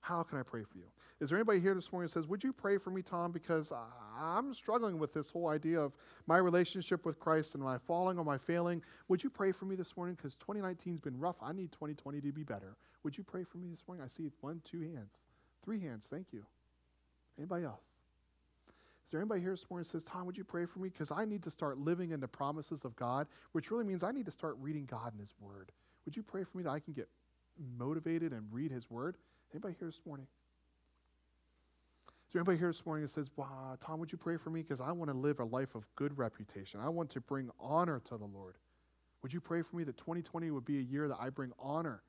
How 0.01 0.22
can 0.22 0.38
I 0.38 0.42
pray 0.42 0.62
for 0.62 0.78
you? 0.78 0.84
Is 1.20 1.28
there 1.28 1.38
anybody 1.38 1.61
here 1.61 1.74
this 1.74 1.92
morning 1.92 2.09
that 2.09 2.14
says, 2.14 2.26
Would 2.26 2.42
you 2.42 2.53
pray 2.53 2.78
for 2.78 2.90
me, 2.90 3.03
Tom? 3.03 3.30
Because 3.30 3.70
I'm 4.18 4.55
struggling 4.55 4.98
with 4.98 5.12
this 5.12 5.28
whole 5.28 5.48
idea 5.48 5.78
of 5.78 5.92
my 6.26 6.38
relationship 6.38 7.05
with 7.05 7.20
Christ 7.20 7.55
and 7.55 7.62
my 7.62 7.76
falling 7.78 8.18
or 8.18 8.24
my 8.24 8.38
failing? 8.38 8.82
Would 9.09 9.22
you 9.22 9.28
pray 9.28 9.53
for 9.53 9.66
me 9.66 9.76
this 9.76 9.96
morning? 9.96 10.14
Because 10.14 10.34
2019 10.36 10.94
has 10.94 11.01
been 11.01 11.18
rough. 11.18 11.36
I 11.42 11.53
need 11.53 11.72
2020 11.72 12.20
to 12.22 12.32
be 12.32 12.42
better. 12.42 12.76
Would 13.03 13.16
you 13.16 13.24
pray 13.24 13.44
for 13.44 13.59
me 13.59 13.68
this 13.68 13.82
morning? 13.86 14.05
I 14.05 14.09
see 14.09 14.30
one, 14.40 14.62
two 14.64 14.80
hands, 14.80 15.24
three 15.62 15.80
hands. 15.80 16.07
Thank 16.11 16.28
you. 16.32 16.44
Anybody 17.38 17.64
else? 17.64 18.03
Is 19.11 19.12
there 19.12 19.20
anybody 19.20 19.40
here 19.40 19.51
this 19.51 19.66
morning 19.68 19.84
that 19.84 19.90
says, 19.90 20.05
Tom, 20.05 20.24
would 20.26 20.36
you 20.38 20.44
pray 20.44 20.66
for 20.66 20.78
me? 20.78 20.88
Because 20.88 21.11
I 21.11 21.24
need 21.24 21.42
to 21.42 21.51
start 21.51 21.78
living 21.78 22.12
in 22.12 22.20
the 22.20 22.28
promises 22.28 22.84
of 22.84 22.94
God, 22.96 23.26
which 23.53 23.70
really 23.70 23.84
means 23.84 24.05
I 24.05 24.12
need 24.12 24.26
to 24.26 24.32
start 24.32 24.57
reading 24.61 24.86
God 24.86 25.12
and 25.12 25.20
His 25.20 25.34
Word. 25.40 25.72
Would 26.05 26.16
you 26.16 26.22
pray 26.22 26.44
for 26.44 26.57
me 26.57 26.62
that 26.62 26.70
I 26.70 26.78
can 26.78 26.92
get 26.92 27.09
motivated 27.76 28.32
and 28.32 28.46
read 28.53 28.70
His 28.70 28.88
Word? 28.88 29.16
Anybody 29.53 29.74
here 29.78 29.88
this 29.88 30.01
morning? 30.07 30.26
Is 32.28 32.32
there 32.32 32.40
anybody 32.40 32.59
here 32.59 32.68
this 32.68 32.86
morning 32.86 33.05
that 33.05 33.12
says, 33.12 33.28
wow, 33.34 33.76
Tom, 33.84 33.98
would 33.98 34.12
you 34.12 34.18
pray 34.18 34.36
for 34.36 34.51
me? 34.51 34.62
Because 34.62 34.80
I 34.80 34.92
want 34.92 35.11
to 35.11 35.16
live 35.16 35.40
a 35.40 35.44
life 35.44 35.74
of 35.74 35.84
good 35.96 36.16
reputation. 36.16 36.78
I 36.80 36.88
want 36.88 37.11
to 37.11 37.20
bring 37.20 37.51
honor 37.59 38.01
to 38.09 38.16
the 38.16 38.24
Lord. 38.24 38.55
Would 39.22 39.32
you 39.32 39.40
pray 39.40 39.62
for 39.62 39.76
me 39.76 39.82
that 39.84 39.96
2020 39.96 40.53
would 40.53 40.64
be 40.64 40.78
a 40.78 40.82
year 40.82 41.09
that 41.09 41.18
I 41.20 41.30
bring 41.30 41.51
honor 41.59 42.03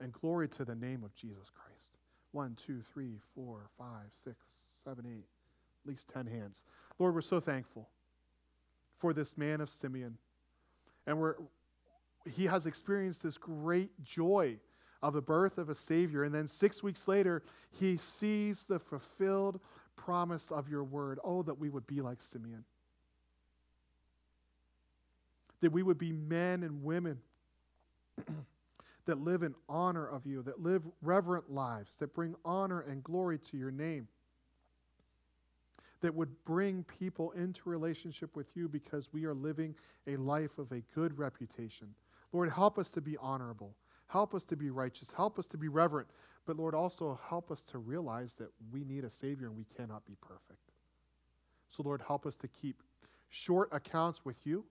and 0.00 0.12
glory 0.12 0.48
to 0.50 0.64
the 0.66 0.74
name 0.74 1.02
of 1.02 1.14
Jesus 1.14 1.50
Christ? 1.54 1.96
One, 2.32 2.56
two, 2.66 2.82
three, 2.92 3.18
four, 3.34 3.70
five, 3.78 4.10
six, 4.22 4.36
seven, 4.84 5.06
eight, 5.06 5.24
at 5.84 5.88
least 5.88 6.06
10 6.12 6.26
hands. 6.26 6.62
Lord, 6.98 7.14
we're 7.14 7.22
so 7.22 7.40
thankful 7.40 7.88
for 8.98 9.14
this 9.14 9.38
man 9.38 9.62
of 9.62 9.70
Simeon. 9.70 10.18
And 11.06 11.18
we're, 11.18 11.36
he 12.30 12.44
has 12.44 12.66
experienced 12.66 13.22
this 13.22 13.38
great 13.38 13.90
joy 14.04 14.58
of 15.06 15.14
the 15.14 15.22
birth 15.22 15.56
of 15.56 15.70
a 15.70 15.74
Savior. 15.74 16.24
And 16.24 16.34
then 16.34 16.48
six 16.48 16.82
weeks 16.82 17.06
later, 17.06 17.42
he 17.70 17.96
sees 17.96 18.64
the 18.64 18.80
fulfilled 18.80 19.60
promise 19.94 20.50
of 20.50 20.68
your 20.68 20.82
word. 20.82 21.20
Oh, 21.22 21.44
that 21.44 21.58
we 21.58 21.68
would 21.68 21.86
be 21.86 22.00
like 22.00 22.18
Simeon. 22.20 22.64
That 25.60 25.70
we 25.70 25.84
would 25.84 25.98
be 25.98 26.12
men 26.12 26.64
and 26.64 26.82
women 26.82 27.20
that 29.06 29.20
live 29.20 29.44
in 29.44 29.54
honor 29.68 30.08
of 30.08 30.26
you, 30.26 30.42
that 30.42 30.60
live 30.60 30.82
reverent 31.02 31.52
lives, 31.52 31.94
that 32.00 32.12
bring 32.12 32.34
honor 32.44 32.80
and 32.80 33.04
glory 33.04 33.38
to 33.52 33.56
your 33.56 33.70
name, 33.70 34.08
that 36.00 36.16
would 36.16 36.44
bring 36.44 36.84
people 36.98 37.30
into 37.30 37.60
relationship 37.64 38.34
with 38.34 38.48
you 38.56 38.68
because 38.68 39.08
we 39.12 39.24
are 39.24 39.34
living 39.34 39.76
a 40.08 40.16
life 40.16 40.58
of 40.58 40.72
a 40.72 40.82
good 40.96 41.16
reputation. 41.16 41.94
Lord, 42.32 42.50
help 42.50 42.76
us 42.76 42.90
to 42.90 43.00
be 43.00 43.16
honorable. 43.18 43.72
Help 44.08 44.34
us 44.34 44.44
to 44.44 44.56
be 44.56 44.70
righteous. 44.70 45.08
Help 45.16 45.38
us 45.38 45.46
to 45.46 45.56
be 45.56 45.68
reverent. 45.68 46.08
But 46.46 46.56
Lord, 46.56 46.74
also 46.74 47.18
help 47.28 47.50
us 47.50 47.62
to 47.72 47.78
realize 47.78 48.34
that 48.38 48.48
we 48.72 48.84
need 48.84 49.04
a 49.04 49.10
Savior 49.10 49.48
and 49.48 49.56
we 49.56 49.66
cannot 49.76 50.06
be 50.06 50.14
perfect. 50.20 50.70
So, 51.76 51.82
Lord, 51.82 52.00
help 52.06 52.24
us 52.24 52.36
to 52.36 52.48
keep 52.48 52.82
short 53.28 53.68
accounts 53.72 54.20
with 54.24 54.36
you. 54.44 54.64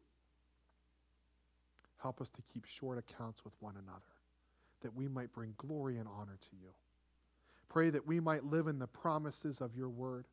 Help 2.01 2.21
us 2.21 2.29
to 2.29 2.41
keep 2.53 2.65
short 2.65 2.97
accounts 2.97 3.43
with 3.43 3.53
one 3.59 3.75
another, 3.75 3.99
that 4.81 4.95
we 4.95 5.07
might 5.07 5.33
bring 5.33 5.53
glory 5.57 5.97
and 5.97 6.07
honor 6.07 6.37
to 6.41 6.55
you. 6.61 6.69
Pray 7.67 7.89
that 7.89 8.05
we 8.07 8.19
might 8.19 8.45
live 8.45 8.67
in 8.67 8.79
the 8.79 8.87
promises 8.87 9.57
of 9.59 9.75
your 9.75 9.89
word. 9.89 10.25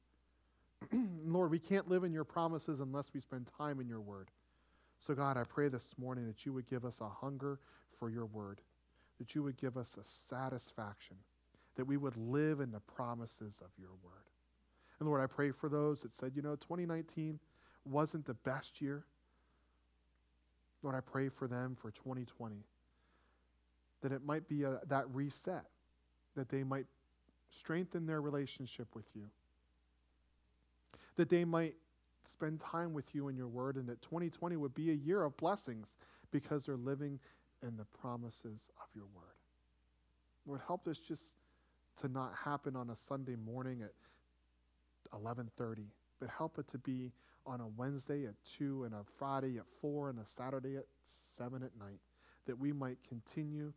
Lord, 1.24 1.50
we 1.50 1.58
can't 1.58 1.88
live 1.88 2.04
in 2.04 2.12
your 2.12 2.24
promises 2.24 2.80
unless 2.80 3.06
we 3.12 3.20
spend 3.20 3.48
time 3.58 3.80
in 3.80 3.88
your 3.88 4.00
word. 4.00 4.30
So, 5.06 5.14
God, 5.14 5.36
I 5.36 5.44
pray 5.44 5.68
this 5.68 5.94
morning 5.98 6.26
that 6.26 6.46
you 6.46 6.52
would 6.52 6.68
give 6.68 6.84
us 6.84 6.94
a 7.00 7.08
hunger 7.08 7.58
for 7.98 8.10
your 8.10 8.26
word, 8.26 8.60
that 9.22 9.36
you 9.36 9.42
would 9.44 9.56
give 9.56 9.76
us 9.76 9.88
a 9.96 10.34
satisfaction, 10.34 11.14
that 11.76 11.84
we 11.84 11.96
would 11.96 12.16
live 12.16 12.58
in 12.58 12.72
the 12.72 12.80
promises 12.80 13.54
of 13.60 13.70
your 13.78 13.90
word. 14.02 14.26
And 14.98 15.08
Lord, 15.08 15.20
I 15.20 15.28
pray 15.32 15.52
for 15.52 15.68
those 15.68 16.00
that 16.00 16.12
said, 16.18 16.32
you 16.34 16.42
know, 16.42 16.56
2019 16.56 17.38
wasn't 17.84 18.26
the 18.26 18.34
best 18.34 18.80
year. 18.80 19.04
Lord, 20.82 20.96
I 20.96 21.00
pray 21.00 21.28
for 21.28 21.46
them 21.46 21.76
for 21.80 21.92
2020, 21.92 22.56
that 24.02 24.10
it 24.10 24.24
might 24.24 24.48
be 24.48 24.64
a, 24.64 24.80
that 24.88 25.04
reset, 25.14 25.66
that 26.34 26.48
they 26.48 26.64
might 26.64 26.86
strengthen 27.56 28.06
their 28.06 28.20
relationship 28.20 28.88
with 28.92 29.06
you, 29.14 29.26
that 31.14 31.28
they 31.28 31.44
might 31.44 31.76
spend 32.32 32.60
time 32.60 32.92
with 32.92 33.14
you 33.14 33.28
in 33.28 33.36
your 33.36 33.46
word, 33.46 33.76
and 33.76 33.86
that 33.86 34.02
2020 34.02 34.56
would 34.56 34.74
be 34.74 34.90
a 34.90 34.94
year 34.94 35.22
of 35.22 35.36
blessings 35.36 35.86
because 36.32 36.64
they're 36.64 36.74
living 36.74 37.20
in 37.62 37.76
the 37.76 37.84
promises 37.84 38.60
of 38.80 38.88
your 38.94 39.06
word. 39.14 39.36
Lord, 40.46 40.60
help 40.66 40.84
this 40.84 40.98
just 40.98 41.22
to 42.00 42.08
not 42.08 42.34
happen 42.34 42.74
on 42.76 42.90
a 42.90 42.96
Sunday 42.96 43.36
morning 43.36 43.82
at 43.82 43.92
11:30, 45.12 45.86
but 46.18 46.28
help 46.30 46.58
it 46.58 46.68
to 46.68 46.78
be 46.78 47.12
on 47.44 47.60
a 47.60 47.66
Wednesday 47.66 48.26
at 48.26 48.34
2 48.44 48.84
and 48.84 48.94
a 48.94 49.04
Friday 49.18 49.58
at 49.58 49.66
4 49.80 50.10
and 50.10 50.18
a 50.18 50.26
Saturday 50.36 50.76
at 50.76 50.86
7 51.36 51.62
at 51.62 51.76
night, 51.76 52.00
that 52.46 52.58
we 52.58 52.72
might 52.72 52.98
continue 53.08 53.72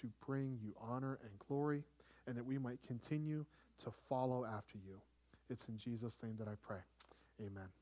to 0.00 0.10
bring 0.26 0.58
you 0.62 0.74
honor 0.78 1.18
and 1.22 1.38
glory, 1.48 1.82
and 2.26 2.36
that 2.36 2.44
we 2.44 2.58
might 2.58 2.82
continue 2.82 3.44
to 3.78 3.90
follow 4.08 4.44
after 4.44 4.78
you. 4.78 5.00
It's 5.48 5.64
in 5.68 5.78
Jesus' 5.78 6.14
name 6.22 6.36
that 6.38 6.48
I 6.48 6.54
pray. 6.56 6.80
Amen. 7.40 7.77